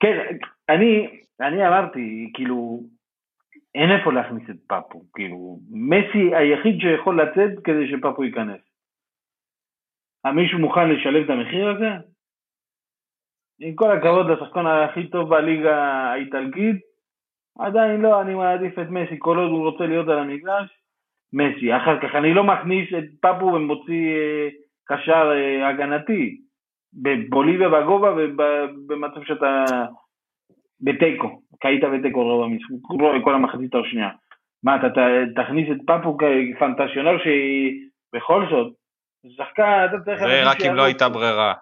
כן, 0.00 0.36
אני, 0.68 1.20
אני 1.40 1.66
אמרתי, 1.68 2.30
כאילו, 2.34 2.82
אין 3.74 3.90
איפה 3.90 4.12
להכניס 4.12 4.50
את 4.50 4.56
פפו. 4.66 5.04
כאילו, 5.14 5.58
מסי 5.70 6.34
היחיד 6.34 6.80
שיכול 6.80 7.22
לצאת 7.22 7.64
כדי 7.64 7.88
שפפו 7.88 8.24
ייכנס. 8.24 8.60
אה, 10.26 10.32
מישהו 10.32 10.58
מוכן 10.58 10.88
לשלם 10.88 11.24
את 11.24 11.30
המחיר 11.30 11.68
הזה? 11.68 11.88
עם 13.60 13.74
כל 13.74 13.90
הכבוד 13.90 14.26
לשחקן 14.26 14.66
הכי 14.66 15.10
טוב 15.10 15.28
בליגה 15.28 15.76
האיטלקית, 15.76 16.76
עדיין 17.58 18.00
לא, 18.00 18.20
אני 18.22 18.34
מעדיף 18.34 18.78
את 18.78 18.86
מסי, 18.90 19.16
כל 19.18 19.38
עוד 19.38 19.50
הוא 19.50 19.70
רוצה 19.70 19.86
להיות 19.86 20.08
על 20.08 20.18
המגרש, 20.18 20.68
מסי. 21.32 21.76
אחר 21.76 22.00
כך 22.00 22.14
אני 22.14 22.34
לא 22.34 22.44
מכניס 22.44 22.88
את 22.98 23.04
פפו 23.20 23.44
ומוציא 23.44 24.16
אה, 24.16 24.48
קשר 24.86 25.32
אה, 25.32 25.68
הגנתי. 25.68 26.38
בבוליביה 26.94 27.68
בגובה 27.68 28.14
ובמצב 28.14 29.24
שאתה 29.24 29.64
בתיקו, 30.82 31.28
כי 31.60 31.68
היית 31.68 31.82
בתיקו 31.84 32.22
רוב 32.22 32.44
המשחק, 32.44 32.90
רוב- 32.90 33.24
כל 33.24 33.34
המחצית 33.34 33.74
השנייה. 33.74 34.08
מה, 34.62 34.76
אתה 34.76 34.88
ת- 34.88 35.34
תכניס 35.44 35.68
את 35.72 35.80
פפו 35.86 36.16
כפנטזיונר 36.16 37.16
שבכל 37.24 38.42
זאת, 38.50 38.72
שחקן, 39.36 39.86
אתה 39.90 40.04
צריך... 40.04 40.20
זה 40.20 40.50
רק 40.50 40.56
אם. 40.60 40.74
לא 40.74 40.82
הייתה 40.82 41.08
ברירה, 41.08 41.54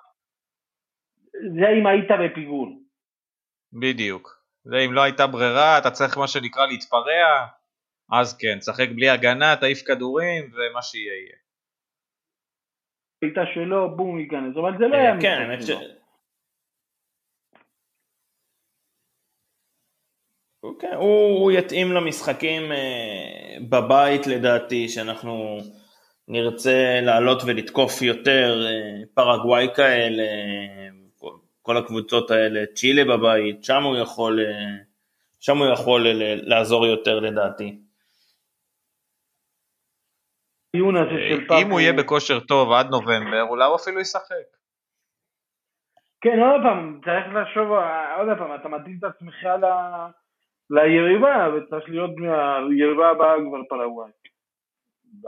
זה 1.33 1.69
אם 1.81 1.87
היית 1.87 2.09
בפיגור. 2.25 2.69
בדיוק. 3.73 4.41
זה 4.65 4.77
אם 4.87 4.93
לא 4.93 5.03
הייתה 5.03 5.27
ברירה, 5.27 5.79
אתה 5.79 5.91
צריך 5.91 6.19
מה 6.19 6.29
שנקרא 6.29 6.67
להתפרע, 6.67 7.47
אז 8.13 8.39
כן, 8.39 8.59
תשחק 8.59 8.89
בלי 8.95 9.09
הגנה, 9.09 9.57
תעיף 9.61 9.79
כדורים, 9.87 10.45
ומה 10.45 10.83
שיהיה 10.83 11.15
יהיה. 11.15 11.37
בעיטה 13.23 13.41
שלו, 13.55 13.97
בום, 13.97 14.19
ייכנס, 14.21 14.57
אבל 14.57 14.79
זה 14.79 14.89
לא 14.89 14.95
אה, 14.95 15.01
היה 15.01 15.21
כן, 15.21 15.49
כן, 20.81 20.95
הוא, 20.95 21.41
הוא 21.41 21.53
יתאים 21.53 21.93
למשחקים 21.93 22.73
אה, 22.73 23.57
בבית 23.69 24.27
לדעתי, 24.27 24.89
שאנחנו 24.89 25.59
נרצה 26.29 27.01
לעלות 27.03 27.43
ולתקוף 27.47 28.03
יותר, 28.03 28.67
אה, 28.67 29.07
פרגוואי 29.15 29.67
כאלה, 29.77 30.23
כל, 31.19 31.33
כל 31.63 31.77
הקבוצות 31.77 32.31
האלה, 32.31 32.67
צ'ילה 32.75 33.05
בבית, 33.05 33.65
שם 33.65 33.83
הוא 33.83 33.97
יכול, 33.97 34.41
אה, 34.41 34.85
שם 35.41 35.59
הוא 35.59 35.73
יכול 35.73 36.07
לעזור 36.43 36.87
יותר 36.87 37.21
לדעתי. 37.21 37.79
אם 41.63 41.71
הוא 41.71 41.81
יהיה 41.81 41.93
בכושר 41.93 42.41
טוב 42.41 42.73
עד 42.73 42.87
נובמבר, 42.91 43.43
אולי 43.43 43.65
הוא 43.65 43.77
אפילו 43.77 44.01
ישחק. 44.01 44.51
כן, 46.21 46.39
עוד 46.39 46.61
פעם, 46.63 47.01
צריך 47.05 47.35
לחשוב, 47.35 47.69
עוד 48.19 48.39
פעם, 48.39 48.55
אתה 48.61 48.69
מתאים 48.69 48.99
את 48.99 49.05
עצמך 49.05 49.45
ל- 49.45 50.20
ליריבה, 50.71 51.49
וצריך 51.57 51.89
להיות 51.89 52.11
מהיריבה 52.17 53.11
הבאה 53.11 53.35
כבר 53.49 53.59
פרגוואי. 53.69 54.11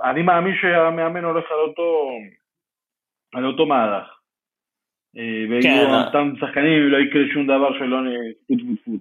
אני 0.04 0.22
מאמין 0.22 0.54
שהמאמן 0.60 1.24
הולך 1.24 1.44
על 1.50 1.58
אותו, 1.68 2.08
על 3.34 3.46
אותו 3.46 3.66
מהלך. 3.66 4.04
אה, 5.16 5.22
כן, 5.62 5.68
ויהיו 5.68 5.88
אה. 5.88 6.06
אותם 6.06 6.32
שחקנים, 6.40 6.88
לא 6.88 6.96
יקרה 6.98 7.22
שום 7.34 7.44
דבר 7.46 7.78
שלא 7.78 8.02
נ- 8.02 8.32
טפו 8.46 8.54
טפו 8.56 8.74
טפו. 8.82 8.92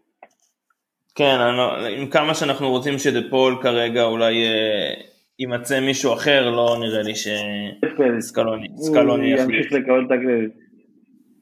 כן, 1.16 1.38
אני 1.39 1.58
לא- 1.58 1.88
עם 1.88 2.08
כמה 2.10 2.34
שאנחנו 2.34 2.70
רוצים 2.70 2.94
שדפול 2.98 3.54
כרגע 3.62 4.04
אולי 4.04 4.44
אה, 4.46 4.94
יימצא 5.39 5.80
מישהו 5.80 6.14
אחר, 6.14 6.50
לא 6.50 6.76
נראה 6.80 7.02
לי 7.04 7.14
שסקלוני 7.16 8.68
סקלוני 8.76 9.32
הוא 9.34 9.39
יחליף. 9.39 9.56
ימשיך 9.58 9.72
לקבל 9.74 10.06
את 10.06 10.12
הקרדיט. 10.12 10.52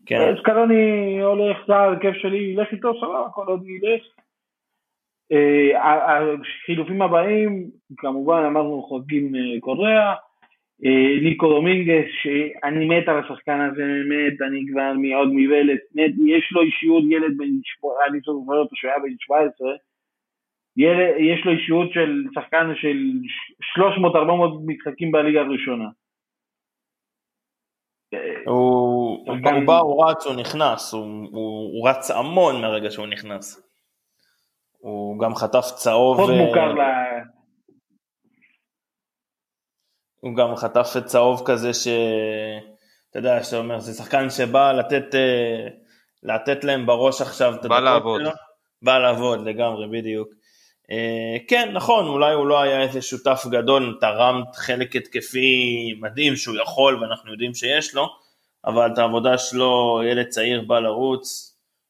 כן. 0.06 0.36
סקלוני 0.42 0.84
הולך, 1.22 1.58
זה 1.68 1.76
ההרכב 1.76 2.12
שלי, 2.22 2.38
ילך 2.38 2.68
איתו, 2.72 2.94
סבבה, 3.02 3.28
כל 3.34 3.46
עוד 3.48 3.64
ילך. 3.68 4.02
אה, 5.32 5.72
החילופים 5.84 7.02
הבאים, 7.02 7.70
כמובן 7.98 8.44
אמרנו 8.46 8.84
חוגגים 8.84 9.36
אה, 9.36 9.60
קוריאה, 9.60 10.14
אה, 10.86 11.22
ניקו 11.24 11.48
דומינגס, 11.48 12.06
שאני 12.22 12.86
מת 12.86 13.08
על 13.08 13.20
השחקן 13.20 13.62
הזה, 13.62 13.84
מת, 13.84 14.42
אני 14.42 14.60
כבר 14.72 14.94
מאוד 14.98 15.28
מבלת, 15.34 15.80
מת, 15.96 16.12
יש 16.26 16.52
לו 16.52 16.62
אישיות 16.62 17.04
ילד 17.10 17.38
בן, 17.38 17.46
אני 18.10 18.20
זוכר 18.20 18.58
אותו 18.58 18.76
שהוא 18.76 18.92
היה 18.92 19.00
בן 19.00 19.16
17, 19.20 19.72
ילד, 20.78 21.16
יש 21.20 21.46
לו 21.46 21.52
אישיות 21.52 21.94
של 21.94 22.24
שחקן 22.36 22.72
של 22.76 22.98
300-400 23.80 23.82
משחקים 24.66 25.12
בליגה 25.12 25.42
הראשונה. 25.42 25.90
הוא 28.46 29.36
בא, 29.66 29.78
הוא 29.78 30.06
רץ, 30.06 30.26
הוא 30.26 30.36
נכנס, 30.36 30.94
הוא 30.94 31.90
רץ 31.90 32.12
המון 32.12 32.62
מהרגע 32.62 32.92
שהוא 32.92 33.08
נכנס. 33.08 33.69
הוא 34.80 35.20
גם 35.20 35.36
חטף 35.36 35.72
צהוב, 35.76 36.20
אה, 36.20 36.46
מוכר 36.46 36.74
ל... 36.74 36.80
הוא 40.20 40.36
גם 40.36 40.56
חטף 40.56 40.98
צהוב 41.06 41.42
כזה 41.46 41.74
ש... 41.74 41.88
אתה 43.10 43.20
יודע, 43.20 43.44
שאתה 43.44 43.58
אומר, 43.58 43.80
זה 43.80 43.94
שחקן 43.94 44.30
שבא 44.30 44.72
לתת, 44.72 45.16
אה, 45.16 45.68
לתת 46.24 46.64
להם 46.64 46.86
בראש 46.86 47.22
עכשיו 47.22 47.56
את 47.56 47.66
בא 47.66 47.76
הדקות 47.76 47.84
לעבוד. 47.84 48.22
שלו. 48.22 48.32
בא 48.82 48.98
לעבוד, 48.98 49.48
לגמרי, 49.48 49.88
בדיוק. 49.88 50.30
אה, 50.92 51.38
כן, 51.48 51.70
נכון, 51.74 52.08
אולי 52.08 52.34
הוא 52.34 52.48
לא 52.48 52.62
היה 52.62 52.82
איזה 52.82 53.02
שותף 53.02 53.46
גדול, 53.52 53.98
תרם 54.02 54.44
חלק 54.54 54.96
התקפי 54.96 55.94
מדהים 56.02 56.36
שהוא 56.36 56.56
יכול 56.58 57.04
ואנחנו 57.04 57.32
יודעים 57.32 57.54
שיש 57.54 57.96
לו, 57.96 58.08
אבל 58.66 58.94
את 58.94 58.98
העבודה 58.98 59.38
שלו, 59.38 60.02
ילד 60.12 60.28
צעיר 60.28 60.62
בא 60.68 60.80
לרוץ, 60.80 61.49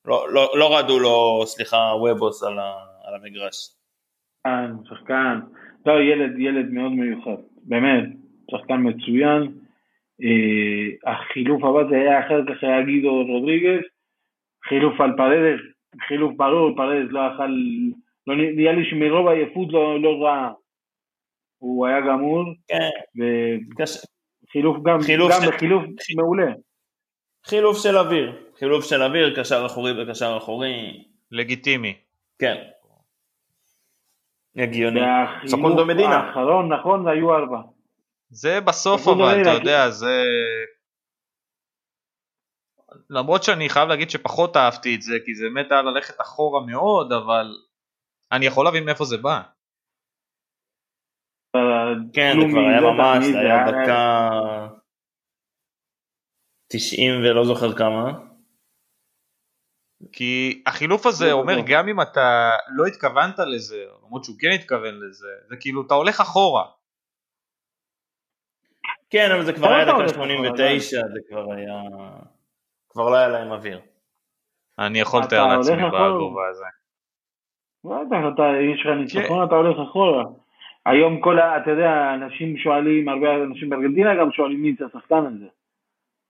לא, 0.10 0.26
לא, 0.34 0.50
לא 0.60 0.78
רדו 0.78 1.00
לו, 1.00 1.42
סליחה, 1.46 1.78
וובוס 1.78 2.44
על, 2.44 2.60
ה, 2.60 2.74
על 3.04 3.16
המגרש. 3.16 3.56
שחקן, 4.38 4.74
שחקן, 4.90 5.40
לא, 5.86 5.94
ילד, 6.02 6.40
ילד 6.40 6.72
מאוד 6.72 6.92
מיוחד, 6.92 7.42
באמת, 7.64 8.04
שחקן 8.52 8.78
מצוין. 8.84 9.42
אה, 10.24 11.12
החילוף 11.14 11.64
הבא 11.64 11.90
זה 11.90 11.96
היה 11.96 12.20
אחר 12.26 12.42
כך 12.46 12.64
היה 12.64 12.82
גידו 12.86 13.24
רודריגז, 13.24 13.82
חילוף 14.70 15.02
על 15.02 15.12
פרדס, 15.18 15.60
חילוף 16.08 16.34
ברור, 16.38 16.76
פרדס 16.76 17.08
לא 17.12 17.20
אכל, 17.36 17.52
לא, 18.28 18.36
נראה 18.36 18.74
לי 18.74 18.90
שמרוב 18.90 19.28
העייפות 19.28 19.68
לא, 19.74 20.02
לא 20.02 20.24
ראה, 20.24 20.52
הוא 21.58 21.88
היה 21.88 22.02
גמור, 22.02 22.44
כן. 22.68 22.90
וחילוף 24.48 24.78
גם, 24.86 25.00
חילוף 25.02 25.32
גם 25.32 25.42
של- 25.42 25.52
בחילוף 25.52 25.84
מעולה. 26.16 26.52
חילוף 27.50 27.84
של 27.84 27.98
אוויר, 27.98 28.36
חילוף 28.60 28.86
של 28.86 29.04
אוויר, 29.04 29.42
קשר 29.42 29.66
אחורי 29.66 29.92
וקשר 30.04 30.38
אחורי, 30.38 31.04
לגיטימי. 31.32 31.98
כן. 32.40 32.56
הגיוני. 34.56 35.00
פקונדו 35.52 35.86
מדינה. 35.86 36.16
האחרון, 36.16 36.74
נכון, 36.74 37.08
היו 37.08 37.36
ארבע. 37.36 37.58
זה 38.30 38.62
בסוף 38.62 39.08
אבל, 39.08 39.42
אתה 39.42 39.50
יודע, 39.50 39.90
זה... 39.90 40.24
למרות 43.10 43.44
שאני 43.44 43.70
חייב 43.70 43.90
להגיד 43.90 44.10
שפחות 44.10 44.58
אהבתי 44.58 44.96
את 44.96 45.02
זה, 45.02 45.14
כי 45.26 45.36
זה 45.36 45.46
באמת 45.54 45.72
היה 45.72 45.82
ללכת 45.82 46.22
אחורה 46.22 46.66
מאוד, 46.66 47.12
אבל 47.12 47.46
אני 48.32 48.46
יכול 48.46 48.66
להבין 48.66 48.86
מאיפה 48.86 49.06
זה 49.06 49.18
בא. 49.18 49.42
כן, 52.14 52.34
זה 52.42 52.46
כבר 52.52 52.60
היה 52.60 52.82
ממש, 52.82 53.26
זה 53.26 53.40
היה 53.40 53.72
דקה 53.72 54.30
90 56.72 57.22
ולא 57.24 57.46
זוכר 57.46 57.78
כמה. 57.78 58.20
כי 60.12 60.64
החילוף 60.66 61.06
הזה 61.06 61.26
לא, 61.26 61.32
אומר 61.32 61.56
לא. 61.56 61.64
גם 61.68 61.88
אם 61.88 62.02
אתה 62.02 62.52
לא 62.70 62.86
התכוונת 62.86 63.40
לזה, 63.40 63.86
למרות 64.06 64.24
שהוא 64.24 64.36
כן 64.40 64.52
התכוון 64.56 64.96
לזה, 64.96 65.28
זה 65.50 65.56
כאילו 65.60 65.88
אתה 65.88 65.94
הולך 65.94 66.22
אחורה. 66.22 66.66
כן, 69.10 69.32
אבל 69.32 69.46
זה 69.46 69.54
כבר 69.54 69.68
היה 69.68 69.86
דקה 69.86 69.96
הולך 69.96 70.10
89, 70.10 71.02
זה 71.14 71.20
כבר 71.30 71.54
היה... 71.54 71.82
כבר 72.90 73.10
לא 73.10 73.16
היה 73.16 73.28
להם 73.28 73.52
אוויר. 73.52 73.80
אני 74.80 75.00
יכול 75.00 75.22
לתאר 75.22 75.48
לעצמי. 75.48 75.76
בגובה 75.76 76.48
הזה. 76.50 76.66
בטח, 77.84 78.34
אתה, 78.34 78.44
יש 78.74 78.82
לך 78.82 78.88
ניצחון, 78.98 79.48
אתה 79.48 79.56
הולך 79.56 79.90
אחורה. 79.90 80.24
היום 80.86 81.22
כל 81.22 81.40
ה... 81.40 81.58
אתה 81.58 81.72
יודע, 81.72 82.14
אנשים 82.14 82.58
שואלים, 82.58 83.10
הרבה 83.10 83.44
אנשים 83.44 83.70
בארגנטינה 83.70 84.16
גם 84.20 84.32
שואלים 84.32 84.62
מי 84.62 84.76
זה 84.80 84.86
השחקן 84.86 85.26
הזה. 85.26 85.48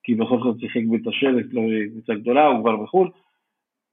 כי 0.09 0.15
בכל 0.15 0.37
זאת 0.43 0.59
שיחק 0.59 0.81
בתשלת, 0.91 1.45
לא 1.53 1.61
קבוצה 1.91 2.13
גדולה, 2.13 2.45
הוא 2.45 2.61
כבר 2.61 2.75
בחו"ל. 2.83 3.11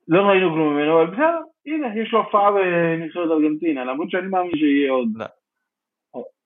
לא 0.08 0.22
ראינו 0.22 0.50
כלום 0.50 0.74
ממנו, 0.74 1.02
אבל 1.02 1.10
בסדר, 1.10 1.40
הנה, 1.66 2.02
יש 2.02 2.12
לו 2.12 2.24
הופעה 2.24 2.50
בנבחרת 2.52 3.30
ארגנטינה, 3.30 3.84
למרות 3.84 4.10
שאני 4.10 4.28
מאמין 4.28 4.56
שיהיה 4.56 4.92
עוד... 4.92 5.08
לא. 5.14 5.26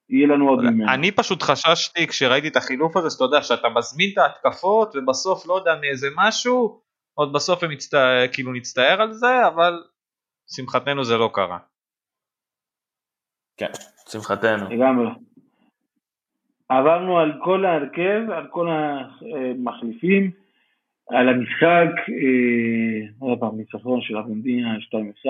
יהיה 0.08 0.26
לנו 0.28 0.48
עוד 0.48 0.60
ממנו. 0.60 0.92
אני 0.94 1.12
פשוט 1.12 1.42
חששתי 1.42 2.06
כשראיתי 2.06 2.48
את 2.48 2.56
החילוף 2.56 2.96
הזה, 2.96 3.10
שאתה 3.10 3.24
יודע, 3.24 3.42
שאתה 3.42 3.68
מזמין 3.68 4.10
את 4.12 4.18
ההתקפות 4.18 4.96
ובסוף 4.96 5.46
לא 5.46 5.54
יודע 5.54 5.74
מאיזה 5.80 6.08
משהו, 6.16 6.80
עוד 7.14 7.32
בסוף 7.32 7.62
הם 7.62 7.70
מצט... 7.70 7.94
כאילו 8.32 8.52
נצטער 8.52 9.02
על 9.02 9.12
זה, 9.12 9.46
אבל 9.46 9.82
שמחתנו 10.56 11.04
זה 11.04 11.16
לא 11.16 11.30
קרה. 11.34 11.58
כן, 13.56 13.72
שמחתנו. 14.08 14.70
לגמרי. 14.70 15.10
עברנו 16.70 17.18
על 17.18 17.32
כל 17.44 17.64
ההרכב, 17.64 18.30
על 18.30 18.46
כל 18.50 18.68
המחליפים, 18.70 20.30
על 21.10 21.28
המשחק, 21.28 21.90
אה, 22.08 23.08
עוד 23.18 23.38
פעם, 23.40 23.56
ניצחון 23.56 24.00
של 24.02 24.16
ארגנטינה 24.16 24.76
2-1, 24.78 25.28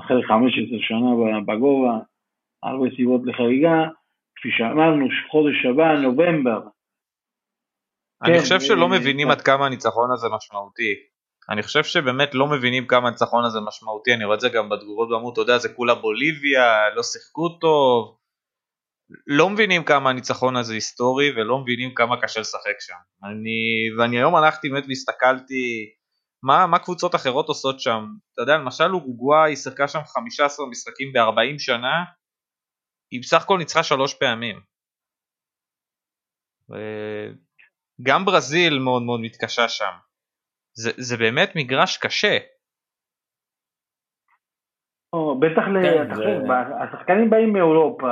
אחרי 0.00 0.22
15 0.28 0.78
שנה 0.80 1.40
בגובה, 1.46 1.98
הרבה 2.62 2.86
סיבות 2.96 3.20
לחריגה, 3.24 3.88
כפי 4.36 4.48
שאמרנו, 4.50 5.08
חודש 5.30 5.66
הבא, 5.66 5.92
נובמבר. 5.92 6.60
אני 8.22 8.34
כן, 8.34 8.40
חושב 8.40 8.60
שלא 8.60 8.84
אה, 8.84 8.98
מבינים 8.98 9.26
כן. 9.26 9.32
עד 9.32 9.40
כמה 9.40 9.66
הניצחון 9.66 10.10
הזה 10.12 10.26
משמעותי. 10.36 10.94
אני 11.50 11.62
חושב 11.62 11.84
שבאמת 11.84 12.34
לא 12.34 12.46
מבינים 12.46 12.86
כמה 12.86 13.08
הניצחון 13.08 13.44
הזה 13.44 13.58
משמעותי, 13.68 14.14
אני 14.14 14.24
רואה 14.24 14.34
את 14.34 14.40
זה 14.40 14.48
גם 14.48 14.68
בתגובות 14.68 15.08
בעמוד, 15.08 15.32
אתה 15.32 15.40
יודע, 15.40 15.58
זה 15.58 15.68
כולה 15.68 15.94
בוליביה, 15.94 16.94
לא 16.94 17.02
שיחקו 17.02 17.48
טוב. 17.48 18.21
לא 19.26 19.50
מבינים 19.50 19.84
כמה 19.84 20.10
הניצחון 20.10 20.56
הזה 20.56 20.74
היסטורי 20.74 21.30
ולא 21.36 21.58
מבינים 21.58 21.94
כמה 21.94 22.20
קשה 22.22 22.40
לשחק 22.40 22.80
שם. 22.80 22.94
אני, 23.24 23.90
ואני 23.98 24.16
היום 24.18 24.34
הלכתי 24.36 24.68
באמת 24.68 24.84
והסתכלתי 24.88 25.90
מה, 26.42 26.66
מה 26.66 26.78
קבוצות 26.78 27.14
אחרות 27.14 27.48
עושות 27.48 27.80
שם. 27.80 28.06
אתה 28.34 28.42
יודע, 28.42 28.56
למשל 28.56 28.84
אורוגוואי 28.84 29.56
שיחקה 29.56 29.88
שם 29.88 30.00
15 30.04 30.66
משחקים 30.66 31.12
ב-40 31.12 31.58
שנה, 31.58 32.04
היא 33.10 33.20
בסך 33.22 33.42
הכל 33.42 33.58
ניצחה 33.58 33.82
שלוש 33.82 34.14
פעמים. 34.14 34.60
גם 38.02 38.24
ברזיל 38.24 38.78
מאוד 38.78 39.02
מאוד 39.02 39.20
מתקשה 39.20 39.68
שם. 39.68 39.92
זה, 40.74 40.90
זה 40.96 41.16
באמת 41.16 41.52
מגרש 41.56 41.96
קשה. 41.96 42.38
או, 45.12 45.40
בטח, 45.40 45.62
כן, 45.82 46.02
אתה 46.06 46.14
זה- 46.14 46.84
השחקנים 46.84 47.30
באים 47.30 47.52
מאירופה, 47.52 48.06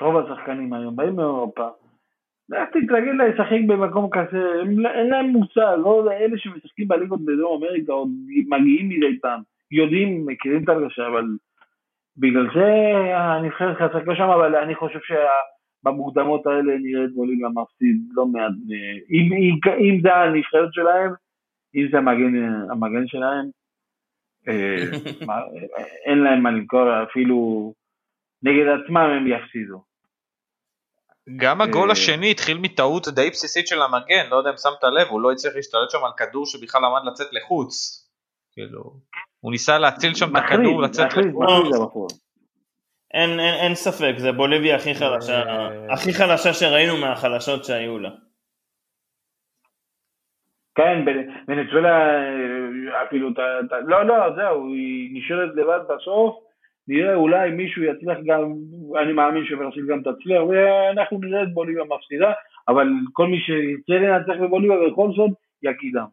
רוב 0.00 0.16
השחקנים 0.16 0.72
היום 0.72 0.96
באים 0.96 1.16
מאירופה, 1.16 1.68
לך 2.48 2.68
תתרגל 2.68 3.12
לשחק 3.12 3.58
במקום 3.66 4.10
כזה, 4.10 4.38
הם- 4.60 4.86
אין 4.86 5.10
להם 5.10 5.26
מושג, 5.26 5.76
לא 5.84 6.12
אלה 6.12 6.38
שמשחקים 6.38 6.88
בליגות 6.88 7.24
בדרום 7.24 7.62
אמריקה, 7.64 7.92
עוד 7.92 8.08
מגיעים 8.48 8.88
מדי 8.88 9.20
פעם, 9.20 9.40
יודעים, 9.70 10.26
מכירים 10.26 10.64
את 10.64 10.68
הרגשה, 10.68 11.06
אבל 11.06 11.24
בגלל 12.16 12.46
זה 12.54 12.66
הנבחרת 13.16 13.76
חזקה 13.76 14.16
שם, 14.16 14.28
אבל 14.28 14.56
אני 14.56 14.74
חושב 14.74 14.98
שבמוקדמות 15.02 16.46
האלה 16.46 16.78
נראה 16.78 17.04
את 17.04 17.12
בוליביה 17.14 17.48
מפסיד 17.48 17.96
לא 18.14 18.26
מעט, 18.26 18.52
אם, 19.10 19.32
אם, 19.32 19.58
אם 19.80 20.00
זה 20.02 20.14
הנבחרת 20.14 20.68
שלהם, 20.72 21.10
אם 21.74 21.88
זה 21.92 21.98
המגן, 21.98 22.44
המגן 22.70 23.06
שלהם, 23.06 23.46
אה, 24.48 24.76
אין 26.06 26.18
להם 26.18 26.42
מה 26.42 26.50
למכור, 26.50 27.02
אפילו 27.02 27.72
נגד 28.44 28.66
עצמם 28.68 28.96
הם 29.16 29.26
יפסידו. 29.26 29.82
גם 31.36 31.60
הגול 31.60 31.88
אה, 31.88 31.92
השני 31.92 32.30
התחיל 32.30 32.58
מטעות 32.58 33.08
די 33.08 33.30
בסיסית 33.30 33.66
של 33.66 33.82
המגן, 33.82 34.30
לא 34.30 34.36
יודע 34.36 34.50
אם 34.50 34.56
שמת 34.56 34.84
לב, 34.84 35.08
הוא 35.08 35.20
לא 35.20 35.32
הצליח 35.32 35.54
להשתלט 35.56 35.90
שם 35.90 36.04
על 36.04 36.10
כדור 36.16 36.46
שבכלל 36.46 36.80
עמד 36.84 37.10
לצאת 37.12 37.26
לחוץ. 37.32 38.00
כאילו, 38.52 38.82
הוא 39.40 39.52
ניסה 39.52 39.78
להציל 39.78 40.14
שם 40.14 40.36
את 40.36 40.42
הכדור 40.44 40.82
לצאת 40.82 41.08
לחוץ. 41.80 42.20
אין, 43.14 43.30
אין, 43.30 43.54
אין 43.54 43.74
ספק, 43.74 44.14
זה 44.18 44.32
בוליביה 44.32 44.76
הכי 44.76 44.94
חלשה, 44.94 45.42
אה. 45.42 45.92
הכי 45.92 46.12
חלשה 46.12 46.52
שראינו 46.52 46.96
מהחלשות 46.96 47.64
שהיו 47.64 47.98
לה. 47.98 48.10
כן, 50.74 51.04
בנ- 51.04 51.30
ונצואלה 51.48 51.88
אה, 51.88 53.02
אפילו, 53.06 53.30
לא, 53.86 54.06
לא, 54.06 54.14
זהו, 54.36 54.66
היא 54.66 55.18
נשארת 55.18 55.50
לבד 55.54 55.80
בסוף, 55.88 56.43
נראה 56.88 57.14
אולי 57.14 57.50
מישהו 57.50 57.82
יצליח 57.82 58.18
גם, 58.26 58.54
אני 59.02 59.12
מאמין 59.12 59.44
שברסיל 59.46 59.86
גם 59.86 60.00
תצליח, 60.00 60.42
ואנחנו 60.48 61.18
נראה 61.20 61.42
את 61.42 61.54
בוליביה 61.54 61.84
מפסידה, 61.84 62.32
אבל 62.68 62.86
כל 63.12 63.26
מי 63.26 63.38
שירצה 63.40 64.06
לנצח 64.06 64.42
בבוליביה 64.42 64.76
זאת, 65.16 65.30
יקידם. 65.62 66.06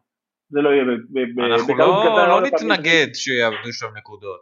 זה 0.50 0.62
לא 0.62 0.70
יהיה 0.70 0.84
ב- 0.84 1.20
ב- 1.20 1.36
ב- 1.36 1.40
אנחנו 1.40 1.74
בקלות 1.74 2.06
לא 2.06 2.28
לא 2.28 2.42
נתנגד 2.42 3.08
שיעבדו 3.14 3.72
שם 3.72 3.88
נקודות. 3.98 4.42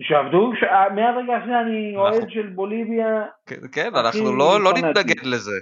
שעבדו, 0.00 0.52
ש- 0.60 0.64
אה, 0.64 0.88
מהרגע 0.94 1.36
השני 1.36 1.60
אני 1.60 1.88
אנחנו- 1.96 2.00
אוהד 2.00 2.30
של 2.30 2.46
בוליביה, 2.46 3.24
כן, 3.46 3.56
כן, 3.72 3.90
אנחנו 3.94 4.36
לא 4.36 4.60
לא. 4.64 4.72
נתנגד 4.72 5.26
לזה. 5.26 5.60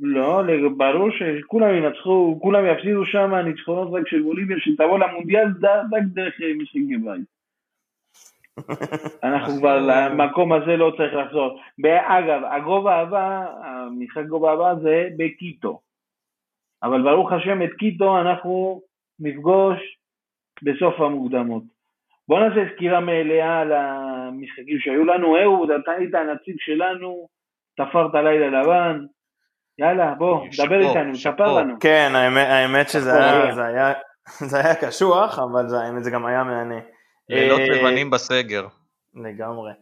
לא, 0.00 0.42
ברור 0.76 1.08
שכולם 1.10 1.74
ינצחו, 1.74 2.38
כולם 2.42 2.66
יפסידו 2.66 3.06
שם 3.06 3.34
ניצחונות 3.34 3.88
רק 3.92 4.08
של 4.08 4.22
בוליביה, 4.22 4.56
שתבוא 4.60 4.98
למונדיאל 4.98 5.46
רק 5.92 6.02
דרך 6.14 6.34
אה, 6.42 6.54
משחקי 6.58 6.96
בית. 7.04 7.33
אנחנו 9.24 9.58
כבר 9.58 9.78
למקום 9.78 10.52
הזה 10.52 10.76
לא 10.76 10.92
צריך 10.96 11.14
לחזור. 11.14 11.60
אגב, 11.84 12.40
הגובה 12.50 12.96
הבא, 12.96 13.46
המשחק 13.64 14.24
גובה 14.28 14.52
הבא 14.52 14.74
זה 14.82 15.08
בקיטו. 15.16 15.80
אבל 16.82 17.02
ברוך 17.02 17.32
השם 17.32 17.62
את 17.62 17.70
קיטו 17.78 18.20
אנחנו 18.20 18.80
נפגוש 19.20 19.78
בסוף 20.62 21.00
המוקדמות. 21.00 21.62
בוא 22.28 22.40
נעשה 22.40 22.60
סקירה 22.74 23.00
מלאה 23.00 23.60
על 23.60 23.72
המשחקים 23.72 24.78
שהיו 24.78 25.04
לנו. 25.04 25.36
אהוד, 25.36 25.70
אתה 25.70 25.92
היית 25.92 26.14
הנציג 26.14 26.56
שלנו, 26.58 27.28
תפרת 27.76 28.14
לילה 28.14 28.60
לבן. 28.60 29.04
יאללה, 29.78 30.14
בוא, 30.14 30.46
דבר 30.66 30.80
איתנו. 30.80 31.14
ספר 31.14 31.58
לנו. 31.58 31.74
כן, 31.80 32.12
האמת, 32.14 32.46
האמת 32.48 32.88
שזה 32.88 33.14
היה, 33.14 33.42
היה. 33.42 33.54
זה 33.54 33.64
היה, 33.64 33.92
זה 34.50 34.60
היה 34.60 34.74
קשוח, 34.74 35.38
אבל 35.38 35.68
זה, 35.68 35.76
האמת 35.80 36.04
זה 36.04 36.10
גם 36.10 36.26
היה 36.26 36.44
מהנה. 36.44 36.80
לילות 37.28 37.60
אה, 37.60 37.66
לבנים 37.66 38.10
בסגר. 38.10 38.66
לגמרי. 39.14 39.72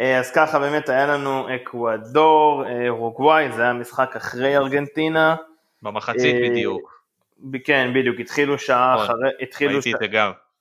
אה, 0.00 0.18
אז 0.18 0.30
ככה 0.30 0.58
באמת 0.58 0.88
היה 0.88 1.06
לנו 1.06 1.54
אקוודור, 1.54 2.64
אה, 2.66 2.88
אורוגוואי, 2.88 3.52
זה 3.52 3.62
היה 3.62 3.72
משחק 3.72 4.16
אחרי 4.16 4.56
ארגנטינה. 4.56 5.36
במחצית 5.82 6.36
בדיוק. 6.50 6.98
כן, 7.64 7.90
בדיוק, 7.94 8.20
התחילו 8.20 8.58
שעה 8.58 8.94
נכון, 8.94 9.04
אחרי, 9.06 9.30
התחילו, 9.40 9.82
ש... 9.82 9.86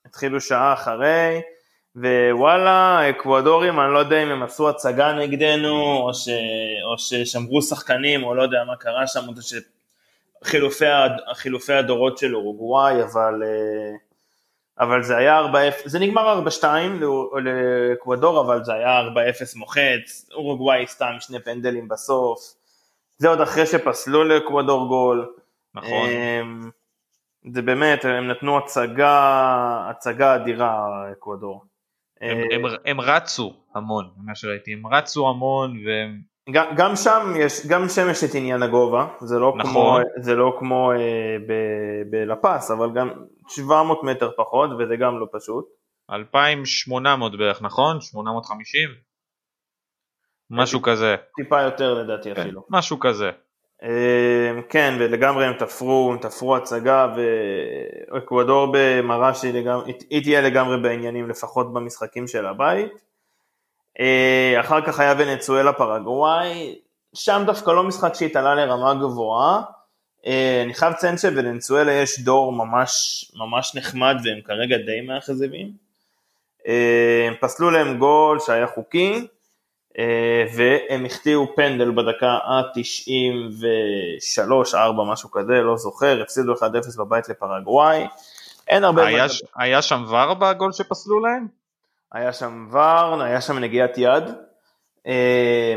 התחילו 0.05 0.41
שעה 0.41 0.73
אחרי, 0.73 1.41
ווואלה, 1.95 3.09
אקוודורים, 3.09 3.79
אני 3.79 3.93
לא 3.93 3.99
יודע 3.99 4.23
אם 4.23 4.27
הם 4.27 4.43
עשו 4.43 4.69
הצגה 4.69 5.13
נגדנו, 5.13 5.97
או, 5.97 6.13
ש... 6.13 6.27
או 6.91 6.97
ששמרו 6.97 7.61
שחקנים, 7.61 8.23
או 8.23 8.35
לא 8.35 8.41
יודע 8.41 8.57
מה 8.67 8.75
קרה 8.75 9.07
שם, 9.07 9.19
או 9.27 9.33
שחילופי 10.43 10.85
הד- 10.85 11.21
חילופי 11.33 11.73
הדורות 11.73 12.17
של 12.17 12.35
אורוגוואי, 12.35 13.03
אבל, 13.03 13.43
אה, 13.43 13.97
אבל 14.79 15.03
זה 15.03 15.17
היה 15.17 15.39
4-0, 15.39 15.43
זה 15.85 15.99
נגמר 15.99 16.41
4-2 16.61 16.63
לאו- 16.99 17.31
לאקוודור, 17.39 18.41
אבל 18.41 18.63
זה 18.63 18.73
היה 18.73 18.99
4-0 18.99 19.55
מוחץ, 19.55 20.29
אורוגוואי 20.33 20.87
סתם 20.87 21.13
שני 21.19 21.39
פנדלים 21.39 21.87
בסוף, 21.87 22.39
זה 23.17 23.29
עוד 23.29 23.41
אחרי 23.41 23.65
שפסלו 23.65 24.23
לאקוודור 24.23 24.87
גול. 24.87 25.33
נכון. 25.73 26.09
אמ, 26.09 26.69
זה 27.53 27.61
באמת, 27.61 28.05
הם 28.05 28.27
נתנו 28.27 28.57
הצגה, 28.57 29.11
הצגה 29.89 30.35
אדירה, 30.35 30.85
אקוודור. 31.11 31.65
הם- 32.21 32.37
אה, 32.37 32.55
הם- 32.55 32.65
הם 32.85 33.01
רצו 33.01 33.53
המון, 33.75 34.09
ממה 34.17 34.35
שראיתי, 34.35 34.73
הם 34.73 34.87
רצו 34.87 35.29
המון 35.29 35.77
והם 35.87 36.21
גם, 36.51 36.65
גם 36.77 36.95
שם 36.95 37.33
יש, 37.39 37.67
גם 37.67 37.89
שם 37.89 38.09
יש 38.09 38.23
את 38.23 38.35
עניין 38.35 38.63
הגובה, 38.63 39.07
זה 39.19 39.39
לא 39.39 39.53
נכון. 39.57 39.71
כמו, 39.71 39.97
זה 40.23 40.35
לא 40.35 40.55
כמו 40.59 40.91
אה, 40.91 40.97
ב- 41.47 42.11
בלפס, 42.11 42.71
אבל 42.71 42.89
גם 42.93 43.09
700 43.47 44.03
מטר 44.03 44.31
פחות, 44.37 44.69
וזה 44.79 44.95
גם 44.95 45.19
לא 45.19 45.27
פשוט. 45.31 45.65
2,800 46.11 47.37
בערך, 47.37 47.61
נכון? 47.61 48.01
850? 48.01 48.89
משהו 50.49 50.81
כזה. 50.81 51.15
טיפה 51.35 51.61
יותר 51.61 51.93
לדעתי 51.93 52.35
כן, 52.35 52.41
אפילו. 52.41 52.63
משהו 52.69 52.99
כזה. 52.99 53.31
אה, 53.83 54.61
כן, 54.69 54.95
ולגמרי 54.99 55.45
הם 55.45 55.53
תפרו, 55.53 56.09
הם 56.13 56.17
תפרו 56.17 56.55
הצגה, 56.55 57.07
ואקוודור 58.11 58.67
במראה 58.73 59.33
שהיא 59.33 59.53
לגמרי, 59.53 59.93
היא 60.09 60.23
תהיה 60.23 60.41
לגמרי 60.41 60.77
בעניינים, 60.81 61.29
לפחות 61.29 61.73
במשחקים 61.73 62.27
של 62.27 62.45
הבית. 62.45 63.06
אה, 63.99 64.55
אחר 64.59 64.81
כך 64.81 64.99
היה 64.99 65.13
ונצואלה 65.17 65.73
פרגוואי, 65.73 66.75
שם 67.13 67.43
דווקא 67.45 67.71
לא 67.71 67.83
משחק 67.83 68.13
שהתעלה 68.13 68.55
לרמה 68.55 68.93
גבוהה. 68.93 69.61
אה, 70.25 70.61
אני 70.65 70.73
חייב 70.73 70.93
לציין 70.93 71.17
שבוונצואלה 71.17 71.91
יש 71.91 72.19
דור 72.19 72.51
ממש, 72.51 73.25
ממש 73.35 73.75
נחמד 73.75 74.15
והם 74.23 74.39
כרגע 74.45 74.77
די 74.77 75.01
מאכזבים. 75.01 75.71
אה, 76.67 77.25
הם 77.27 77.33
פסלו 77.41 77.71
להם 77.71 77.97
גול 77.97 78.39
שהיה 78.39 78.67
חוקי, 78.67 79.27
והם 80.55 81.05
החטיאו 81.05 81.55
פנדל 81.55 81.91
בדקה 81.91 82.27
ה-93-4, 82.29 84.77
משהו 85.11 85.31
כזה, 85.31 85.53
לא 85.53 85.77
זוכר, 85.77 86.21
הפסידו 86.21 86.53
1-0 86.53 86.59
בבית 86.97 87.29
לפרגוואי. 87.29 88.07
אין 88.67 88.83
הרבה... 88.83 89.05
היה 89.05 89.29
ש- 89.29 89.43
היה 89.55 89.81
שם 89.81 90.03
ור 90.09 90.33
בגול 90.33 90.71
שפסלו 90.71 91.19
להם? 91.19 91.47
היה 92.13 92.33
שם 92.33 92.67
ור, 92.71 93.21
היה 93.23 93.41
שם 93.41 93.57
נגיעת 93.59 93.97
יד. 93.97 94.23
אה, 95.07 95.73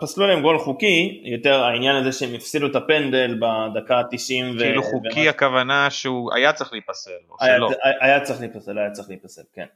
פסלו 0.00 0.26
להם 0.26 0.42
גול 0.42 0.58
חוקי, 0.58 1.22
יותר 1.24 1.62
העניין 1.62 1.96
הזה 1.96 2.12
שהם 2.12 2.34
הפסידו 2.34 2.66
את 2.66 2.76
הפנדל 2.76 3.38
בדקה 3.40 3.96
ה-90. 3.98 4.58
כאילו 4.58 4.82
חוקי 4.82 5.28
הכוונה 5.28 5.90
שהוא 5.90 6.34
היה 6.34 6.52
צריך 6.52 6.72
להיפסל, 6.72 7.10
או 7.30 7.36
היה, 7.40 7.56
שלא. 7.56 7.70
היה 8.00 8.20
צריך 8.20 8.40
להיפסל, 8.40 8.78
היה 8.78 8.90
צריך 8.90 9.08
להיפסל, 9.08 9.42
כן. 9.54 9.66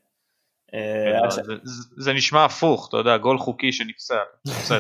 אה, 0.74 1.20
כן, 1.22 1.31
זה- 1.31 1.43
זה- 1.62 1.89
זה 1.97 2.12
נשמע 2.12 2.45
הפוך, 2.45 2.89
אתה 2.89 2.97
יודע, 2.97 3.16
גול 3.16 3.39
חוקי 3.39 3.72
שנפסל. 3.72 4.16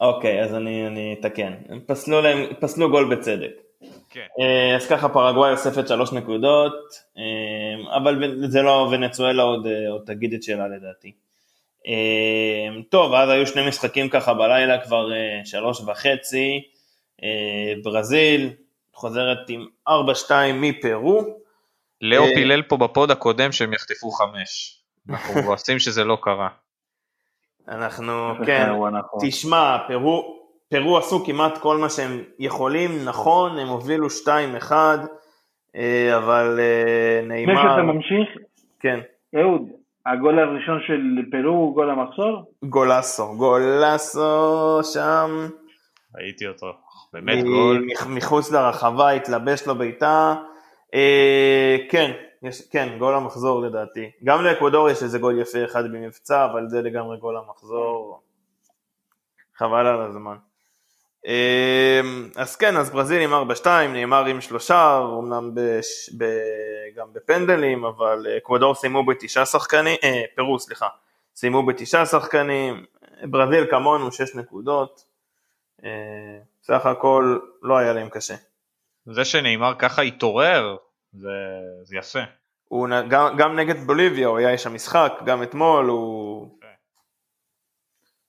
אוקיי, 0.00 0.42
אז 0.42 0.54
אני 0.54 1.16
אתקן. 1.20 1.52
הם 1.68 1.80
פסלו 1.86 2.20
להם, 2.22 2.38
פסלו 2.60 2.90
גול 2.90 3.14
בצדק. 3.16 3.50
כן. 4.10 4.26
אה, 4.40 4.76
אז 4.76 4.86
ככה 4.88 5.08
פרגוואי 5.08 5.52
אוספת 5.52 5.88
שלוש 5.88 6.12
נקודות, 6.12 6.74
אה, 7.18 7.96
אבל 7.96 8.34
זה 8.48 8.62
לא, 8.62 8.88
ונצואלה 8.92 9.42
עוד, 9.42 9.66
אה, 9.66 9.90
עוד 9.90 10.02
תגיד 10.06 10.34
את 10.34 10.42
שלה 10.42 10.68
לדעתי. 10.68 11.12
טוב, 12.88 13.14
אז 13.14 13.28
היו 13.28 13.46
שני 13.46 13.68
משחקים 13.68 14.08
ככה 14.08 14.34
בלילה 14.34 14.84
כבר 14.84 15.08
שלוש 15.44 15.80
וחצי, 15.80 16.62
ברזיל 17.82 18.50
חוזרת 18.92 19.38
עם 19.48 19.66
4-2 19.88 19.92
מפרו, 20.54 21.24
לאו 22.00 22.24
פילל 22.34 22.62
פה 22.62 22.76
בפוד 22.76 23.10
הקודם 23.10 23.52
שהם 23.52 23.72
יחטפו 23.72 24.10
חמש. 24.10 24.80
אנחנו 25.10 25.40
מבואסים 25.40 25.78
שזה 25.78 26.04
לא 26.04 26.18
קרה. 26.22 26.48
אנחנו, 27.68 28.32
כן, 28.46 28.68
הוא 28.68 28.86
הנכון. 28.86 29.20
תשמע, 29.28 29.76
פרו, 29.88 30.35
פרו 30.68 30.98
עשו 30.98 31.24
כמעט 31.24 31.58
כל 31.58 31.76
מה 31.76 31.88
שהם 31.90 32.22
יכולים, 32.38 32.90
נכון, 33.04 33.58
הם 33.58 33.68
הובילו 33.68 34.06
2-1, 34.06 34.72
אה, 35.76 36.16
אבל 36.16 36.58
אה, 36.60 37.20
לפני 37.22 37.28
נעימה, 37.28 37.62
שאתה 37.62 37.82
ממשיך, 37.82 38.28
כן, 38.80 39.00
אהוד, 39.36 39.62
הגול 40.06 40.38
הראשון 40.38 40.80
של 40.86 41.00
פרו 41.30 41.50
הוא 41.54 41.74
גול 41.74 41.90
המחסור? 41.90 42.52
גולסו, 42.64 43.34
גולסו 43.36 44.80
שם, 44.92 45.30
ראיתי 46.16 46.46
אותו. 46.48 46.66
באמת 47.12 47.44
גול. 47.44 47.84
מח- 47.92 48.06
מחוץ 48.06 48.52
לרחבה, 48.52 49.10
התלבש 49.10 49.66
לו 49.66 49.74
בעיטה, 49.74 50.34
אה, 50.94 51.76
כן, 51.90 52.12
יש, 52.42 52.68
כן, 52.70 52.96
גול 52.98 53.14
המחזור 53.14 53.60
לדעתי. 53.62 54.10
גם 54.24 54.44
לאקוודור 54.44 54.90
יש 54.90 55.02
איזה 55.02 55.18
גול 55.18 55.40
יפה 55.40 55.64
אחד 55.64 55.84
במבצע, 55.92 56.44
אבל 56.44 56.68
זה 56.68 56.82
לגמרי 56.82 57.16
גול 57.18 57.36
המחזור. 57.36 58.20
חבל 59.56 59.86
על 59.86 60.00
הזמן. 60.00 60.36
אמ, 61.26 62.28
אז 62.36 62.56
כן, 62.56 62.76
אז 62.76 62.90
ברזיל 62.90 63.22
עם 63.22 63.50
4-2, 63.64 63.66
נאמר 63.88 64.24
עם 64.24 64.40
שלושה, 64.40 65.00
אמנם 65.18 65.50
בש, 65.54 66.10
ב, 66.18 66.24
גם 66.96 67.12
בפנדלים, 67.12 67.84
אבל 67.84 68.26
אקוודור 68.36 68.74
סיימו 68.74 69.06
בתשעה 69.06 69.46
שחקנים, 69.46 69.96
אה, 70.04 70.22
פרו 70.34 70.58
סליחה, 70.58 70.88
סיימו 71.36 71.66
בתשעה 71.66 72.06
שחקנים, 72.06 72.84
ברזיל 73.22 73.66
כמונו 73.70 74.12
שש 74.12 74.34
נקודות, 74.34 75.04
אה, 75.84 76.38
סך 76.62 76.86
הכל 76.86 77.38
לא 77.62 77.76
היה 77.76 77.92
להם 77.92 78.08
קשה. 78.08 78.34
זה 79.06 79.24
שנאמר 79.24 79.74
ככה 79.78 80.02
התעורר, 80.02 80.76
זה, 81.12 81.28
זה 81.82 81.96
יפה. 81.96 82.22
הוא, 82.68 82.88
גם, 83.08 83.36
גם 83.36 83.56
נגד 83.56 83.76
בוליביה 83.86 84.28
הוא 84.28 84.38
היה 84.38 84.50
איש 84.50 84.66
המשחק, 84.66 85.12
גם 85.24 85.42
אתמול 85.42 85.86
הוא... 85.86 86.48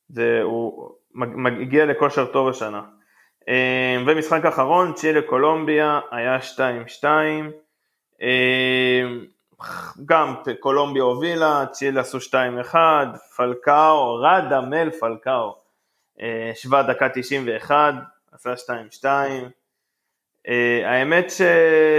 זה, 0.10 0.40
הוא 0.44 0.97
הגיע 1.62 1.86
לכושר 1.86 2.26
טוב 2.26 2.50
השנה. 2.50 2.82
אה, 3.50 3.98
ומשחק 4.08 4.46
אחרון, 4.46 4.94
צ'ילה 4.94 5.22
קולומביה, 5.22 6.00
היה 6.12 6.38
2-2. 7.02 7.04
אה, 8.22 9.04
גם 10.06 10.36
קולומביה 10.60 11.04
הובילה, 11.04 11.66
צ'ילה 11.72 12.02
עשו 12.02 12.18
2-1, 12.18 12.76
פלקאו, 13.38 14.16
רדאמל 14.16 14.90
פלקאו, 15.00 15.56
אה, 16.22 16.52
שווה 16.56 16.84
דקה 16.84 17.10
91, 17.14 17.94
עשה 18.32 18.54
2-2. 19.02 19.06
האמת 20.86 21.32
ש... 21.32 21.42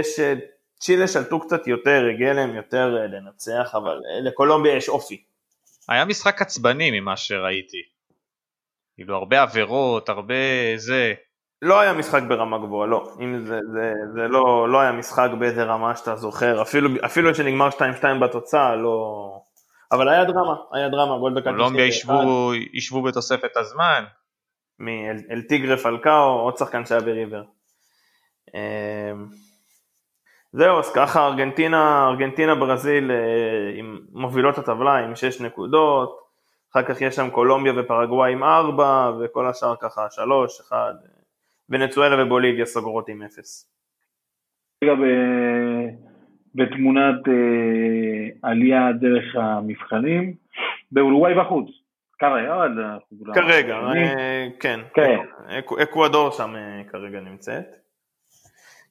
שצ'ילה 0.03 1.07
שלטו 1.07 1.39
קצת 1.39 1.67
יותר, 1.67 2.05
הגיע 2.13 2.33
להם 2.33 2.55
יותר 2.55 2.89
לנצח, 2.89 3.71
אבל 3.73 3.99
לקולומביה 4.23 4.75
יש 4.75 4.89
אופי. 4.89 5.23
היה 5.89 6.05
משחק 6.05 6.41
עצבני 6.41 6.99
ממה 6.99 7.17
שראיתי. 7.17 7.98
כאילו 8.99 9.15
הרבה 9.15 9.41
עבירות, 9.41 10.09
הרבה 10.09 10.33
זה. 10.75 11.13
לא 11.61 11.79
היה 11.79 11.93
משחק 11.93 12.21
ברמה 12.27 12.57
גבוהה, 12.57 12.87
לא. 12.87 13.11
אם 13.19 13.39
זה, 13.39 13.59
זה, 13.73 13.93
זה 14.13 14.27
לא, 14.27 14.69
לא 14.69 14.79
היה 14.79 14.91
משחק 14.91 15.29
באיזה 15.39 15.63
רמה 15.63 15.95
שאתה 15.95 16.15
זוכר, 16.15 16.61
אפילו, 16.61 16.89
אפילו 17.05 17.35
שנגמר 17.35 17.69
2-2 17.69 17.81
בתוצאה, 18.21 18.75
לא... 18.75 19.41
אבל 19.91 20.09
היה 20.09 20.23
דרמה, 20.25 20.55
היה 20.73 20.89
דרמה, 20.89 21.17
גול 21.17 21.33
דקה 21.33 21.51
91. 21.51 21.55
קולומביה 21.57 21.85
ישבו, 21.85 22.51
ישבו 22.73 23.01
בתוספת 23.01 23.57
הזמן. 23.57 24.03
מאל 24.79 25.41
טיגרה 25.49 25.77
פלקאו, 25.77 26.39
עוד 26.39 26.57
שחקן 26.57 26.85
שהיה 26.85 27.01
בריבר. 27.01 27.43
אמ, 28.53 29.27
זהו, 30.51 30.79
אז 30.79 30.91
ככה 30.93 31.27
ארגנטינה, 31.27 32.07
ארגנטינה 32.09 32.55
ברזיל 32.55 33.11
אה, 33.11 33.81
מובילות 34.11 34.57
הטבלה 34.57 34.95
עם 34.95 35.15
6 35.15 35.41
נקודות, 35.41 36.28
אחר 36.71 36.83
כך 36.83 37.01
יש 37.01 37.15
שם 37.15 37.29
קולומביה 37.29 37.73
ופרגוואי 37.77 38.33
עם 38.33 38.43
4, 38.43 39.11
וכל 39.19 39.47
השאר 39.47 39.75
ככה 39.81 40.07
3, 40.09 40.61
1, 40.61 40.75
ונצואלה 41.69 42.23
ובוליביה 42.23 42.65
סוגרות 42.65 43.09
עם 43.09 43.23
0. 43.23 43.65
רגע 44.83 44.93
בתמונת 46.55 47.27
אה, 47.27 48.49
עלייה 48.49 48.91
דרך 48.99 49.35
המבחנים, 49.35 50.33
באורוגוואי 50.91 51.33
בחוץ. 51.35 51.69
כרגע, 52.19 52.67
כרגע, 53.33 53.75
אה, 53.75 54.47
כן, 54.59 54.79
כן. 54.93 55.17
אקוודור 55.83 56.31
שם 56.31 56.55
אה, 56.55 56.81
כרגע 56.91 57.19
נמצאת. 57.19 57.65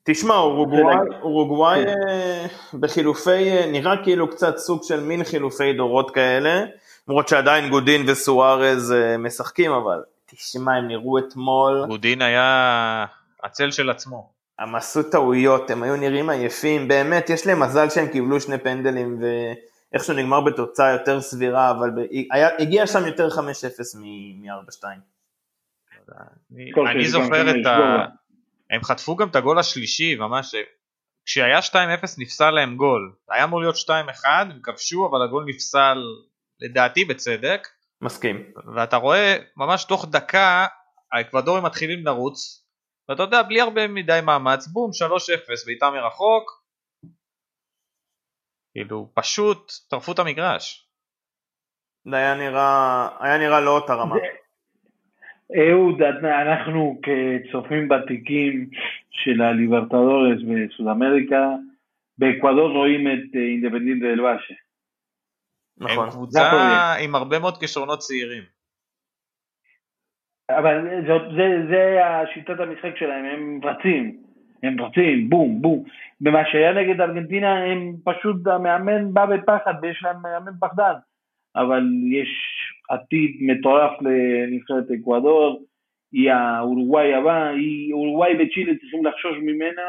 תשמע, 0.05 0.35
אורוגוואי 0.35 1.85
כן. 1.85 2.79
בחילופי, 2.81 3.67
נראה 3.73 4.05
כאילו 4.05 4.31
קצת 4.31 4.57
סוג 4.57 4.81
של 4.83 5.01
מין 5.01 5.25
חילופי 5.25 5.73
דורות 5.73 6.11
כאלה, 6.11 6.65
למרות 7.09 7.29
שעדיין 7.29 7.71
גודין 7.71 8.09
וסוארז 8.09 8.95
משחקים, 9.19 9.73
אבל 9.73 10.03
תשמע, 10.27 10.73
הם 10.73 10.89
נראו 10.89 11.19
אתמול... 11.19 11.85
גודין 11.89 12.23
היה 12.23 13.07
הצל 13.45 13.71
של 13.71 13.91
עצמו. 13.91 14.33
הם 14.59 14.75
עשו 14.75 15.03
טעויות, 15.03 15.71
הם 15.71 15.83
היו 15.83 15.97
נראים 15.97 16.31
עייפים, 16.31 16.89
באמת, 16.89 17.31
יש 17.31 17.47
להם 17.47 17.63
מזל 17.63 17.91
שהם 17.91 18.09
קיבלו 18.09 18.41
שני 18.41 18.59
פנדלים, 18.59 19.21
ואיכשהו 19.93 20.15
נגמר 20.15 20.41
בתוצאה 20.41 20.93
יותר 20.93 21.21
סבירה, 21.21 21.71
אבל 21.71 21.91
ב... 21.91 21.99
היה, 22.33 22.49
הגיע 22.59 22.87
שם 22.87 23.07
יותר 23.07 23.29
5-0 23.29 23.39
מ-4-2. 23.99 24.85
אני 26.91 27.09
זוכר 27.09 27.51
את 27.51 27.67
ה... 27.67 28.05
הם 28.71 28.83
חטפו 28.83 29.17
גם 29.17 29.29
את 29.29 29.37
הגול 29.37 29.59
השלישי, 29.59 30.15
ממש, 30.15 30.55
כשהיה 31.25 31.59
2-0 31.59 31.75
נפסל 32.19 32.51
להם 32.51 32.77
גול. 32.77 33.13
היה 33.31 33.45
אמור 33.45 33.61
להיות 33.61 33.77
2-1, 33.77 33.91
הם 34.27 34.61
כבשו, 34.63 35.09
אבל 35.11 35.23
הגול 35.23 35.45
נפסל 35.49 35.99
לדעתי 36.61 37.05
בצדק. 37.05 37.69
מסכים. 38.03 38.53
ואתה 38.75 38.97
רואה 38.97 39.37
ממש 39.57 39.85
תוך 39.85 40.07
דקה 40.11 40.67
האקוודורים 41.13 41.65
מתחילים 41.65 42.07
לרוץ, 42.07 42.65
ואתה 43.09 43.23
יודע 43.23 43.43
בלי 43.43 43.61
הרבה 43.61 43.89
מדי 43.89 44.21
מאמץ, 44.27 44.67
בום 44.67 44.91
3-0 44.91 45.67
בעיטה 45.67 45.91
מרחוק, 45.91 46.63
כאילו 48.73 49.11
פשוט 49.15 49.73
טרפו 49.91 50.13
את 50.13 50.19
המגרש. 50.19 50.89
זה 52.05 52.17
היה 52.17 52.35
נראה, 52.35 53.09
היה 53.21 53.39
נראה 53.39 53.61
לא 53.61 53.71
אותה 53.71 53.95
רמה. 53.95 54.17
אהוד, 55.57 56.03
אנחנו 56.43 57.01
כצופים 57.03 57.89
ותיקים 57.91 58.71
של 59.11 59.43
הליברטדורס 59.43 60.39
בסוד 60.43 60.87
אמריקה, 60.89 61.47
באקוודור 62.19 62.71
רואים 62.71 63.07
את 63.07 63.35
אינדפנדינט 63.35 64.03
דל 64.03 64.21
באשה. 64.23 64.55
נכון. 65.81 66.05
הם 66.05 66.11
קבוצה 66.11 66.43
עם 67.05 67.15
הרבה 67.15 67.39
מאוד 67.39 67.59
כישרונות 67.59 67.99
צעירים. 67.99 68.43
אבל 70.51 71.05
זאת, 71.07 71.23
זה, 71.37 71.67
זה 71.71 72.07
השיטת 72.07 72.61
המשחק 72.61 72.97
שלהם, 72.97 73.25
הם 73.25 73.61
רצים, 73.65 74.17
הם 74.63 74.81
רצים, 74.81 75.31
בום, 75.31 75.63
בום. 75.63 75.85
במה 76.21 76.43
שהיה 76.53 76.73
נגד 76.73 77.01
ארגנטינה, 77.01 77.65
הם 77.65 77.95
פשוט, 78.05 78.47
המאמן 78.47 79.15
בא 79.15 79.27
בפחד 79.27 79.75
ויש 79.83 80.03
להם 80.03 80.23
מאמן 80.23 80.53
פחדן. 80.61 80.95
אבל 81.57 81.83
יש 82.13 82.29
עתיד 82.89 83.31
מטורף 83.41 83.93
לנבחרת 84.01 84.85
אקוודור, 85.01 85.65
היא 86.13 86.31
האורוגוואי 86.31 87.15
הבא, 87.15 87.49
היא 87.49 87.93
אורוגוואי 87.93 88.33
וצ'ילה 88.33 88.73
צריכים 88.81 89.07
לחשוש 89.07 89.37
ממנה, 89.43 89.83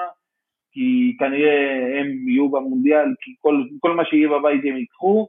כי 0.72 1.16
כנראה 1.20 2.00
הם 2.00 2.28
יהיו 2.28 2.50
במונדיאל, 2.50 3.08
כי 3.22 3.36
כל, 3.42 3.64
כל 3.80 3.96
מה 3.96 4.06
שיהיה 4.06 4.28
בבית 4.30 4.62
הם 4.66 4.78
ייקחו. 4.78 5.28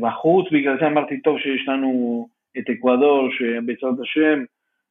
בחוץ, 0.00 0.46
בגלל 0.52 0.76
זה 0.80 0.86
אמרתי 0.86 1.20
טוב 1.20 1.38
שיש 1.38 1.68
לנו 1.68 2.28
את 2.58 2.64
אקוודור, 2.70 3.28
שבעזרת 3.30 4.00
השם 4.02 4.44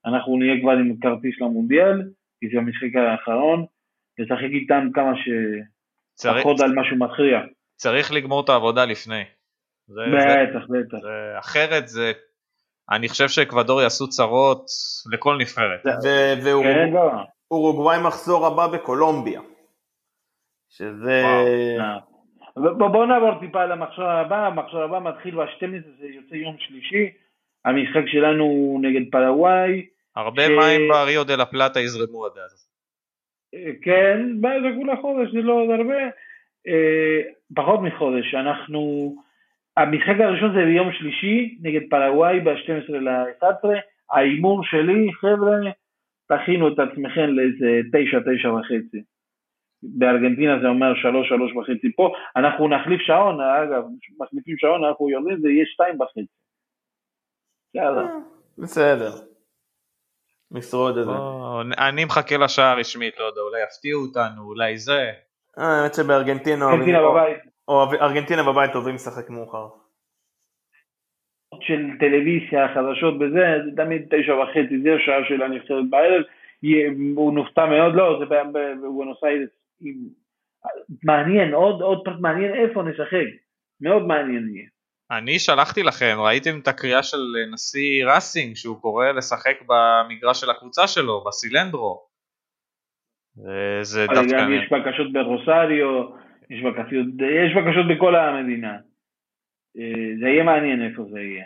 אנחנו 0.06 0.38
נהיה 0.38 0.62
כבר 0.62 0.72
עם 0.72 0.96
כרטיס 1.02 1.42
למונדיאל, 1.42 2.02
כי 2.40 2.48
זה 2.50 2.58
המשחק 2.58 2.96
האחרון, 2.96 3.66
לשחק 4.20 4.52
איתם 4.54 4.88
כמה 4.94 5.12
שפחות 5.16 6.60
על 6.60 6.74
משהו 6.76 6.98
מכריע. 6.98 7.40
צריך 7.76 8.14
לגמור 8.14 8.44
את 8.44 8.50
העבודה 8.50 8.86
לפני. 8.86 9.24
זה, 9.88 10.02
בטח, 10.14 10.68
זה, 10.68 10.78
בטח. 10.80 10.98
זה, 11.02 11.40
אחרת 11.40 11.88
זה, 11.88 12.12
אני 12.92 13.10
חושב 13.10 13.28
שאקוודור 13.28 13.82
יעשו 13.82 14.10
צרות 14.10 14.66
לכל 15.14 15.38
נבחרת. 15.40 15.86
ואורוגוואי 16.44 17.98
כן, 17.98 18.02
לא. 18.02 18.08
מחזור 18.08 18.48
הבא 18.48 18.68
בקולומביה. 18.68 19.42
שזה... 20.70 21.22
וואו. 21.24 22.15
בואו 22.58 23.06
נעבור 23.06 23.40
טיפה 23.40 23.66
למחשב 23.66 24.02
הבא, 24.02 24.48
המחשב 24.48 24.78
הבא 24.78 25.00
מתחיל 25.00 25.36
ב-12, 25.36 25.90
זה 26.00 26.08
יוצא 26.08 26.36
יום 26.36 26.56
שלישי, 26.60 27.12
המשחק 27.66 28.08
שלנו 28.08 28.78
נגד 28.82 29.12
פלוואי. 29.12 29.86
הרבה 30.16 30.42
ש... 30.42 30.50
מים 30.50 30.90
בריו 30.90 31.24
דה 31.24 31.36
לה 31.36 31.46
פלטה 31.46 31.80
יזרמו 31.80 32.26
עד 32.26 32.32
אז. 32.38 32.70
כן, 33.82 34.42
זה 34.42 34.76
כולה 34.78 34.96
חודש, 35.02 35.32
זה 35.32 35.42
לא 35.42 35.54
עוד 35.54 35.70
הרבה. 35.70 36.04
אה, 36.68 37.22
פחות 37.56 37.80
מחודש, 37.82 38.34
אנחנו... 38.34 39.16
המשחק 39.78 40.16
הראשון 40.20 40.54
זה 40.54 40.66
ביום 40.66 40.92
שלישי 40.92 41.58
נגד 41.62 41.82
פלוואי 41.90 42.40
ב-12 42.40 42.92
ל-11, 42.92 43.68
ההימור 44.12 44.64
שלי, 44.64 45.14
חבר'ה, 45.14 45.58
תכינו 46.28 46.68
את 46.68 46.80
עצמכם 46.80 47.30
לאיזה 47.30 47.82
9-9 48.46 48.48
וחצי. 48.48 49.15
בארגנטינה 49.98 50.60
זה 50.62 50.68
אומר 50.68 50.96
שלוש, 50.96 51.30
שלוש 51.30 51.52
וחצי 51.56 51.96
פה, 51.96 52.14
אנחנו 52.36 52.68
נחליף 52.68 53.02
שעון, 53.02 53.42
אגב, 53.42 53.84
מחליפים 54.20 54.58
שעון, 54.58 54.84
אנחנו 54.84 55.10
יורדים, 55.10 55.40
זה 55.40 55.50
יהיה 55.50 55.66
שתיים 55.66 56.02
וחצי. 56.02 56.26
יאללה. 57.74 58.02
אה, 58.02 58.18
בסדר. 58.58 59.12
נשרוד 60.52 60.98
את 60.98 61.06
זה. 61.06 61.12
אני 61.78 62.06
מחכה 62.06 62.38
לשעה 62.38 62.72
הרשמית, 62.72 63.20
לא 63.20 63.24
יודע, 63.24 63.42
אולי 63.42 63.64
יפתיעו 63.64 64.02
אותנו, 64.02 64.42
אולי 64.44 64.78
זה. 64.78 65.12
אה, 65.60 65.64
האמת 65.64 65.94
שבארגנטינה 65.94 66.66
ארגנטינה 66.72 67.00
בבית. 67.02 67.38
או 67.68 67.84
ארגנטינה 68.02 68.44
בבית 68.44 68.76
אוהבים 68.76 68.96
לשחק 68.96 69.30
מאוחר. 69.30 69.68
של 71.62 71.82
טלוויזיה, 72.00 72.74
חדשות 72.76 73.20
בזה, 73.20 73.46
זה 73.66 73.84
תמיד 73.84 74.02
תשע 74.10 74.34
וחצי, 74.34 74.82
זה 74.82 74.90
השעה 74.96 75.26
של 75.28 75.42
הנבחרת 75.42 75.90
בערב, 75.90 76.24
הוא 77.16 77.34
נופתע 77.34 77.66
מאוד, 77.66 77.96
לא, 77.96 78.20
זה 78.20 78.26
בבואנוס 78.82 79.24
איירס 79.24 79.50
מעניין, 81.04 81.54
עוד, 81.54 81.82
עוד 81.82 82.02
פרט 82.06 82.20
מעניין 82.20 82.54
איפה 82.54 82.84
נשחק, 82.84 83.28
מאוד 83.82 84.08
מעניין 84.08 84.50
יהיה. 84.54 84.68
אני 85.12 85.40
שלחתי 85.40 85.84
לכם, 85.84 86.16
ראיתם 86.20 86.60
את 86.60 86.68
הקריאה 86.68 87.04
של 87.04 87.18
נשיא 87.54 88.06
ראסינג 88.06 88.56
שהוא 88.56 88.82
קורא 88.82 89.12
לשחק 89.12 89.58
במגרש 89.68 90.42
של 90.42 90.50
הקבוצה 90.50 90.88
שלו, 90.88 91.24
בסילנדרו. 91.28 92.06
זה 93.82 94.06
דווקא... 94.08 94.38
גם 94.40 94.54
יש 94.54 94.70
בקשות 94.72 95.14
ברוסריו, 95.14 96.04
יש 96.50 96.62
בקשות, 96.64 97.06
יש 97.44 97.52
בקשות 97.58 97.86
בכל 97.96 98.16
המדינה. 98.16 98.74
אה, 99.78 100.18
זה 100.20 100.28
יהיה 100.28 100.44
מעניין 100.44 100.90
איפה 100.90 101.04
זה 101.12 101.20
יהיה. 101.20 101.46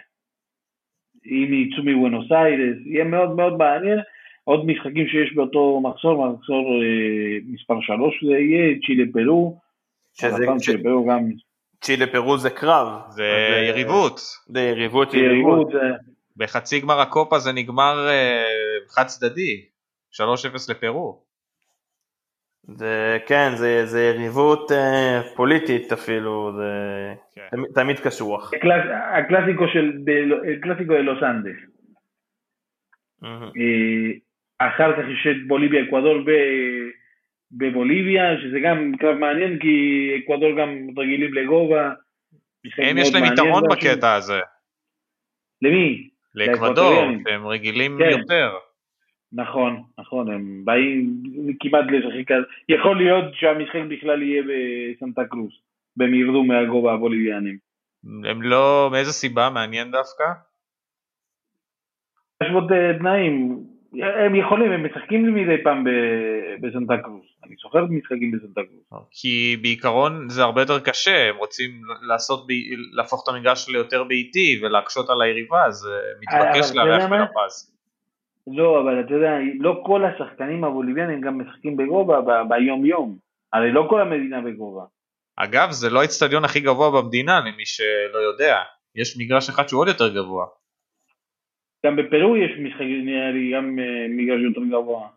אם 1.25 1.53
יצאו 1.53 1.83
מבואנוס 1.83 2.31
איירס, 2.31 2.77
יהיה 2.85 3.03
מאוד 3.03 3.35
מאוד 3.35 3.57
מעניין. 3.57 3.99
עוד 4.49 4.65
משחקים 4.65 5.07
שיש 5.07 5.33
באותו 5.35 5.81
מחסור, 5.83 6.33
מחסור 6.33 6.65
אה, 6.83 7.37
מספר 7.53 7.81
3 7.81 8.23
זה 8.23 8.37
יהיה, 8.39 8.75
צ'ילה 8.85 9.03
פרו. 9.13 9.59
שזה- 10.13 10.45
צ'ילה 10.59 10.83
פרו 10.83 11.05
גם 11.09 11.19
צ'ילה 11.81 12.07
פרו 12.07 12.37
זה 12.37 12.49
קרב. 12.49 12.87
זה 13.09 13.23
אה, 13.23 13.63
יריבות. 13.69 14.19
זה 14.47 14.59
יריבות, 14.61 15.13
יריבות. 15.13 15.67
בחצי 16.37 16.79
גמר 16.79 16.99
הקופה 16.99 17.39
זה 17.39 17.51
נגמר 17.51 18.07
אה, 18.09 18.43
חד 18.89 19.03
צדדי, 19.03 19.65
3-0 20.11 20.21
לפרו. 20.71 21.21
זה, 22.63 23.17
כן, 23.27 23.49
זה, 23.55 23.85
זה 23.85 24.03
יריבות 24.03 24.71
אה, 24.71 25.21
פוליטית 25.35 25.91
אפילו, 25.93 26.51
זה 26.57 26.71
כן. 27.35 27.47
תמיד, 27.51 27.65
תמיד 27.75 27.99
קשוח. 27.99 28.53
הקלאס- 28.53 28.89
הקלאסיקו 29.25 29.63
של 29.73 29.91
de- 30.03 30.59
clásico 30.61 30.93
de 30.93 30.97
los 31.01 31.23
Andes. 31.23 31.59
מהמם. 33.21 33.43
אה, 33.43 34.28
אחר 34.59 34.93
כך 34.93 35.09
יש 35.13 35.27
את 35.31 35.47
בוליביה 35.47 35.83
אקוודור 35.83 36.21
ב- 36.25 36.89
בבוליביה, 37.51 38.23
שזה 38.41 38.59
גם 38.59 38.91
קרב 38.99 39.17
מעניין 39.17 39.59
כי 39.59 39.75
אקוודור 40.23 40.51
גם 40.57 40.69
רגילים 40.97 41.33
לגובה. 41.33 41.91
הם 42.77 42.97
יש 42.97 43.13
להם 43.13 43.33
יתרון. 43.33 43.63
בקטע 43.71 44.13
הזה, 44.13 44.39
למי? 45.61 46.09
לאקוודור. 46.35 47.03
הם 47.29 47.47
רגילים 47.47 47.97
כן. 47.97 48.19
יותר. 48.19 48.51
נכון, 49.33 49.83
נכון, 49.99 50.31
הם 50.31 50.65
באים 50.65 51.23
כמעט 51.59 51.85
לשחק, 51.91 52.35
יכול 52.69 52.97
להיות 52.97 53.33
שהמשחק 53.33 53.81
בכלל 53.89 54.21
יהיה 54.21 54.43
בסנטה 54.43 55.21
קרוז, 55.25 55.51
והם 55.97 56.13
ירדו 56.13 56.43
מהגובה 56.43 56.93
הבוליביאנים. 56.93 57.57
הם 58.29 58.41
לא, 58.41 58.89
מאיזה 58.91 59.11
סיבה? 59.11 59.49
מעניין 59.49 59.91
דווקא? 59.91 60.23
להשוות 62.41 62.71
אה, 62.71 62.99
תנאים, 62.99 63.63
הם 64.25 64.35
יכולים, 64.35 64.71
הם 64.71 64.85
משחקים 64.85 65.33
מדי 65.35 65.63
פעם 65.63 65.83
בסנטה 66.61 66.97
קרוז, 67.03 67.23
אני 67.45 67.55
זוכר 67.61 67.85
משחקים 67.89 68.31
בסנטה 68.31 68.61
קרוז. 68.69 69.03
כי 69.11 69.57
בעיקרון 69.61 70.29
זה 70.29 70.43
הרבה 70.43 70.61
יותר 70.61 70.79
קשה, 70.79 71.29
הם 71.29 71.35
רוצים 71.37 71.71
לעשות, 72.01 72.47
ב- 72.47 72.95
להפוך 72.97 73.23
את 73.23 73.33
המגרש 73.33 73.69
ליותר 73.69 74.03
בעיטי 74.03 74.59
ולהקשות 74.63 75.09
על 75.09 75.21
היריבה, 75.21 75.65
אז 75.65 75.89
אה, 75.91 75.99
מתבקש 76.21 76.71
אתה 76.71 76.79
יודע 76.79 76.97
לארח 76.97 77.09
מה? 77.09 77.17
בלפז. 77.17 77.75
לא, 78.47 78.81
אבל 78.81 78.99
אתה 78.99 79.13
יודע, 79.13 79.31
לא 79.59 79.81
כל 79.85 80.01
השחקנים 80.05 80.63
הבוליביאנים 80.63 81.21
גם 81.21 81.41
משחקים 81.41 81.77
בגובה 81.77 82.21
ב- 82.21 82.49
ביום 82.49 82.85
יום, 82.85 83.17
הרי 83.53 83.71
לא 83.71 83.87
כל 83.89 84.01
המדינה 84.01 84.41
בגובה. 84.41 84.83
אגב, 85.35 85.71
זה 85.71 85.89
לא 85.89 86.01
האצטדיון 86.01 86.45
הכי 86.45 86.59
גבוה 86.59 87.01
במדינה, 87.01 87.39
למי 87.39 87.65
שלא 87.65 88.17
יודע. 88.17 88.57
יש 88.95 89.17
מגרש 89.19 89.49
אחד 89.49 89.67
שהוא 89.67 89.81
עוד 89.81 89.87
יותר 89.87 90.09
גבוה. 90.15 90.45
גם 91.85 91.95
בפרו 91.95 92.37
יש 92.37 92.51
משחק, 92.59 92.81
נראה 92.81 93.31
לי, 93.31 93.51
גם 93.55 93.79
אה, 93.79 94.05
מגרש 94.09 94.41
יותר 94.41 94.61
גבוה. 94.61 95.07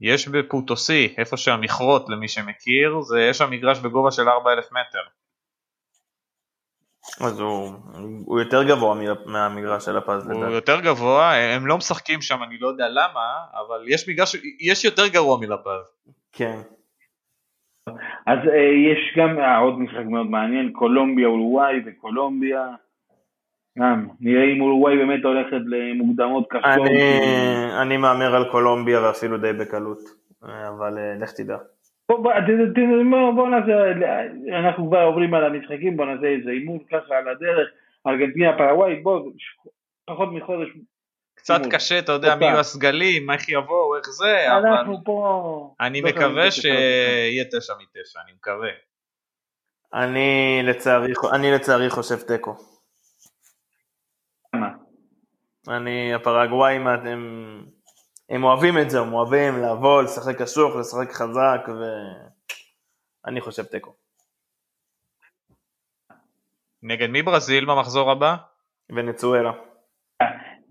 יש 0.00 0.28
בפוטוסי, 0.28 1.14
איפה 1.18 1.36
שהמכרות 1.36 2.08
למי 2.08 2.28
שמכיר, 2.28 3.00
זה, 3.00 3.20
יש 3.30 3.38
שם 3.38 3.50
מגרש 3.50 3.78
בגובה 3.78 4.10
של 4.10 4.28
4,000 4.28 4.72
מטר. 4.72 5.02
אז 7.26 7.40
הוא, 7.40 7.70
הוא 8.24 8.40
יותר 8.40 8.62
גבוה 8.68 8.94
מ- 8.94 9.32
מהמגרש 9.32 9.84
של 9.84 9.96
הפז 9.96 10.30
הוא 10.30 10.38
לדעתי. 10.40 10.54
יותר 10.54 10.80
גבוה, 10.80 11.34
הם 11.36 11.66
לא 11.66 11.76
משחקים 11.76 12.22
שם, 12.22 12.42
אני 12.42 12.58
לא 12.58 12.68
יודע 12.68 12.88
למה, 12.88 13.34
אבל 13.52 13.84
יש 13.88 14.08
מגרש, 14.08 14.36
יש 14.60 14.84
יותר 14.84 15.08
גרוע 15.08 15.38
מלפז. 15.40 15.84
כן. 16.32 16.58
אז 18.26 18.38
אה, 18.48 18.92
יש 18.92 19.16
גם 19.16 19.38
אה, 19.38 19.58
עוד 19.58 19.78
משחק 19.78 20.04
מאוד 20.10 20.26
מעניין, 20.26 20.72
קולומביה, 20.72 21.26
אורוגוואי 21.26 21.74
וקולומביה. 21.86 22.66
גם, 23.78 24.08
נראה 24.20 24.44
אם 24.44 24.60
אורוגוואי 24.60 24.96
באמת 24.96 25.24
הולכת 25.24 25.60
למוקדמות 25.66 26.46
קשות. 26.50 26.64
אני, 26.64 27.20
אני 27.82 27.96
מהמר 27.96 28.34
על 28.34 28.50
קולומביה 28.50 29.02
ואפילו 29.02 29.38
די 29.38 29.52
בקלות, 29.52 29.98
אבל 30.42 30.98
אה, 30.98 31.14
לך 31.20 31.32
תדע. 31.32 31.56
בוא, 32.08 33.48
נעשה, 33.48 33.90
אנחנו 34.58 34.88
כבר 34.88 35.02
עוברים 35.02 35.34
על 35.34 35.44
המשחקים, 35.44 35.96
בוא 35.96 36.04
נעשה 36.06 36.26
איזה 36.26 36.50
הימור 36.50 36.78
ככה 36.90 37.14
על 37.18 37.28
הדרך, 37.28 37.68
ארגנטינה, 38.06 38.58
פרגוואי, 38.58 38.96
בוא, 38.96 39.30
ש- 39.38 39.68
פחות 40.06 40.28
מחודש. 40.32 40.68
קצת. 41.34 41.60
קשה, 41.70 41.98
אתה 41.98 42.12
יודע, 42.12 42.34
מי. 42.34 42.44
יהיו 42.44 42.58
הסגלים, 42.58 43.30
איך 43.30 43.48
יבואו, 43.48 43.96
איך 43.96 44.06
זה, 44.10 44.56
אבל 44.56 44.66
אנחנו 44.66 45.04
פה... 45.04 45.74
אני 45.80 46.02
לא 46.02 46.08
מקווה 46.08 46.20
חייבים 46.28 46.46
לתת 46.46 46.52
שיהיה 46.52 47.44
תשע 47.44 47.72
מתשע, 47.82 48.20
אני 48.24 48.32
מקווה. 48.36 48.70
אני 49.94 50.60
אני 51.32 51.52
לצערי 51.52 51.90
חושב 51.90 52.16
תיקו. 52.16 52.54
אני, 55.68 56.14
הפרגוואים, 56.14 56.86
הם, 56.86 57.60
הם 58.30 58.44
אוהבים 58.44 58.78
את 58.78 58.90
זה, 58.90 59.00
הם 59.00 59.12
אוהבים 59.12 59.62
לבוא, 59.62 60.02
לשחק 60.02 60.42
קשוח, 60.42 60.76
לשחק 60.76 61.12
חזק, 61.12 61.60
ואני 63.26 63.40
חושב 63.40 63.62
תיקו. 63.62 63.94
נגד 66.82 67.08
מי 67.10 67.22
ברזיל 67.22 67.64
במחזור 67.64 68.10
הבא? 68.10 68.36
ונצואלה. 68.90 69.52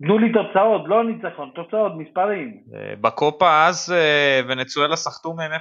תנו 0.02 0.18
לי 0.18 0.32
תוצאות, 0.32 0.82
לא 0.86 1.04
ניצחון, 1.04 1.50
תוצאות, 1.54 1.92
מספרים. 1.96 2.62
אה, 2.74 2.94
בקופה 3.00 3.66
אז 3.66 3.92
אה, 3.96 4.40
ונצואלה 4.48 4.96
סחטו 4.96 5.32
מהם 5.32 5.52
0-0. 5.52 5.56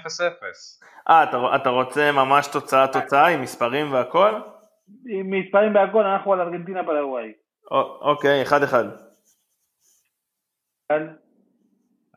אה, 1.09 1.23
אתה, 1.23 1.38
אתה 1.55 1.69
רוצה 1.69 2.11
ממש 2.11 2.47
תוצאה 2.47 2.88
תוצאה 2.88 3.27
עם 3.27 3.41
מספרים 3.41 3.93
והכל? 3.93 4.34
עם 5.09 5.30
מספרים 5.32 5.73
בהכל, 5.73 6.05
אנחנו 6.05 6.34
על 6.34 6.41
ארגנטינה 6.41 6.84
פרגוואי. 6.84 7.32
א- 7.71 7.75
אוקיי, 8.01 8.41
אחד 8.41 8.63
אחד. 8.63 8.86
אבל, 8.86 9.09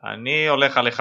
אני 0.05 0.49
הולך 0.49 0.77
על 0.77 0.87
1-0. 0.89 0.93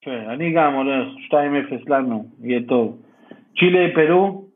כן, 0.00 0.30
אני 0.34 0.52
גם 0.56 0.72
הולך 0.74 1.08
2-0 1.30 1.90
לנו, 1.90 2.30
יהיה 2.40 2.60
טוב. 2.68 3.02
צ'ילה, 3.58 3.80
פרו, 3.94 4.50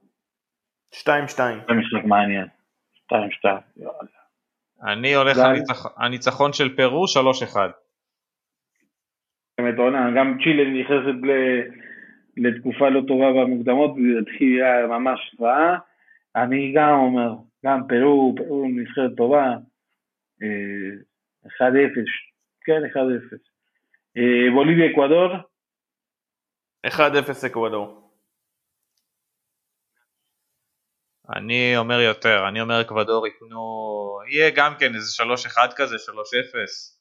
שתיים 0.94 1.28
שתיים. 1.28 1.59
זה 1.68 1.72
משחק 1.74 2.04
מעניין. 2.09 2.46
2-2. 3.12 3.14
יאללה. 3.76 4.18
אני 4.82 5.14
הולך? 5.14 5.38
על 5.38 5.52
ניצח- 5.52 5.92
הניצחון 5.96 6.52
של 6.52 6.76
פרו 6.76 7.04
3-1. 7.09 7.56
באמת 9.59 9.78
עונה, 9.78 10.11
גם 10.16 10.38
צ'ילה 10.42 10.80
נכנסת 10.80 11.18
לתקופה 12.36 12.88
לא 12.88 13.00
טובה 13.09 13.26
במוקדמות, 13.32 13.90
וזה 13.90 14.18
התחיל 14.22 14.62
היה 14.62 14.86
ממש 14.86 15.36
רעה. 15.40 15.78
אני 16.36 16.72
גם 16.76 16.90
אומר, 16.98 17.30
גם 17.66 17.80
פרו, 17.88 18.34
פרו 18.36 18.66
נבחרת 18.68 19.11
טובה. 19.16 19.56
אה, 20.43 20.97
1-0, 21.47 22.07
כן, 22.64 22.80
1-0. 22.91 23.39
אה, 24.16 24.51
בוליביה, 24.55 24.91
אקוודור, 24.93 25.34
1-0 26.86 27.47
אקוודור. 27.47 28.05
אני 31.36 31.76
אומר 31.76 32.01
יותר, 32.01 32.49
אני 32.49 32.61
אומר 32.61 32.80
אקוודור 32.80 33.26
ייתנו, 33.26 33.59
יהיה 34.30 34.51
גם 34.57 34.72
כן 34.80 34.95
איזה 34.95 35.24
3-1 35.24 35.72
כזה, 35.76 35.97
3-0. 35.99 36.99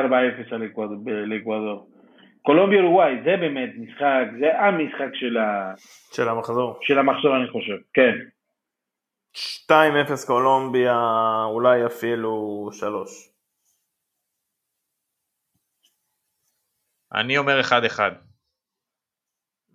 4-0 0.00 0.04
על 0.52 0.66
אקוודור- 0.66 1.04
ב- 1.04 1.08
לאקוודור. 1.08 1.90
קולומביה 2.42 2.80
אורוגוואי, 2.80 3.14
זה 3.24 3.36
באמת 3.40 3.70
משחק, 3.76 4.26
זה 4.40 4.60
המשחק 4.60 5.14
של, 5.14 5.36
ה, 5.36 5.74
של 6.12 6.28
המחזור. 6.28 6.78
של 6.82 6.98
המחזור 6.98 7.36
אני 7.36 7.50
חושב, 7.50 7.76
כן. 7.94 8.14
2-0 9.36 9.70
קולומביה, 10.26 10.96
אולי 11.44 11.86
אפילו 11.86 12.68
3. 12.72 13.28
אני 17.14 17.38
אומר 17.38 17.60
1-1. 17.60 17.72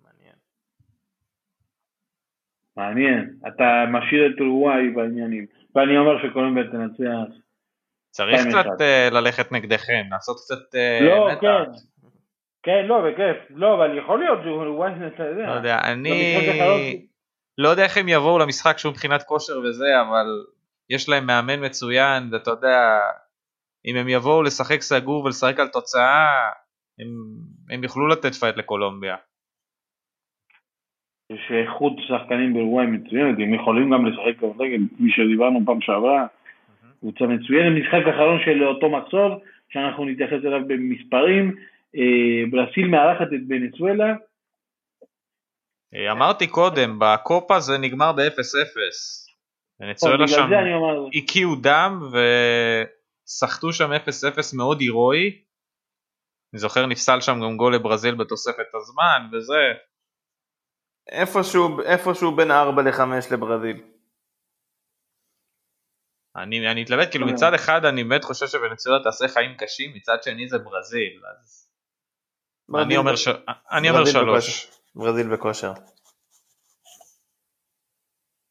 מעניין. 0.02 0.34
מעניין, 2.76 3.34
אתה 3.48 3.64
משאיר 3.92 4.32
את 4.34 4.40
אורוגוואי 4.40 4.90
בעניינים, 4.90 5.46
ואני 5.74 5.98
אומר 5.98 6.12
שקולומביה 6.22 6.64
תנצח. 6.64 7.34
צריך 8.10 8.40
2-1. 8.40 8.48
קצת 8.48 8.80
אה, 8.80 9.08
ללכת 9.12 9.52
נגדכם, 9.52 10.02
לעשות 10.10 10.36
קצת 10.36 10.74
אה, 10.74 10.98
לא, 11.02 11.28
מתח. 11.32 11.40
כן, 11.40 11.70
כן, 12.62 12.86
לא, 12.86 13.00
בכיף, 13.10 13.36
לא, 13.50 13.74
אבל 13.74 13.98
יכול 13.98 14.18
להיות 14.18 14.38
יודע. 15.24 15.46
לא 15.46 15.52
יודע, 15.52 15.78
אני 15.92 16.36
האחרון- 16.36 17.11
לא 17.58 17.68
יודע 17.68 17.84
איך 17.84 17.96
הם 17.96 18.08
יבואו 18.08 18.38
למשחק 18.38 18.78
שהוא 18.78 18.92
מבחינת 18.92 19.22
כושר 19.22 19.60
וזה, 19.60 20.00
אבל 20.00 20.26
יש 20.90 21.08
להם 21.08 21.26
מאמן 21.26 21.64
מצוין, 21.64 22.28
ואתה 22.32 22.50
יודע, 22.50 22.98
אם 23.86 23.96
הם 23.96 24.08
יבואו 24.08 24.42
לשחק 24.42 24.80
סגור 24.80 25.24
ולשחק 25.24 25.60
על 25.60 25.68
תוצאה, 25.68 26.48
הם, 26.98 27.08
הם 27.70 27.82
יוכלו 27.82 28.08
לתת 28.08 28.34
פייט 28.34 28.56
לקולומביה. 28.56 29.16
שאיכות 31.48 31.92
שחקנים 32.08 32.54
באירועי 32.54 32.86
מצוינת, 32.86 33.38
הם 33.38 33.54
יכולים 33.54 33.90
גם 33.90 34.06
לשחק 34.06 34.38
כדורגל, 34.38 34.80
כפי 34.94 35.10
שדיברנו 35.10 35.60
פעם 35.66 35.80
שעברה, 35.80 36.26
קבוצה 37.00 37.24
מצוינת, 37.26 37.82
משחק 37.82 38.06
אחרון 38.14 38.40
של 38.44 38.64
אותו 38.64 38.90
מחזור, 38.90 39.40
שאנחנו 39.68 40.04
נתייחס 40.04 40.44
אליו 40.44 40.60
במספרים, 40.66 41.54
אה, 41.96 42.50
ברסיל 42.50 42.86
מארחת 42.86 43.26
את 43.26 43.40
ונצואלה, 43.48 44.08
אה, 44.08 44.14
אמרתי 46.12 46.46
קודם, 46.46 46.98
בקופה 46.98 47.60
זה 47.60 47.78
נגמר 47.78 48.12
ב-0-0. 48.12 48.76
ונצואלה 49.80 50.28
שם 50.28 50.42
אני 50.42 50.74
אומר, 50.74 51.08
הקיאו 51.14 51.54
דם 51.62 52.00
וסחטו 53.26 53.72
שם 53.72 53.92
0-0 53.92 54.56
מאוד 54.56 54.80
הירואי. 54.80 55.42
אני 56.52 56.60
זוכר 56.60 56.86
נפסל 56.86 57.20
שם 57.20 57.32
גם 57.32 57.56
גול 57.56 57.74
לברזיל 57.74 58.14
בתוספת 58.14 58.74
הזמן 58.74 59.28
וזה. 59.32 59.62
איפשהו, 61.08 61.80
איפשהו 61.82 62.36
בין 62.36 62.50
4 62.50 62.82
ל-5 62.82 63.34
לברזיל. 63.34 63.82
אני, 66.36 66.70
אני 66.72 66.82
מתלבט, 66.82 67.10
כאילו 67.10 67.26
כן. 67.26 67.32
מצד 67.32 67.54
אחד 67.54 67.84
אני 67.84 68.04
באמת 68.04 68.24
חושב 68.24 68.46
שוונצואלה 68.46 69.02
תעשה 69.04 69.28
חיים 69.28 69.56
קשים, 69.58 69.94
מצד 69.94 70.22
שני 70.22 70.48
זה 70.48 70.58
ברזיל, 70.58 71.20
אז 71.30 71.72
אני 72.74 72.78
ברזיל 72.78 72.98
אומר, 72.98 73.12
ב- 73.12 73.16
ש... 73.16 73.28
אני 73.70 73.90
אומר 73.90 74.00
ברזיל 74.00 74.12
שלוש. 74.12 74.81
ברזיל 74.94 75.28
בכושר. 75.32 75.72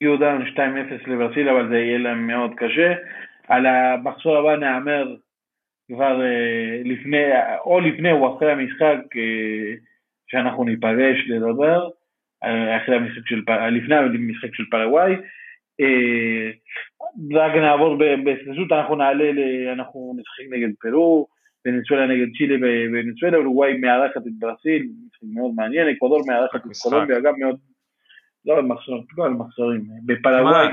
דם 0.04 0.42
2-0 0.56 1.10
לברסיל, 1.10 1.50
אבל 1.50 1.70
זה 1.70 1.76
יהיה 1.76 1.98
להם 1.98 2.28
מאוד 2.28 2.52
קשה. 2.58 2.94
על 3.48 3.66
המחזור 3.66 4.38
הבא 4.38 4.56
נהמר 4.56 5.16
כבר 5.88 6.22
אה, 6.22 6.82
לפני, 6.86 7.24
או 7.66 7.80
לפני 7.80 8.12
או 8.12 8.38
אחרי 8.38 8.52
המשחק, 8.52 8.98
אה, 9.16 9.74
שאנחנו 10.28 10.64
ניפגש 10.64 11.18
לדבר, 11.28 11.90
אה, 12.44 12.78
אחרי 12.78 12.96
המשחק 12.96 13.28
של, 13.28 13.42
לפני 13.72 13.96
המשחק 13.96 14.56
של 14.56 14.64
פרגוואי. 14.72 15.16
רק 17.34 17.56
נעבור 17.56 17.96
ב- 17.96 18.30
בססות, 18.30 18.72
אנחנו 18.72 18.96
נעלה, 18.96 19.32
אנחנו 19.74 20.16
נשחק 20.18 20.44
נגד 20.58 20.70
פרו, 20.82 21.28
ונצואלה 21.66 22.08
נגד 22.08 22.28
צ'ילה 22.38 22.56
וונצואלה, 22.92 23.38
אורוגוואי 23.38 23.78
מארחת 23.78 24.18
את 24.28 24.32
ברסיל, 24.40 24.88
מאוד 25.24 25.52
מעניין, 25.56 25.88
אקוודור 25.88 26.22
מארחת 26.28 26.66
את. 26.66 26.72
קולומביה, 26.84 27.20
גם 27.20 27.34
מאוד, 27.40 27.60
לא 28.46 28.58
על 28.58 28.62
מחזורים, 28.62 29.04
לא 29.18 29.26
על 29.26 29.32
מחזורים, 29.32 29.82
בפרגוואי 30.06 30.66
אה, 30.66 30.72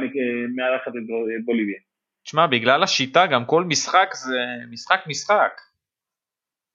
מארחת 0.56 0.88
את 0.88 1.44
בוליביה. 1.44 1.78
תשמע, 2.24 2.46
בגלל 2.46 2.82
השיטה 2.82 3.26
גם 3.26 3.44
כל 3.44 3.64
משחק 3.64 4.14
זה 4.14 4.38
משחק 4.70 5.00
משחק. 5.06 5.60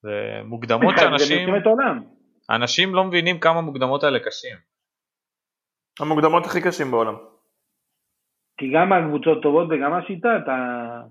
זה 0.01 0.41
מוקדמות 0.45 0.95
שאנשים. 0.97 1.49
אנשים 2.49 2.95
לא 2.95 3.03
מבינים 3.03 3.39
כמה 3.39 3.61
מוקדמות 3.61 4.03
האלה 4.03 4.19
קשים. 4.19 4.57
המוקדמות 5.99 6.45
הכי 6.45 6.61
קשים 6.61 6.91
בעולם. 6.91 7.15
כי 8.57 8.65
גם 8.75 8.93
הקבוצות 8.93 9.41
טובות 9.43 9.67
וגם 9.71 9.93
השיטה, 9.93 10.29
אתה... 10.43 10.55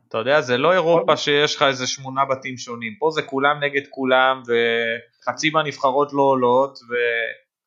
אתה 0.09 0.19
יודע, 0.19 0.41
זה 0.41 0.59
לא 0.59 0.73
אירופה 0.73 1.17
שיש 1.17 1.57
לך 1.57 1.63
איזה 1.63 1.87
שמונה 1.87 2.25
בתים 2.25 2.57
שונים. 2.57 2.93
פה 2.99 3.11
זה 3.11 3.23
כולם 3.23 3.57
נגד 3.65 3.83
כולם, 3.91 4.43
וחצי 4.47 5.51
מהנבחרות 5.51 6.13
לא 6.13 6.23
עולות, 6.23 6.79
ו... 6.79 6.93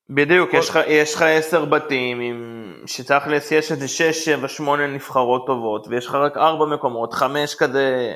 בדיוק, 0.10 0.52
כל- 0.52 0.58
יש 0.88 1.16
לך- 1.16 1.22
עשר 1.22 1.66
בתים, 1.66 2.20
עם... 2.20 2.74
שתכלס 2.86 3.52
יש 3.52 3.72
איזה 3.72 3.88
שש, 3.88 4.26
שבע, 4.26 4.48
שמונה 4.48 4.88
נבחרות 4.88 5.46
טובות, 5.48 5.88
ויש 5.88 6.06
לך 6.06 6.16
רק 6.16 6.38
ארבע 6.38 6.66
מקומות, 6.66 7.14
חמש 7.14 7.56
כזה 7.56 8.16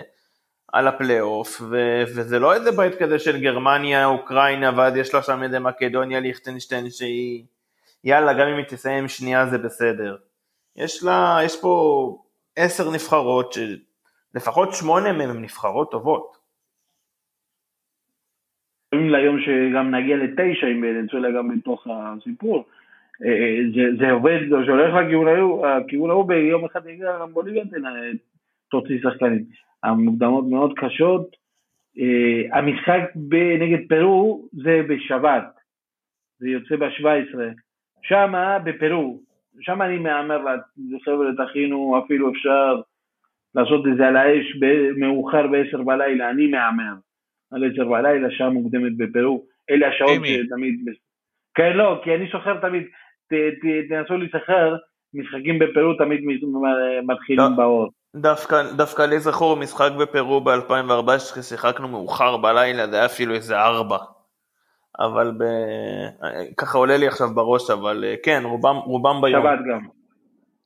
על 0.74 0.88
הפלייאוף, 0.88 1.62
ו... 1.70 2.04
וזה 2.16 2.40
לא 2.40 2.54
איזה 2.54 2.72
בית 2.72 2.96
כזה 2.96 3.20
של 3.20 3.42
גרמניה, 3.42 4.06
אוקראינה, 4.06 4.72
ואז 4.76 4.96
יש 4.96 5.14
לה 5.14 5.24
שם 5.24 5.44
איזה 5.44 5.60
מקדוניה, 5.60 6.20
ליכטנשטיין, 6.20 6.90
שהיא... 6.90 7.44
יאללה, 8.04 8.34
גם 8.34 8.48
אם 8.48 8.58
היא 8.58 8.66
תסיים 8.66 9.08
שנייה 9.08 9.46
זה 9.46 9.58
בסדר. 9.58 10.16
יש 10.80 11.04
לה, 11.04 11.38
יש 11.46 11.62
פה 11.62 12.18
עשר 12.56 12.92
נבחרות, 12.94 13.54
שלפחות 13.54 14.74
שמונה 14.74 15.14
מהן 15.14 15.30
הן 15.30 15.42
נבחרות 15.42 15.92
טובות. 15.92 16.38
אומרים 18.94 19.10
ליום 19.10 19.38
שגם 19.42 19.96
נגיע 19.96 20.18
לתשע 20.18 20.68
עם 20.68 20.84
ונצואלה 20.84 21.32
גם 21.32 21.58
בתוך 21.58 21.88
הסיפור. 21.92 22.66
אה, 23.26 23.58
זה, 23.76 23.82
זה 24.00 24.12
עובד, 24.12 24.40
זה 24.50 24.72
הולך 24.72 24.94
לכיוון 25.86 26.10
ההוא, 26.10 26.28
ביום 26.28 26.66
אחד 26.66 26.88
יגיע 26.88 27.20
גם 27.22 27.34
בוליביה 27.34 27.64
תוציא 28.70 29.00
שחקנים. 29.04 29.46
המוקדמות 29.84 30.46
מאוד 30.50 30.74
קשות. 30.76 31.36
אה, 32.00 32.58
המשחק 32.58 33.02
נגד 33.60 33.88
פרו 33.90 34.48
זה 34.54 34.82
בשבת, 34.90 35.60
זה 36.40 36.50
יוצא 36.50 36.76
ב-17. 36.76 37.38
שמה 38.02 38.60
בפרו, 38.60 39.29
שם 39.62 39.82
אני 39.82 39.98
מהמר 39.98 40.40
לחבר'ה 40.92 41.46
תכינו, 41.46 42.02
אפילו 42.06 42.32
אפשר 42.32 42.82
לעשות 43.56 43.88
את 43.88 43.98
זה 43.98 44.08
על 44.08 44.18
האש 44.18 44.46
מאוחר 44.98 45.48
ב-10 45.48 45.84
בלילה, 45.84 46.30
אני 46.30 46.48
מהמר. 46.48 46.94
על 47.52 47.72
10 47.74 47.90
בלילה, 47.90 48.32
שעה 48.32 48.50
מוקדמת 48.50 48.98
בפרו, 48.98 49.46
אלה 49.70 49.88
השעות. 49.88 50.12
שתמיד... 50.26 50.86
כן, 51.56 51.78
לא, 51.78 52.02
כי 52.04 52.16
אני 52.16 52.32
סוחר 52.32 52.60
תמיד, 52.60 52.84
ת, 53.28 53.34
ת, 53.34 53.90
תנסו 53.90 54.18
להיזכר, 54.18 54.76
משחקים 55.14 55.60
בפרו 55.60 55.94
תמיד 55.94 56.22
מתחילים. 57.08 57.56
באור. 57.56 57.90
דווקא, 58.16 58.56
דווקא 58.78 59.02
לי 59.02 59.20
זכור 59.20 59.58
משחק 59.58 59.92
בפרו 60.00 60.42
ב-2014 60.42 61.42
שיחקנו 61.42 61.88
מאוחר 61.88 62.38
בלילה, 62.38 62.88
זה 62.88 62.96
היה 62.96 63.06
אפילו 63.06 63.34
איזה 63.34 63.60
ארבע. 63.60 63.98
אבל 65.00 65.32
ב... 65.40 65.44
ככה 66.58 66.78
עולה 66.78 66.98
לי 66.98 67.08
עכשיו 67.08 67.28
בראש, 67.36 67.70
אבל 67.70 68.04
אה, 68.08 68.16
כן, 68.24 68.42
רובם, 68.46 68.76
רובם 68.76 69.22
ביום. 69.22 69.44
שבת 69.44 69.60
גם. 69.72 69.88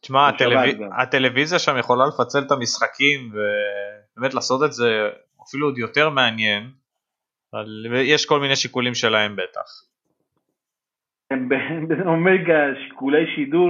תשמע. 0.02 0.30
גם. 0.80 0.90
הטלוויזיה 1.02 1.60
שם 1.60 1.78
יכולה 1.80 2.04
לפצל 2.08 2.40
את 2.48 2.52
המשחקים, 2.52 3.20
ובאמת 3.32 4.34
לעשות 4.34 4.64
את 4.66 4.74
זה 4.74 5.10
אפילו 5.48 5.68
עוד 5.68 5.78
יותר 5.78 6.10
מעניין, 6.10 6.64
אבל 7.54 7.86
יש 7.96 8.26
כל 8.26 8.40
מיני 8.40 8.56
שיקולים 8.56 8.94
שלהם 8.94 9.36
בטח. 9.36 9.68
באומגה 11.88 12.64
שיקולי 12.84 13.26
שידור 13.36 13.70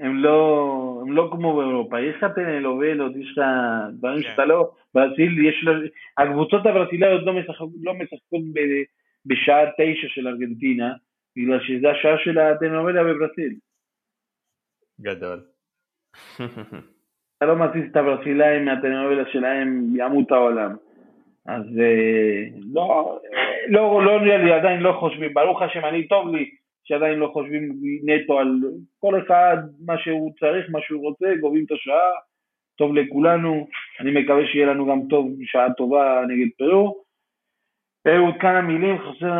הם 0.00 0.16
לא, 0.16 0.98
הם 1.02 1.12
לא 1.12 1.28
כמו 1.32 1.56
באירופה, 1.56 2.00
יש 2.00 2.16
לך 2.16 2.26
טלנובלות, 2.34 3.12
יש 3.16 3.38
לך 3.38 3.44
דברים 3.98 4.22
כן. 4.22 4.28
שאתה 4.30 4.44
לא, 4.44 4.70
ברזיל 4.94 5.46
יש, 5.46 5.64
לה- 5.64 5.88
הקבוצות 6.18 6.66
הברזילאיות 6.66 7.22
לא 7.26 7.32
משחקות, 7.32 7.68
לא 7.82 7.94
משחקות 7.94 8.40
ב, 8.54 8.58
בשעה 9.26 9.70
תשע 9.70 10.08
של 10.08 10.28
ארגנטינה, 10.28 10.92
בגלל 11.36 11.60
שזה 11.60 11.90
השעה 11.90 12.18
של 12.24 12.38
הטלנובלה 12.38 13.04
בברזיל. 13.04 13.54
גדול. 15.00 15.40
אתה 17.36 17.46
לא 17.46 17.56
מזיז 17.56 17.90
את 17.90 17.96
הברזילאים 17.96 18.64
מהטלנובלה 18.64 19.22
שלהם, 19.32 19.96
ימות 19.96 20.32
העולם. 20.32 20.76
אז 21.46 21.62
אה, 21.80 22.42
לא, 22.74 23.18
לא, 23.68 24.04
לא 24.04 24.20
נראה 24.20 24.36
לי, 24.36 24.52
עדיין 24.52 24.80
לא 24.80 24.92
חושבים, 25.00 25.34
ברוך 25.34 25.62
השם, 25.62 25.84
אני 25.84 26.08
טוב 26.08 26.34
לי 26.34 26.50
שעדיין 26.84 27.18
לא 27.18 27.30
חושבים 27.32 27.72
נטו 28.04 28.38
על 28.38 28.48
כל 28.98 29.22
אחד, 29.22 29.56
מה 29.86 29.98
שהוא 29.98 30.32
צריך, 30.40 30.66
מה 30.70 30.78
שהוא 30.82 31.02
רוצה, 31.02 31.26
גובים 31.40 31.64
את 31.64 31.72
השעה, 31.72 32.10
טוב 32.78 32.94
לכולנו, 32.94 33.66
אני 34.00 34.10
מקווה 34.20 34.46
שיהיה 34.46 34.66
לנו 34.66 34.86
גם 34.86 35.00
טוב, 35.10 35.30
שעה 35.44 35.72
טובה 35.72 36.24
נגד 36.28 36.48
פרו. 36.58 37.04
אה, 38.06 38.18
עוד 38.18 38.34
כמה 38.40 38.60
מילים, 38.60 38.98
חסר 38.98 39.32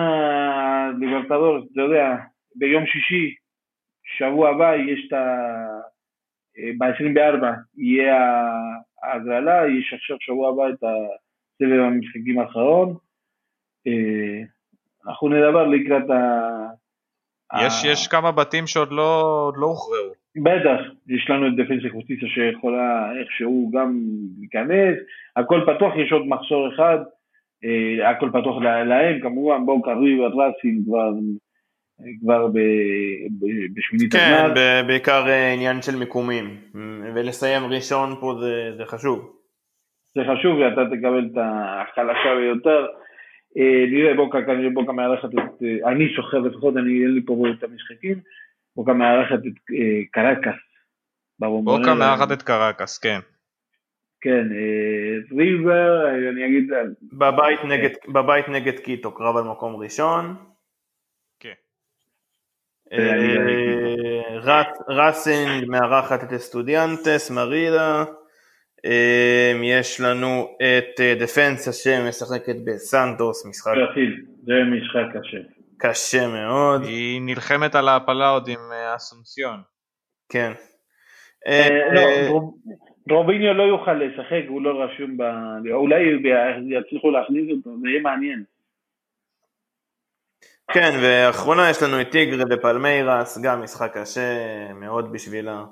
ליברטדור, 1.01 1.59
אתה 1.73 1.81
יודע, 1.81 2.17
ביום 2.55 2.87
שישי, 2.87 3.35
שבוע 4.19 4.51
הבא, 4.51 4.75
יש 4.77 5.07
את 5.09 5.13
ה... 5.13 5.25
ב-24 6.79 7.45
יהיה 7.77 8.17
ההגרלה, 9.03 9.63
יש 9.79 9.95
עכשיו 9.95 10.17
שבוע 10.21 10.49
הבא 10.51 10.69
את 10.69 10.83
הסבב 10.83 11.81
המשחקים 11.81 12.39
האחרון. 12.39 12.97
אה, 13.87 14.43
אנחנו 15.07 15.29
נדבר 15.29 15.67
לקראת 15.67 16.11
ה... 16.11 16.41
יש, 17.67 17.85
ה- 17.85 17.89
יש 17.89 18.09
כמה 18.09 18.33
בתים 18.33 18.67
שעוד 18.67 18.93
לא, 18.93 19.53
לא 19.57 19.67
הוכרעו. 19.67 20.13
בטח, 20.43 20.81
יש 21.09 21.31
לנו 21.31 21.47
את 21.47 21.53
דפנסה 21.57 21.89
קבוציסה 21.89 22.27
שיכולה 22.27 23.13
איכשהו 23.21 23.71
גם 23.75 24.01
להיכנס, 24.39 24.97
הכל 25.37 25.61
פתוח, 25.67 25.93
יש 25.97 26.13
עוד 26.13 26.27
מחסור 26.27 26.75
אחד, 26.75 26.99
אה, 26.99 27.05
הכל 28.11 28.31
פתוח 28.33 28.63
לה- 28.63 28.85
להם, 28.85 29.21
כמובן 29.21 29.67
בוקה 29.67 29.93
ריבר 29.95 30.27
ראסין 30.27 30.83
כבר, 30.87 31.11
כבר 32.21 32.47
ב- 32.47 32.59
ב- 33.41 33.75
בשמינית 33.75 34.13
כן. 34.13 34.49
ב- 34.57 34.87
בעיקר 34.87 35.29
אה, 35.29 35.53
עניין 35.53 35.83
של 35.83 35.97
מיקומים, 35.97 36.57
ולסיים 37.15 37.63
ראשון 37.65 38.15
פה 38.21 38.35
זה, 38.41 38.73
זה 38.77 38.85
חשוב. 38.85 39.37
זה 40.15 40.21
חשוב 40.25 40.59
ואתה 40.59 40.97
תקבל 40.97 41.29
את 41.33 41.39
החלשה 41.43 42.35
ביותר. 42.41 42.87
אה, 43.59 43.87
נראה 43.91 44.15
בוקה, 44.15 44.39
כנראה 44.47 44.71
בוקה 44.71 44.93
מארחת 44.93 45.29
את, 45.35 45.63
אה, 45.63 45.93
אני 45.93 46.09
שוכר 46.17 46.39
לפחות, 46.39 46.77
אני 46.77 47.03
אין 47.03 47.15
לי 47.15 47.21
פה 47.27 47.45
את 47.59 47.65
המשחקים, 47.65 48.21
בוקה 48.77 48.93
מארחת 48.93 49.39
את 49.39 49.75
אה, 49.75 50.01
קרקס. 50.11 50.59
בוקה 51.41 51.95
מארחת 51.95 52.33
את 52.33 52.43
קרקס, 52.43 52.99
כן. 52.99 53.19
כן, 54.25 54.49
ריבר, 55.39 56.07
אה, 56.07 56.31
אני 56.31 56.47
אגיד, 56.47 56.71
בבית 57.13 57.61
נגד, 57.65 57.91
בבית 58.09 58.49
נגד 58.49 58.79
קיטו, 58.79 59.13
קרב 59.13 59.37
על 59.37 59.45
מקום 59.45 59.77
ראשון. 59.77 60.37
כן. 61.41 61.53
אה, 62.93 64.63
ראסינג 64.89 65.65
מארחת 65.69 66.25
את 66.25 66.33
אסטודיאנטס, 66.33 67.31
מרידה. 67.31 68.05
אה, 68.85 69.53
יש 69.63 70.01
לנו 70.01 70.57
את 70.63 71.01
דפנסה 71.19 71.73
שמשחקת 71.73 72.57
בסנטוס, 72.65 73.47
משחק 73.47 73.75
זה 74.45 74.53
משחק 74.71 75.21
קשה. 75.21 75.39
קשה 75.79 76.29
מאוד, 76.29 76.83
היא 76.85 77.21
נלחמת 77.23 77.75
על 77.75 77.89
ההעפלה 77.89 78.29
עוד 78.29 78.49
עם 78.49 78.73
אסונסיון. 78.97 79.61
כן. 80.29 80.53
אה, 83.11 83.15
אה, 83.15 83.19
רוב- 83.19 83.27
רוביניו 83.27 83.55
לא 83.55 83.63
יוכל 83.63 83.95
לשחק, 83.95 84.43
הוא 84.49 84.63
לא 84.63 84.83
רשום 84.83 85.17
ב... 85.17 85.23
אולי 85.73 86.03
יצליחו 86.69 87.11
להכניס 87.11 87.51
אותו, 87.51 87.81
זה 87.81 87.89
יהיה 87.89 88.01
מעניין. 88.01 88.45
כן, 90.75 90.91
ואחרונה 91.03 91.71
יש 91.71 91.83
לנו 91.83 92.01
את 92.01 92.11
טיגרה 92.11 92.45
ופלמיירס, 92.51 93.39
גם 93.45 93.63
משחק 93.63 93.97
קשה 93.97 94.39
מאוד 94.81 95.13
בשבילה. 95.13 95.65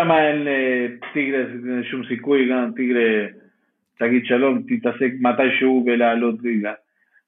שם 0.00 0.12
אין 0.12 0.44
לטיגרה 0.44 1.44
שום 1.90 2.02
סיכוי, 2.08 2.48
גם 2.50 2.72
טיגרה 2.76 3.26
תגיד 3.98 4.22
שלום, 4.24 4.62
תתעסק 4.68 5.12
מתישהו 5.20 5.84
בלעלות 5.84 6.34
ליגה. 6.42 6.72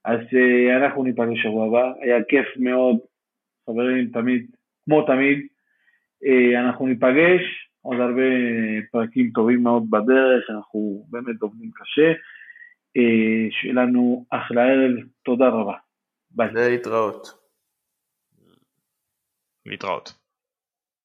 אז 0.05 0.18
אה, 0.35 0.77
אנחנו 0.77 1.05
ניפגש 1.05 1.43
שבוע 1.43 1.66
הבא, 1.66 1.93
היה 2.01 2.25
כיף 2.29 2.47
מאוד, 2.57 2.97
חברים, 3.66 4.11
תמיד, 4.12 4.47
כמו 4.85 5.03
תמיד. 5.03 5.47
אה, 6.25 6.61
אנחנו 6.61 6.87
ניפגש, 6.87 7.70
עוד 7.83 8.01
הרבה 8.01 8.22
פרקים 8.91 9.31
טובים 9.35 9.62
מאוד 9.62 9.91
בדרך, 9.91 10.51
אנחנו 10.51 11.07
באמת 11.11 11.43
עובדים 11.43 11.70
קשה. 11.74 12.12
אה, 12.97 13.51
שיהיה 13.51 13.74
לנו 13.74 14.24
אחלה 14.31 14.62
ערב, 14.62 15.07
תודה 15.22 15.49
רבה. 15.49 15.76
ביי. 16.31 16.49
להתראות. 16.55 17.26
להתראות. 19.66 20.20